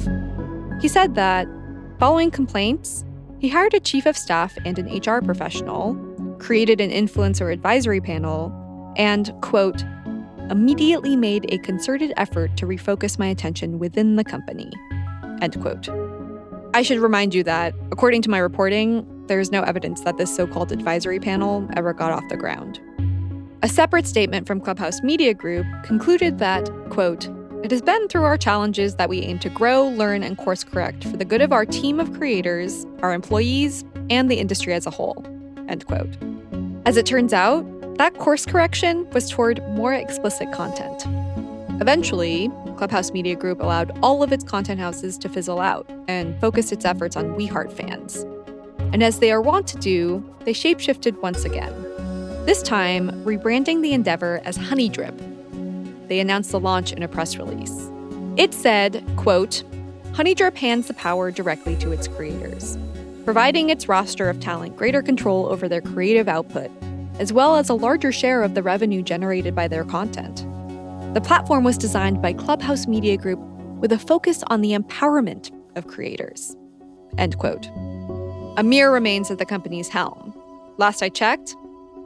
He 0.81 0.89
said 0.89 1.17
that, 1.17 1.47
following 1.99 2.31
complaints, 2.31 3.05
he 3.41 3.51
hired 3.51 3.75
a 3.75 3.81
chief 3.81 4.07
of 4.07 4.17
staff 4.17 4.57
and 4.65 4.79
an 4.79 4.87
HR 4.87 5.21
professional, 5.21 5.97
created 6.39 6.81
an 6.81 6.91
influencer 6.91 7.53
advisory 7.53 8.01
panel, 8.01 8.51
and, 8.97 9.35
quote, 9.43 9.85
immediately 10.49 11.15
made 11.15 11.45
a 11.53 11.59
concerted 11.59 12.15
effort 12.17 12.57
to 12.57 12.65
refocus 12.65 13.19
my 13.19 13.27
attention 13.27 13.79
within 13.79 14.17
the 14.17 14.25
company. 14.25 14.73
End 15.43 15.61
quote. 15.61 15.91
I 16.73 16.81
should 16.81 17.01
remind 17.01 17.35
you 17.35 17.43
that, 17.45 17.75
according 17.93 18.23
to 18.23 18.31
my 18.31 18.39
reporting, 18.39 19.07
there 19.27 19.41
is 19.41 19.53
no 19.53 19.61
evidence 19.61 20.01
that 20.05 20.17
this 20.17 20.35
so 20.35 20.47
called 20.47 20.73
advisory 20.73 21.21
panel 21.21 21.69
ever 21.77 21.93
got 21.93 22.13
off 22.13 22.27
the 22.31 22.39
ground. 22.39 22.81
A 23.63 23.69
separate 23.69 24.07
statement 24.07 24.47
from 24.47 24.59
Clubhouse 24.59 25.03
Media 25.03 25.35
Group 25.35 25.67
concluded 25.83 26.39
that, 26.39 26.71
quote, 26.89 27.29
it 27.63 27.71
has 27.71 27.83
been 27.83 28.09
through 28.09 28.25
our 28.25 28.39
challenges 28.39 28.95
that 28.95 29.11
we 29.11 29.21
aim 29.21 29.39
to 29.41 29.51
grow, 29.51 29.87
learn, 29.87 30.23
and 30.23 30.39
course 30.39 30.65
correct 30.65 31.05
for 31.05 31.19
the 31.19 31.27
good 31.27 31.43
of 31.43 31.53
our 31.53 31.67
team 31.67 32.01
of 32.01 32.11
creators, 32.15 32.87
our 33.03 33.13
employees, 33.13 33.85
and 34.09 34.31
the 34.31 34.37
industry 34.37 34.73
as 34.73 34.87
a 34.87 34.91
whole. 34.91 35.23
End 35.69 35.87
quote. 35.87 36.17
As 36.87 36.97
it 36.97 37.05
turns 37.05 37.35
out, 37.35 37.67
that 37.99 38.15
course 38.15 38.47
correction 38.47 39.07
was 39.11 39.29
toward 39.29 39.63
more 39.75 39.93
explicit 39.93 40.51
content. 40.53 41.05
Eventually, 41.83 42.51
Clubhouse 42.79 43.13
Media 43.13 43.37
Group 43.37 43.61
allowed 43.61 43.99
all 44.03 44.23
of 44.23 44.33
its 44.33 44.43
content 44.43 44.81
houses 44.81 45.19
to 45.19 45.29
fizzle 45.29 45.61
out 45.61 45.87
and 46.09 46.41
focused 46.41 46.73
its 46.73 46.87
efforts 46.87 47.15
on 47.15 47.37
We 47.37 47.45
Heart 47.45 47.75
fans. 47.75 48.25
And 48.95 49.03
as 49.03 49.19
they 49.19 49.31
are 49.31 49.43
wont 49.43 49.67
to 49.69 49.77
do, 49.77 50.25
they 50.47 50.55
shapeshifted 50.55 51.21
once 51.21 51.45
again. 51.45 51.75
This 52.51 52.63
time, 52.63 53.13
rebranding 53.25 53.81
the 53.81 53.93
endeavor 53.93 54.41
as 54.45 54.57
Honey 54.57 54.89
Drip. 54.89 55.15
They 56.09 56.19
announced 56.19 56.51
the 56.51 56.59
launch 56.59 56.93
in 56.93 57.01
a 57.01 57.07
press 57.07 57.37
release. 57.37 57.89
It 58.37 58.53
said, 58.53 59.05
quote, 59.17 59.63
Honey 60.15 60.35
Drip 60.35 60.57
hands 60.57 60.89
the 60.89 60.95
power 60.95 61.31
directly 61.31 61.77
to 61.77 61.93
its 61.93 62.09
creators, 62.09 62.77
providing 63.25 63.71
its 63.71 63.89
roster 63.89 64.29
of 64.29 64.41
talent 64.41 64.77
greater 64.77 65.01
control 65.01 65.47
over 65.47 65.69
their 65.69 65.81
creative 65.81 66.27
output 66.27 66.73
as 67.21 67.33
well 67.33 67.55
as 67.55 67.69
a 67.69 67.75
larger 67.75 68.11
share 68.11 68.43
of 68.43 68.57
the 68.57 68.65
revenue 68.65 69.01
generated 69.01 69.55
by 69.55 69.69
their 69.69 69.85
content. 69.85 70.39
The 71.15 71.21
platform 71.21 71.63
was 71.63 71.79
designed 71.79 72.21
by 72.21 72.33
Clubhouse 72.33 72.89
Media 72.89 73.17
Group 73.17 73.39
with 73.79 73.93
a 73.93 73.99
focus 74.01 74.43
on 74.49 74.61
the 74.61 74.73
empowerment 74.73 75.53
of 75.77 75.87
creators. 75.87 76.57
End 77.17 77.39
quote. 77.39 77.69
Amir 78.57 78.91
remains 78.91 79.31
at 79.31 79.39
the 79.39 79.47
company's 79.47 79.89
helm. 79.89 80.35
Last 80.79 81.01
I 81.01 81.11
checked, 81.11 81.55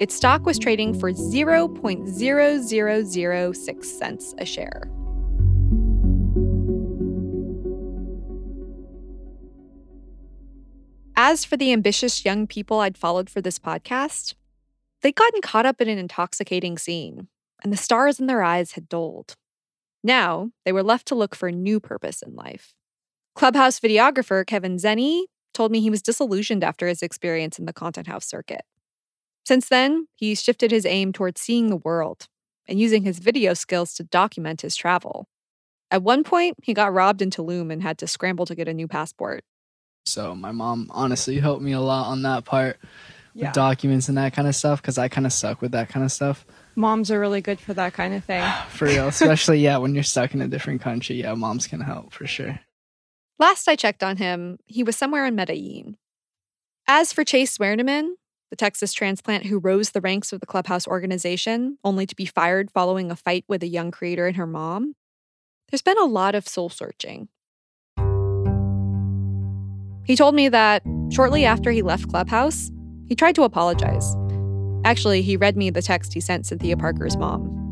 its 0.00 0.14
stock 0.14 0.46
was 0.46 0.58
trading 0.58 0.98
for 0.98 1.12
0.0006 1.12 3.84
cents 3.84 4.34
a 4.38 4.44
share. 4.44 4.90
As 11.16 11.44
for 11.44 11.56
the 11.56 11.72
ambitious 11.72 12.24
young 12.24 12.46
people 12.46 12.80
I'd 12.80 12.98
followed 12.98 13.30
for 13.30 13.40
this 13.40 13.58
podcast, 13.58 14.34
They'd 15.04 15.14
gotten 15.14 15.42
caught 15.42 15.66
up 15.66 15.82
in 15.82 15.88
an 15.90 15.98
intoxicating 15.98 16.78
scene, 16.78 17.28
and 17.62 17.70
the 17.70 17.76
stars 17.76 18.18
in 18.18 18.26
their 18.26 18.42
eyes 18.42 18.72
had 18.72 18.88
dulled. 18.88 19.36
Now, 20.02 20.48
they 20.64 20.72
were 20.72 20.82
left 20.82 21.06
to 21.08 21.14
look 21.14 21.34
for 21.34 21.46
a 21.46 21.52
new 21.52 21.78
purpose 21.78 22.22
in 22.22 22.34
life. 22.34 22.72
Clubhouse 23.34 23.78
videographer 23.78 24.46
Kevin 24.46 24.78
Zenny 24.78 25.24
told 25.52 25.70
me 25.70 25.82
he 25.82 25.90
was 25.90 26.00
disillusioned 26.00 26.64
after 26.64 26.88
his 26.88 27.02
experience 27.02 27.58
in 27.58 27.66
the 27.66 27.74
content 27.74 28.06
house 28.06 28.24
circuit. 28.24 28.62
Since 29.44 29.68
then, 29.68 30.06
he's 30.14 30.42
shifted 30.42 30.70
his 30.70 30.86
aim 30.86 31.12
towards 31.12 31.40
seeing 31.40 31.68
the 31.68 31.76
world 31.76 32.28
and 32.66 32.80
using 32.80 33.02
his 33.02 33.18
video 33.18 33.52
skills 33.54 33.94
to 33.94 34.04
document 34.04 34.62
his 34.62 34.74
travel. 34.76 35.28
At 35.90 36.02
one 36.02 36.24
point, 36.24 36.56
he 36.62 36.72
got 36.74 36.92
robbed 36.94 37.20
in 37.22 37.30
Tulum 37.30 37.70
and 37.72 37.82
had 37.82 37.98
to 37.98 38.06
scramble 38.06 38.46
to 38.46 38.54
get 38.54 38.68
a 38.68 38.74
new 38.74 38.88
passport. 38.88 39.44
So, 40.06 40.34
my 40.34 40.50
mom 40.50 40.90
honestly 40.92 41.38
helped 41.38 41.62
me 41.62 41.72
a 41.72 41.80
lot 41.80 42.06
on 42.08 42.22
that 42.22 42.44
part 42.44 42.78
Yeah. 43.34 43.46
with 43.48 43.54
documents 43.54 44.08
and 44.08 44.16
that 44.18 44.32
kind 44.34 44.48
of 44.48 44.54
stuff 44.54 44.80
because 44.80 44.96
I 44.98 45.08
kind 45.08 45.26
of 45.26 45.32
suck 45.32 45.60
with 45.60 45.72
that 45.72 45.88
kind 45.88 46.04
of 46.04 46.10
stuff. 46.12 46.46
Moms 46.76 47.10
are 47.10 47.20
really 47.20 47.40
good 47.40 47.60
for 47.60 47.74
that 47.74 47.92
kind 47.92 48.14
of 48.14 48.24
thing. 48.26 48.42
For 48.70 48.86
real, 48.86 49.08
especially 49.08 49.60
yeah, 49.60 49.76
when 49.76 49.94
you're 49.94 50.02
stuck 50.04 50.34
in 50.34 50.40
a 50.42 50.48
different 50.48 50.80
country, 50.80 51.16
yeah, 51.16 51.34
moms 51.34 51.66
can 51.66 51.80
help 51.80 52.12
for 52.12 52.26
sure. 52.26 52.60
Last 53.38 53.68
I 53.68 53.76
checked 53.76 54.02
on 54.02 54.16
him, 54.16 54.58
he 54.66 54.82
was 54.82 54.96
somewhere 54.96 55.26
in 55.26 55.34
Medellin. 55.34 55.96
As 56.86 57.12
for 57.12 57.24
Chase 57.24 57.56
Swearneman, 57.56 58.10
the 58.50 58.56
Texas 58.56 58.92
transplant 58.92 59.46
who 59.46 59.58
rose 59.58 59.90
the 59.90 60.00
ranks 60.00 60.32
of 60.32 60.40
the 60.40 60.46
Clubhouse 60.46 60.86
organization 60.86 61.78
only 61.84 62.06
to 62.06 62.14
be 62.14 62.26
fired 62.26 62.70
following 62.70 63.10
a 63.10 63.16
fight 63.16 63.44
with 63.48 63.62
a 63.62 63.68
young 63.68 63.90
creator 63.90 64.26
and 64.26 64.36
her 64.36 64.46
mom, 64.46 64.94
there's 65.70 65.82
been 65.82 65.98
a 65.98 66.04
lot 66.04 66.34
of 66.34 66.46
soul 66.46 66.68
searching. 66.68 67.28
He 70.04 70.16
told 70.16 70.34
me 70.34 70.48
that 70.50 70.82
shortly 71.10 71.44
after 71.44 71.70
he 71.70 71.82
left 71.82 72.08
Clubhouse, 72.10 72.70
he 73.06 73.14
tried 73.14 73.34
to 73.36 73.42
apologize. 73.42 74.14
Actually, 74.84 75.22
he 75.22 75.36
read 75.36 75.56
me 75.56 75.70
the 75.70 75.82
text 75.82 76.12
he 76.12 76.20
sent 76.20 76.46
Cynthia 76.46 76.76
Parker's 76.76 77.16
mom. 77.16 77.63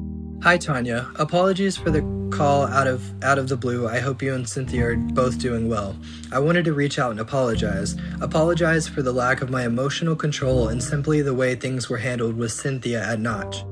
Hi 0.43 0.59
Tanya. 0.59 1.09
Apologies 1.21 1.77
for 1.77 1.93
the 1.93 2.03
call 2.33 2.67
out 2.67 2.89
of 2.89 3.01
out 3.23 3.39
of 3.39 3.49
the 3.49 3.57
blue. 3.57 3.87
I 3.87 4.01
hope 4.01 4.21
you 4.21 4.35
and 4.35 4.49
Cynthia 4.49 4.89
are 4.89 4.97
both 4.97 5.39
doing 5.39 5.69
well. 5.69 5.97
I 6.33 6.41
wanted 6.41 6.65
to 6.65 6.73
reach 6.73 6.99
out 6.99 7.13
and 7.13 7.21
apologize. 7.21 7.95
Apologize 8.21 8.89
for 8.89 9.03
the 9.03 9.13
lack 9.13 9.41
of 9.41 9.51
my 9.51 9.65
emotional 9.65 10.17
control 10.17 10.67
and 10.67 10.83
simply 10.83 11.23
the 11.23 11.33
way 11.33 11.55
things 11.55 11.89
were 11.89 11.99
handled 11.99 12.37
with 12.37 12.51
Cynthia 12.51 13.05
at 13.05 13.21
Notch. 13.21 13.65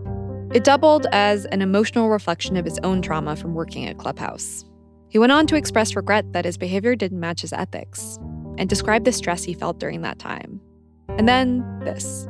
It 0.54 0.62
doubled 0.62 1.08
as 1.10 1.44
an 1.46 1.60
emotional 1.60 2.08
reflection 2.08 2.56
of 2.56 2.64
his 2.64 2.78
own 2.84 3.02
trauma 3.02 3.34
from 3.34 3.54
working 3.54 3.86
at 3.86 3.98
Clubhouse. 3.98 4.64
He 5.08 5.18
went 5.18 5.32
on 5.32 5.48
to 5.48 5.56
express 5.56 5.96
regret 5.96 6.32
that 6.34 6.44
his 6.44 6.56
behavior 6.56 6.94
didn't 6.94 7.18
match 7.18 7.40
his 7.40 7.52
ethics 7.52 8.16
and 8.58 8.68
describe 8.68 9.02
the 9.02 9.10
stress 9.10 9.42
he 9.42 9.54
felt 9.54 9.80
during 9.80 10.02
that 10.02 10.20
time. 10.20 10.60
And 11.08 11.28
then 11.28 11.64
this. 11.84 12.28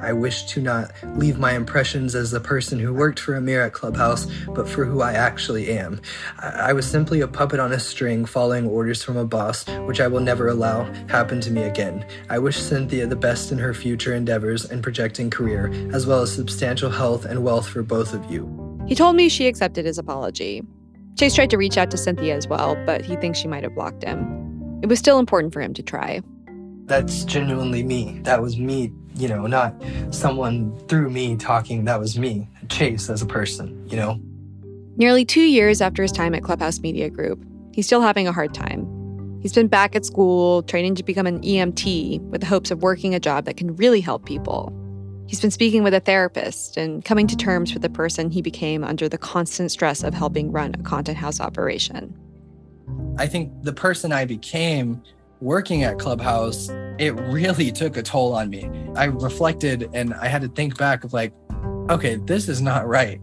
I 0.00 0.12
wish 0.12 0.44
to 0.44 0.60
not 0.60 0.92
leave 1.14 1.38
my 1.38 1.52
impressions 1.52 2.14
as 2.14 2.30
the 2.30 2.40
person 2.40 2.78
who 2.78 2.92
worked 2.92 3.18
for 3.18 3.34
Amir 3.34 3.62
at 3.62 3.72
Clubhouse, 3.72 4.26
but 4.54 4.68
for 4.68 4.84
who 4.84 5.00
I 5.00 5.12
actually 5.12 5.70
am. 5.70 6.00
I, 6.38 6.48
I 6.48 6.72
was 6.72 6.86
simply 6.86 7.20
a 7.20 7.28
puppet 7.28 7.60
on 7.60 7.72
a 7.72 7.80
string 7.80 8.24
following 8.24 8.66
orders 8.66 9.02
from 9.02 9.16
a 9.16 9.24
boss, 9.24 9.66
which 9.86 10.00
I 10.00 10.08
will 10.08 10.20
never 10.20 10.48
allow 10.48 10.84
happen 11.08 11.40
to 11.42 11.50
me 11.50 11.62
again. 11.62 12.04
I 12.28 12.38
wish 12.38 12.56
Cynthia 12.56 13.06
the 13.06 13.16
best 13.16 13.52
in 13.52 13.58
her 13.58 13.72
future 13.74 14.14
endeavors 14.14 14.64
and 14.64 14.82
projecting 14.82 15.30
career, 15.30 15.72
as 15.92 16.06
well 16.06 16.22
as 16.22 16.32
substantial 16.32 16.90
health 16.90 17.24
and 17.24 17.42
wealth 17.42 17.68
for 17.68 17.82
both 17.82 18.12
of 18.12 18.30
you. 18.30 18.84
He 18.86 18.94
told 18.94 19.16
me 19.16 19.28
she 19.28 19.46
accepted 19.46 19.84
his 19.84 19.98
apology. 19.98 20.62
Chase 21.18 21.34
tried 21.34 21.50
to 21.50 21.56
reach 21.56 21.78
out 21.78 21.90
to 21.90 21.96
Cynthia 21.96 22.36
as 22.36 22.46
well, 22.46 22.76
but 22.84 23.04
he 23.04 23.16
thinks 23.16 23.38
she 23.38 23.48
might 23.48 23.62
have 23.62 23.74
blocked 23.74 24.04
him. 24.04 24.80
It 24.82 24.88
was 24.88 24.98
still 24.98 25.18
important 25.18 25.54
for 25.54 25.62
him 25.62 25.72
to 25.74 25.82
try. 25.82 26.20
That's 26.84 27.24
genuinely 27.24 27.82
me. 27.82 28.20
That 28.22 28.42
was 28.42 28.58
me, 28.58 28.92
you 29.16 29.28
know, 29.28 29.46
not 29.46 29.74
someone 30.10 30.76
through 30.88 31.10
me 31.10 31.36
talking. 31.36 31.84
That 31.84 31.98
was 31.98 32.18
me, 32.18 32.48
Chase 32.68 33.08
as 33.10 33.22
a 33.22 33.26
person, 33.26 33.88
you 33.88 33.96
know? 33.96 34.20
Nearly 34.96 35.24
two 35.24 35.42
years 35.42 35.80
after 35.80 36.02
his 36.02 36.12
time 36.12 36.34
at 36.34 36.42
Clubhouse 36.42 36.80
Media 36.80 37.10
Group, 37.10 37.44
he's 37.72 37.86
still 37.86 38.00
having 38.00 38.26
a 38.26 38.32
hard 38.32 38.54
time. 38.54 38.92
He's 39.40 39.52
been 39.52 39.68
back 39.68 39.94
at 39.94 40.04
school, 40.04 40.62
training 40.62 40.94
to 40.96 41.04
become 41.04 41.26
an 41.26 41.40
EMT 41.42 42.20
with 42.22 42.40
the 42.40 42.46
hopes 42.46 42.70
of 42.70 42.82
working 42.82 43.14
a 43.14 43.20
job 43.20 43.44
that 43.44 43.56
can 43.56 43.76
really 43.76 44.00
help 44.00 44.24
people. 44.24 44.72
He's 45.28 45.40
been 45.40 45.50
speaking 45.50 45.82
with 45.82 45.92
a 45.92 46.00
therapist 46.00 46.76
and 46.76 47.04
coming 47.04 47.26
to 47.26 47.36
terms 47.36 47.72
with 47.72 47.82
the 47.82 47.90
person 47.90 48.30
he 48.30 48.40
became 48.40 48.84
under 48.84 49.08
the 49.08 49.18
constant 49.18 49.70
stress 49.70 50.02
of 50.02 50.14
helping 50.14 50.52
run 50.52 50.74
a 50.74 50.82
content 50.82 51.18
house 51.18 51.40
operation. 51.40 52.16
I 53.18 53.26
think 53.26 53.52
the 53.62 53.72
person 53.72 54.12
I 54.12 54.24
became 54.24 55.02
working 55.40 55.84
at 55.84 55.98
Clubhouse, 55.98 56.68
it 56.98 57.14
really 57.14 57.72
took 57.82 57.96
a 57.96 58.02
toll 58.02 58.34
on 58.34 58.50
me. 58.50 58.70
I 58.96 59.04
reflected 59.04 59.88
and 59.94 60.14
I 60.14 60.28
had 60.28 60.42
to 60.42 60.48
think 60.48 60.78
back 60.78 61.04
of 61.04 61.12
like, 61.12 61.32
okay, 61.90 62.16
this 62.16 62.48
is 62.48 62.60
not 62.60 62.86
right. 62.86 63.20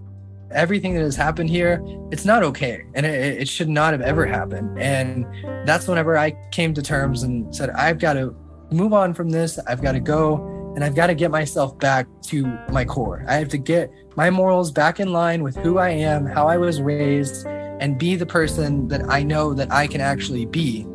everything 0.51 0.93
that 0.93 1.01
has 1.01 1.15
happened 1.15 1.49
here, 1.49 1.81
it's 2.11 2.25
not 2.25 2.43
okay. 2.43 2.83
And 2.93 3.05
it, 3.05 3.41
it 3.41 3.47
should 3.47 3.69
not 3.69 3.93
have 3.93 4.01
ever 4.01 4.25
happened. 4.25 4.79
And 4.79 5.25
that's 5.67 5.87
whenever 5.87 6.17
I 6.17 6.31
came 6.51 6.73
to 6.75 6.81
terms 6.81 7.23
and 7.23 7.53
said, 7.53 7.69
I've 7.71 7.99
got 7.99 8.13
to 8.13 8.35
move 8.71 8.93
on 8.93 9.13
from 9.13 9.29
this. 9.29 9.59
I've 9.67 9.81
got 9.81 9.93
to 9.93 9.99
go 9.99 10.35
and 10.75 10.83
I've 10.83 10.95
got 10.95 11.07
to 11.07 11.15
get 11.15 11.31
myself 11.31 11.77
back 11.79 12.07
to 12.23 12.45
my 12.69 12.85
core. 12.85 13.23
I 13.27 13.35
have 13.35 13.49
to 13.49 13.57
get 13.57 13.91
my 14.15 14.29
morals 14.29 14.71
back 14.71 14.99
in 14.99 15.11
line 15.11 15.43
with 15.43 15.55
who 15.57 15.77
I 15.77 15.89
am, 15.89 16.25
how 16.25 16.47
I 16.47 16.57
was 16.57 16.81
raised, 16.81 17.45
and 17.47 17.97
be 17.97 18.15
the 18.15 18.25
person 18.25 18.87
that 18.87 19.09
I 19.09 19.23
know 19.23 19.53
that 19.53 19.71
I 19.71 19.87
can 19.87 20.01
actually 20.01 20.45
be. 20.45 20.87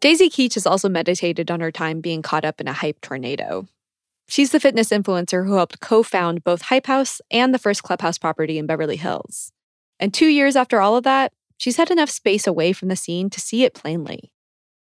Daisy 0.00 0.30
Keech 0.30 0.54
has 0.54 0.66
also 0.66 0.88
meditated 0.88 1.50
on 1.50 1.60
her 1.60 1.72
time 1.72 2.00
being 2.00 2.22
caught 2.22 2.44
up 2.44 2.60
in 2.60 2.68
a 2.68 2.72
hype 2.72 3.00
tornado. 3.00 3.66
She's 4.28 4.52
the 4.52 4.60
fitness 4.60 4.90
influencer 4.90 5.44
who 5.46 5.54
helped 5.54 5.80
co 5.80 6.02
found 6.02 6.44
both 6.44 6.62
Hype 6.62 6.86
House 6.86 7.20
and 7.30 7.52
the 7.52 7.58
first 7.58 7.82
Clubhouse 7.82 8.18
property 8.18 8.58
in 8.58 8.66
Beverly 8.66 8.96
Hills. 8.96 9.52
And 9.98 10.14
two 10.14 10.28
years 10.28 10.54
after 10.54 10.80
all 10.80 10.96
of 10.96 11.04
that, 11.04 11.32
she's 11.56 11.78
had 11.78 11.90
enough 11.90 12.10
space 12.10 12.46
away 12.46 12.72
from 12.72 12.88
the 12.88 12.96
scene 12.96 13.28
to 13.30 13.40
see 13.40 13.64
it 13.64 13.74
plainly. 13.74 14.30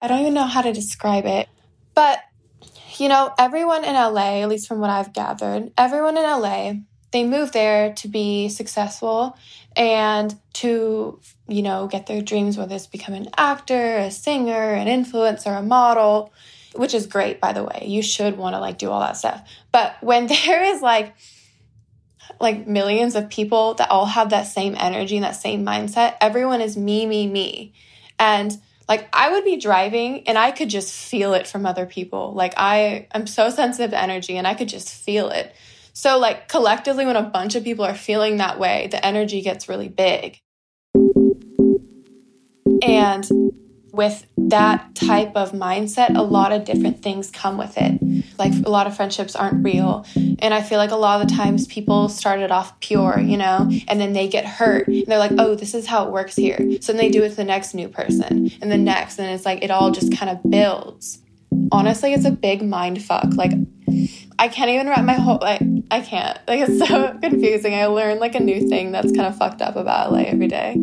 I 0.01 0.07
don't 0.07 0.19
even 0.19 0.33
know 0.33 0.43
how 0.43 0.61
to 0.61 0.73
describe 0.73 1.25
it, 1.25 1.47
but 1.93 2.19
you 2.97 3.07
know, 3.07 3.33
everyone 3.37 3.85
in 3.85 3.93
LA, 3.93 4.41
at 4.41 4.49
least 4.49 4.67
from 4.67 4.79
what 4.79 4.89
I've 4.89 5.13
gathered, 5.13 5.71
everyone 5.77 6.17
in 6.17 6.23
LA, 6.23 6.73
they 7.15 7.23
move 7.23 7.53
there 7.53 7.93
to 7.93 8.09
be 8.09 8.49
successful 8.49 9.37
and 9.75 10.37
to, 10.51 11.17
you 11.47 11.61
know, 11.61 11.87
get 11.87 12.07
their 12.07 12.21
dreams, 12.21 12.57
whether 12.57 12.75
it's 12.75 12.87
become 12.87 13.15
an 13.15 13.29
actor, 13.37 13.97
a 13.97 14.11
singer, 14.11 14.73
an 14.73 14.87
influencer, 14.87 15.57
a 15.57 15.61
model, 15.61 16.33
which 16.73 16.93
is 16.93 17.07
great, 17.07 17.39
by 17.39 17.53
the 17.53 17.63
way. 17.63 17.85
You 17.87 18.01
should 18.01 18.37
want 18.37 18.55
to 18.55 18.59
like 18.59 18.77
do 18.77 18.91
all 18.91 18.99
that 18.99 19.15
stuff. 19.15 19.49
But 19.71 19.95
when 20.01 20.27
there 20.45 20.63
is 20.65 20.81
like, 20.81 21.15
like 22.41 22.67
millions 22.67 23.15
of 23.15 23.29
people 23.29 23.75
that 23.75 23.89
all 23.89 24.07
have 24.07 24.31
that 24.31 24.43
same 24.43 24.75
energy 24.77 25.15
and 25.15 25.23
that 25.23 25.37
same 25.37 25.65
mindset, 25.65 26.15
everyone 26.19 26.59
is 26.59 26.75
me, 26.75 27.05
me, 27.05 27.27
me. 27.27 27.73
And 28.19 28.57
like 28.89 29.07
I 29.13 29.31
would 29.31 29.45
be 29.45 29.55
driving 29.55 30.27
and 30.27 30.37
I 30.37 30.51
could 30.51 30.69
just 30.69 30.93
feel 30.93 31.33
it 31.33 31.47
from 31.47 31.65
other 31.65 31.85
people. 31.85 32.33
Like 32.33 32.55
I 32.57 33.07
I'm 33.13 33.25
so 33.25 33.49
sensitive 33.49 33.91
to 33.91 34.01
energy 34.01 34.35
and 34.35 34.45
I 34.45 34.53
could 34.53 34.67
just 34.67 34.89
feel 34.89 35.29
it. 35.29 35.55
So 35.95 36.19
like 36.19 36.49
collectively 36.49 37.05
when 37.05 37.15
a 37.15 37.23
bunch 37.23 37.55
of 37.55 37.63
people 37.63 37.85
are 37.85 37.95
feeling 37.95 38.37
that 38.37 38.59
way, 38.59 38.87
the 38.91 39.03
energy 39.03 39.41
gets 39.41 39.69
really 39.69 39.87
big. 39.87 40.41
And 42.81 43.25
with 43.93 44.27
that 44.35 44.93
type 44.93 45.31
of 45.35 45.53
mindset, 45.53 46.17
a 46.17 46.21
lot 46.21 46.51
of 46.51 46.65
different 46.65 47.01
things 47.01 47.31
come 47.31 47.57
with 47.57 47.77
it. 47.77 48.01
Like 48.37 48.51
a 48.65 48.69
lot 48.69 48.87
of 48.87 48.95
friendships 48.97 49.37
aren't 49.37 49.63
real. 49.63 50.05
And 50.15 50.53
I 50.53 50.61
feel 50.61 50.79
like 50.79 50.91
a 50.91 50.97
lot 50.97 51.21
of 51.21 51.29
the 51.29 51.33
times 51.33 51.65
people 51.65 52.09
started 52.09 52.51
off 52.51 52.77
pure, 52.81 53.17
you 53.17 53.37
know, 53.37 53.71
and 53.87 54.01
then 54.01 54.11
they 54.11 54.27
get 54.27 54.45
hurt. 54.45 54.89
And 54.89 55.05
they're 55.07 55.17
like, 55.17 55.31
oh, 55.37 55.55
this 55.55 55.73
is 55.73 55.87
how 55.87 56.05
it 56.05 56.11
works 56.11 56.35
here. 56.35 56.59
So 56.81 56.91
then 56.91 56.97
they 56.97 57.09
do 57.09 57.23
it 57.23 57.29
to 57.29 57.35
the 57.35 57.45
next 57.45 57.73
new 57.73 57.87
person 57.87 58.51
and 58.61 58.69
the 58.69 58.77
next. 58.77 59.17
And 59.17 59.29
it's 59.29 59.45
like 59.45 59.63
it 59.63 59.71
all 59.71 59.91
just 59.91 60.13
kind 60.13 60.29
of 60.29 60.51
builds. 60.51 61.19
Honestly, 61.71 62.13
it's 62.13 62.25
a 62.25 62.31
big 62.31 62.61
mind 62.61 63.01
fuck. 63.01 63.33
Like, 63.33 63.53
I 64.37 64.47
can't 64.49 64.69
even 64.69 64.87
wrap 64.87 65.03
my 65.05 65.13
whole 65.13 65.39
like 65.41 65.61
I 65.91 66.01
can't. 66.01 66.37
Like 66.47 66.67
it's 66.67 66.87
so 66.87 67.17
confusing. 67.21 67.73
I 67.73 67.85
learn 67.85 68.19
like 68.19 68.35
a 68.35 68.39
new 68.39 68.67
thing 68.67 68.91
that's 68.91 69.11
kind 69.11 69.27
of 69.27 69.37
fucked 69.37 69.61
up 69.61 69.75
about 69.75 70.11
LA 70.11 70.23
every 70.23 70.47
day. 70.47 70.75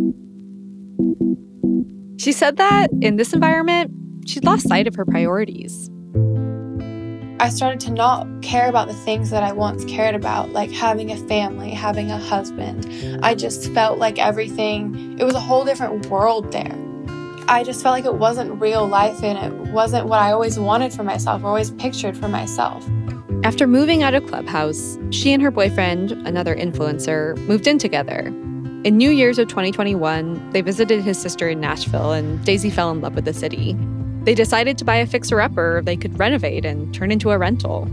She 2.19 2.33
said 2.33 2.57
that 2.57 2.91
in 3.01 3.17
this 3.17 3.33
environment, 3.33 3.91
she'd 4.27 4.45
lost 4.45 4.69
sight 4.69 4.87
of 4.87 4.95
her 4.95 5.05
priorities. 5.05 5.91
I 7.41 7.49
started 7.49 7.81
to 7.81 7.91
not 7.91 8.29
care 8.41 8.69
about 8.69 8.87
the 8.87 8.95
things 8.95 9.31
that 9.31 9.43
I 9.43 9.51
once 9.51 9.85
cared 9.87 10.15
about, 10.15 10.51
like 10.51 10.71
having 10.71 11.11
a 11.11 11.17
family, 11.27 11.71
having 11.71 12.13
a 12.13 12.19
husband. 12.19 12.89
I 13.25 13.35
just 13.35 13.73
felt 13.73 13.99
like 13.99 14.21
everything, 14.21 15.19
it 15.19 15.25
was 15.25 15.35
a 15.35 15.41
whole 15.41 15.65
different 15.65 16.07
world 16.07 16.53
there. 16.53 16.79
I 17.49 17.65
just 17.65 17.83
felt 17.83 17.95
like 17.95 18.05
it 18.05 18.15
wasn't 18.15 18.61
real 18.61 18.87
life 18.87 19.25
and 19.25 19.37
it 19.37 19.73
wasn't 19.73 20.07
what 20.07 20.21
I 20.21 20.31
always 20.31 20.57
wanted 20.57 20.93
for 20.93 21.03
myself 21.03 21.43
or 21.43 21.49
always 21.49 21.73
pictured 21.73 22.17
for 22.17 22.29
myself. 22.29 22.89
After 23.45 23.67
moving 23.67 24.05
out 24.05 24.15
of 24.15 24.25
Clubhouse, 24.29 24.97
she 25.11 25.33
and 25.33 25.43
her 25.43 25.51
boyfriend, 25.51 26.13
another 26.13 26.55
influencer, 26.55 27.37
moved 27.49 27.67
in 27.67 27.77
together. 27.77 28.27
In 28.85 28.97
New 28.97 29.11
Year's 29.11 29.37
of 29.37 29.49
2021, 29.49 30.51
they 30.51 30.61
visited 30.61 31.03
his 31.03 31.19
sister 31.19 31.49
in 31.49 31.61
Nashville, 31.61 32.13
and 32.13 32.45
Daisy 32.45 32.71
fell 32.71 32.93
in 32.93 33.01
love 33.01 33.17
with 33.17 33.25
the 33.25 33.33
city. 33.35 33.77
They 34.23 34.37
decided 34.37 34.79
to 34.79 34.85
buy 34.85 34.95
a 34.95 35.07
fixer 35.09 35.41
upper 35.41 35.83
they 35.85 35.97
could 35.97 36.21
renovate 36.21 36.65
and 36.65 36.95
turn 36.95 37.11
into 37.11 37.33
a 37.33 37.39
rental. 37.39 37.89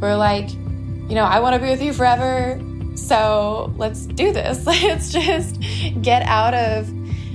We're 0.00 0.14
like, 0.14 0.52
you 0.52 1.16
know, 1.16 1.24
I 1.24 1.40
want 1.40 1.56
to 1.56 1.60
be 1.60 1.70
with 1.70 1.82
you 1.82 1.92
forever. 1.92 2.60
So 2.94 3.74
let's 3.76 4.06
do 4.06 4.32
this. 4.32 4.64
Let's 4.66 5.10
just 5.10 5.58
get 6.02 6.22
out 6.22 6.54
of 6.54 6.88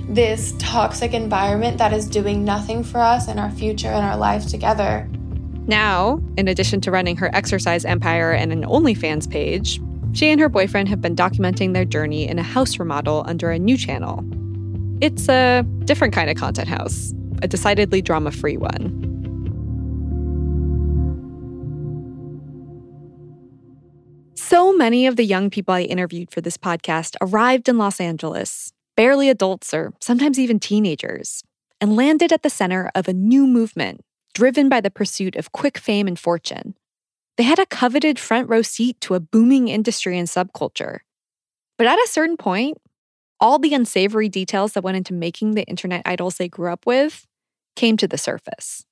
this 0.07 0.53
toxic 0.59 1.13
environment 1.13 1.77
that 1.79 1.91
is 1.91 2.07
doing 2.07 2.45
nothing 2.45 2.85
for 2.85 2.99
us 2.99 3.27
and 3.27 3.37
our 3.37 3.51
future 3.51 3.89
and 3.89 4.05
our 4.05 4.15
life 4.15 4.47
together. 4.47 5.09
Now, 5.69 6.19
in 6.35 6.47
addition 6.47 6.81
to 6.81 6.89
running 6.89 7.15
her 7.17 7.29
exercise 7.31 7.85
empire 7.85 8.31
and 8.31 8.51
an 8.51 8.63
OnlyFans 8.63 9.29
page, 9.29 9.79
she 10.13 10.31
and 10.31 10.41
her 10.41 10.49
boyfriend 10.49 10.89
have 10.89 10.99
been 10.99 11.15
documenting 11.15 11.75
their 11.75 11.85
journey 11.85 12.27
in 12.27 12.39
a 12.39 12.43
house 12.43 12.79
remodel 12.79 13.23
under 13.27 13.51
a 13.51 13.59
new 13.59 13.77
channel. 13.77 14.25
It's 14.99 15.29
a 15.29 15.63
different 15.85 16.15
kind 16.15 16.27
of 16.27 16.37
content 16.37 16.67
house, 16.67 17.13
a 17.43 17.47
decidedly 17.47 18.01
drama 18.01 18.31
free 18.31 18.57
one. 18.57 19.05
So 24.33 24.75
many 24.75 25.05
of 25.05 25.17
the 25.17 25.23
young 25.23 25.51
people 25.51 25.75
I 25.75 25.81
interviewed 25.83 26.31
for 26.31 26.41
this 26.41 26.57
podcast 26.57 27.15
arrived 27.21 27.69
in 27.69 27.77
Los 27.77 28.01
Angeles, 28.01 28.73
barely 28.97 29.29
adults 29.29 29.71
or 29.71 29.93
sometimes 30.01 30.39
even 30.39 30.59
teenagers, 30.59 31.43
and 31.79 31.95
landed 31.95 32.33
at 32.33 32.41
the 32.41 32.49
center 32.49 32.89
of 32.95 33.07
a 33.07 33.13
new 33.13 33.45
movement 33.45 34.01
driven 34.39 34.69
by 34.69 34.79
the 34.79 34.89
pursuit 34.89 35.35
of 35.35 35.51
quick 35.51 35.77
fame 35.77 36.07
and 36.07 36.17
fortune. 36.17 36.73
They 37.35 37.43
had 37.43 37.59
a 37.59 37.65
coveted 37.65 38.17
front 38.17 38.47
row 38.47 38.61
seat 38.61 38.95
to 39.01 39.13
a 39.15 39.19
booming 39.19 39.67
industry 39.67 40.17
and 40.17 40.29
subculture. 40.29 40.99
But 41.77 41.87
at 41.87 41.99
a 41.99 42.07
certain 42.07 42.37
point, 42.37 42.77
all 43.41 43.59
the 43.59 43.73
unsavory 43.73 44.29
details 44.29 44.71
that 44.73 44.81
went 44.81 44.95
into 44.95 45.13
making 45.13 45.55
the 45.55 45.65
internet 45.65 46.03
idols 46.05 46.37
they 46.37 46.47
grew 46.47 46.71
up 46.71 46.85
with 46.85 47.27
came 47.75 47.97
to 47.97 48.07
the 48.07 48.17
surface. 48.17 48.85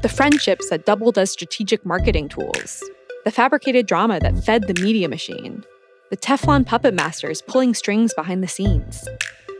The 0.00 0.10
friendships 0.10 0.70
that 0.70 0.86
doubled 0.86 1.18
as 1.18 1.30
strategic 1.30 1.84
marketing 1.84 2.30
tools, 2.30 2.82
the 3.26 3.30
fabricated 3.30 3.86
drama 3.86 4.18
that 4.20 4.42
fed 4.44 4.66
the 4.66 4.82
media 4.82 5.10
machine, 5.10 5.62
the 6.08 6.16
Teflon 6.16 6.64
puppet 6.64 6.94
masters 6.94 7.42
pulling 7.42 7.74
strings 7.74 8.14
behind 8.14 8.42
the 8.42 8.48
scenes. 8.48 9.06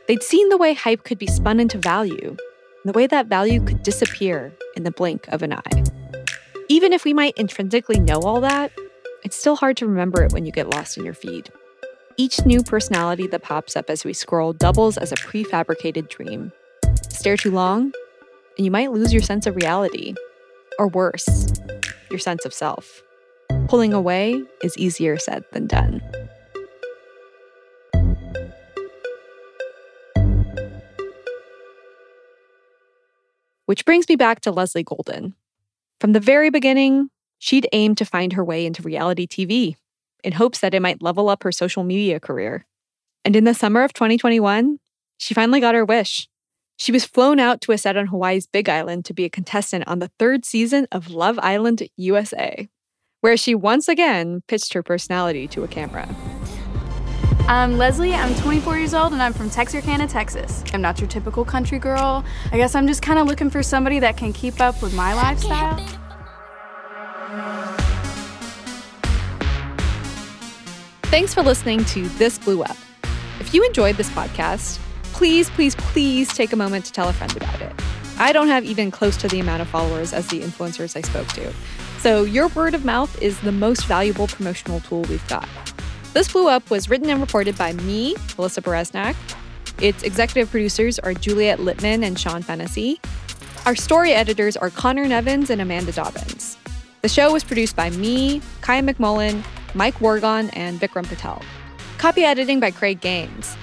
They'd 0.09 0.23
seen 0.23 0.49
the 0.49 0.57
way 0.57 0.73
hype 0.73 1.05
could 1.05 1.19
be 1.19 1.27
spun 1.27 1.61
into 1.61 1.77
value 1.77 2.39
the 2.87 2.93
way 2.93 3.07
that 3.07 3.27
value 3.27 3.65
could 3.65 3.83
disappear 3.83 4.53
in 4.77 4.85
the 4.85 4.91
blink 4.91 5.27
of 5.29 5.43
an 5.43 5.53
eye. 5.53 5.85
Even 6.69 6.93
if 6.93 7.05
we 7.05 7.13
might 7.13 7.37
intrinsically 7.37 7.99
know 7.99 8.21
all 8.21 8.41
that, 8.41 8.73
it's 9.25 9.37
still 9.37 9.57
hard 9.57 9.77
to 9.79 9.87
remember 9.87 10.23
it 10.23 10.33
when 10.33 10.47
you 10.47 10.53
get 10.53 10.71
lost 10.71 10.97
in 10.97 11.05
your 11.05 11.15
feed. 11.15 11.51
Each 12.17 12.45
new 12.47 12.63
personality 12.63 13.27
that 13.29 13.43
pops 13.43 13.77
up 13.77 13.91
as 13.91 14.05
we 14.05 14.13
scroll 14.13 14.53
doubles 14.53 14.97
as 14.99 15.13
a 15.13 15.17
prefabricated 15.17 16.09
dream. 16.09 16.53
Stare 17.09 17.37
too 17.37 17.51
long, 17.51 17.93
and 18.57 18.65
you 18.65 18.71
might 18.71 18.93
lose 18.93 19.13
your 19.13 19.23
sense 19.23 19.47
of 19.47 19.57
reality. 19.57 20.15
Or 20.79 20.89
worse, 20.89 21.53
your 22.11 22.19
sense 22.19 22.45
of 22.45 22.55
self. 22.55 23.03
Pulling 23.69 23.93
away 23.93 24.43
is 24.63 24.77
easier 24.79 25.19
said 25.19 25.45
than 25.53 25.67
done. 25.67 26.03
Which 33.67 33.85
brings 33.85 34.09
me 34.09 34.17
back 34.17 34.41
to 34.43 34.51
Leslie 34.51 34.83
Golden. 34.83 35.35
From 36.01 36.13
the 36.13 36.21
very 36.21 36.51
beginning, 36.51 37.11
she'd 37.39 37.69
aimed 37.73 37.99
to 37.99 38.05
find 38.05 38.33
her 38.33 38.45
way 38.45 38.65
into 38.65 38.83
reality 38.83 39.27
TV 39.27 39.77
in 40.25 40.33
hopes 40.33 40.61
that 40.61 40.75
it 40.75 40.83
might 40.83 41.03
level 41.03 41.29
up 41.29 41.43
her 41.43 41.53
social 41.53 41.85
media 41.85 42.19
career. 42.19 42.67
And 43.25 43.37
in 43.37 43.45
the 43.45 43.55
summer 43.55 43.83
of 43.83 43.93
2021, 43.93 44.79
she 45.19 45.35
finally 45.35 45.61
got 45.61 45.75
her 45.75 45.85
wish. 45.85 46.29
She 46.77 46.93
was 46.93 47.05
flown 47.05 47.41
out 47.41 47.61
to 47.63 47.73
a 47.73 47.79
set 47.79 47.97
on 47.97 48.09
Hawaii's 48.09 48.47
Big 48.47 48.69
Island 48.69 49.05
to 49.07 49.15
be 49.15 49.25
a 49.25 49.31
contestant 49.31 49.89
on 49.89 49.99
the 49.99 50.11
third 50.19 50.45
season 50.45 50.87
of 50.93 51.11
Love 51.11 51.39
Island 51.43 51.89
USA, 51.97 52.69
where 53.21 53.37
she 53.37 53.55
once 53.55 53.89
again 53.89 54.43
pitched 54.47 54.75
her 54.75 54.83
personality 54.83 55.49
to 55.49 55.65
a 55.65 55.69
camera. 55.69 56.07
I'm 57.49 57.79
Leslie, 57.79 58.13
I'm 58.13 58.35
24 58.35 58.77
years 58.77 58.93
old, 58.93 59.13
and 59.13 59.23
I'm 59.23 59.33
from 59.33 59.49
Texarkana, 59.49 60.09
Texas. 60.09 60.65
I'm 60.73 60.83
not 60.83 60.99
your 60.99 61.09
typical 61.09 61.45
country 61.45 61.79
girl. 61.79 62.25
I 62.51 62.57
guess 62.57 62.75
I'm 62.75 62.89
just 62.89 63.03
kind 63.03 63.21
of 63.21 63.29
looking 63.29 63.51
for 63.51 63.63
somebody 63.63 64.01
that 64.01 64.17
can 64.17 64.33
keep 64.33 64.61
up 64.61 64.83
with 64.83 64.93
my 64.95 65.15
lifestyle. 65.15 65.77
Thanks 71.05 71.33
for 71.33 71.43
listening 71.43 71.85
to 71.85 72.09
This 72.19 72.37
Blew 72.37 72.65
Up. 72.65 72.77
If 73.39 73.55
you 73.55 73.65
enjoyed 73.65 73.95
this 73.95 74.11
podcast, 74.11 74.81
please, 75.13 75.49
please, 75.51 75.77
please 75.77 76.27
take 76.35 76.53
a 76.53 76.57
moment 76.57 76.85
to 76.87 76.93
tell 76.93 77.09
a 77.09 77.13
friend 77.13 77.37
about 77.37 77.61
it. 77.61 77.73
I 78.19 78.33
don't 78.33 78.49
have 78.49 78.65
even 78.65 78.91
close 78.91 79.17
to 79.19 79.29
the 79.29 79.39
amount 79.39 79.63
of 79.63 79.69
followers 79.69 80.13
as 80.13 80.27
the 80.27 80.41
influencers 80.41 80.97
I 80.97 81.03
spoke 81.03 81.29
to. 81.29 81.53
So 82.01 82.25
your 82.25 82.49
word 82.49 82.75
of 82.75 82.85
mouth 82.85 83.23
is 83.23 83.39
the 83.43 83.53
most 83.53 83.87
valuable 83.87 84.27
promotional 84.27 84.81
tool 84.81 85.03
we've 85.03 85.27
got. 85.29 85.49
This 86.17 86.33
Blew 86.33 86.49
Up 86.49 86.71
was 86.71 86.89
written 86.89 87.11
and 87.11 87.21
reported 87.21 87.59
by 87.59 87.75
me, 87.75 88.15
Alyssa 88.39 88.63
Bereznak. 88.63 89.15
Its 89.83 90.03
executive 90.03 90.51
producers 90.51 90.99
are 90.99 91.13
Juliet 91.13 91.59
Littman 91.59 92.03
and 92.03 92.19
Sean 92.19 92.41
Fennessy. 92.41 92.99
Our 93.67 93.77
story 93.77 94.13
editors 94.13 94.57
are 94.57 94.71
Conor 94.71 95.07
Nevins 95.07 95.51
and 95.51 95.61
Amanda 95.61 95.93
Dobbins. 95.93 96.57
The 97.03 97.11
show 97.11 97.35
was 97.35 97.45
produced 97.45 97.77
by 97.77 97.91
me, 97.91 98.41
Kaya 98.63 98.83
McMullen, 98.83 99.45
Mike 99.75 99.97
Wargon, 99.97 100.49
and 100.55 100.81
Vikram 100.81 101.07
Patel. 101.07 101.43
Copy 101.99 102.25
editing 102.25 102.61
by 102.61 102.71
Craig 102.71 103.03
Gaines. 103.03 103.55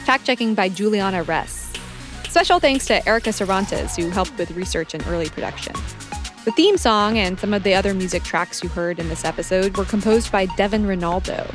Fact 0.00 0.26
checking 0.26 0.54
by 0.54 0.68
Juliana 0.68 1.22
Ress. 1.22 1.72
Special 2.28 2.60
thanks 2.60 2.84
to 2.88 3.08
Erica 3.08 3.32
Cervantes, 3.32 3.96
who 3.96 4.10
helped 4.10 4.36
with 4.36 4.50
research 4.50 4.92
and 4.92 5.02
early 5.06 5.30
production. 5.30 5.74
The 6.44 6.52
theme 6.52 6.76
song 6.76 7.16
and 7.16 7.40
some 7.40 7.54
of 7.54 7.62
the 7.62 7.72
other 7.72 7.94
music 7.94 8.22
tracks 8.22 8.62
you 8.62 8.68
heard 8.68 8.98
in 8.98 9.08
this 9.08 9.24
episode 9.24 9.78
were 9.78 9.86
composed 9.86 10.30
by 10.30 10.44
Devon 10.44 10.86
Renaldo. 10.86 11.50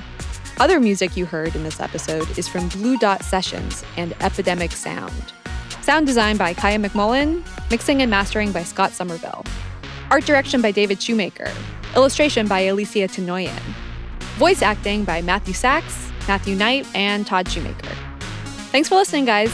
Other 0.60 0.80
music 0.80 1.16
you 1.16 1.28
heard 1.28 1.56
in 1.56 1.62
this 1.64 1.80
episode 1.80 2.36
is 2.36 2.48
from 2.48 2.68
Blue 2.70 2.98
Dot 2.98 3.24
Sessions 3.24 3.84
and 3.96 4.16
Epidemic 4.22 4.72
Sound. 4.72 5.14
Sound 5.84 6.08
design 6.08 6.36
by 6.36 6.56
Kaya 6.56 6.80
McMullen, 6.80 7.46
mixing 7.70 8.02
and 8.02 8.10
mastering 8.10 8.52
by 8.52 8.64
Scott 8.64 8.92
Somerville. 8.92 9.46
Art 10.10 10.26
direction 10.26 10.64
by 10.64 10.72
David 10.72 11.00
Shoemaker. 11.00 11.52
Illustration 11.96 12.48
by 12.48 12.62
Alicia 12.62 13.08
Tenoyan. 13.08 13.62
Voice 14.38 14.64
acting 14.64 15.04
by 15.04 15.22
Matthew 15.22 15.54
Sachs, 15.54 16.12
Matthew 16.28 16.56
Knight, 16.56 16.88
and 16.96 17.28
Todd 17.28 17.48
Shoemaker. 17.48 17.94
Thanks 18.72 18.90
for 18.90 18.96
listening, 18.96 19.26
guys. 19.26 19.52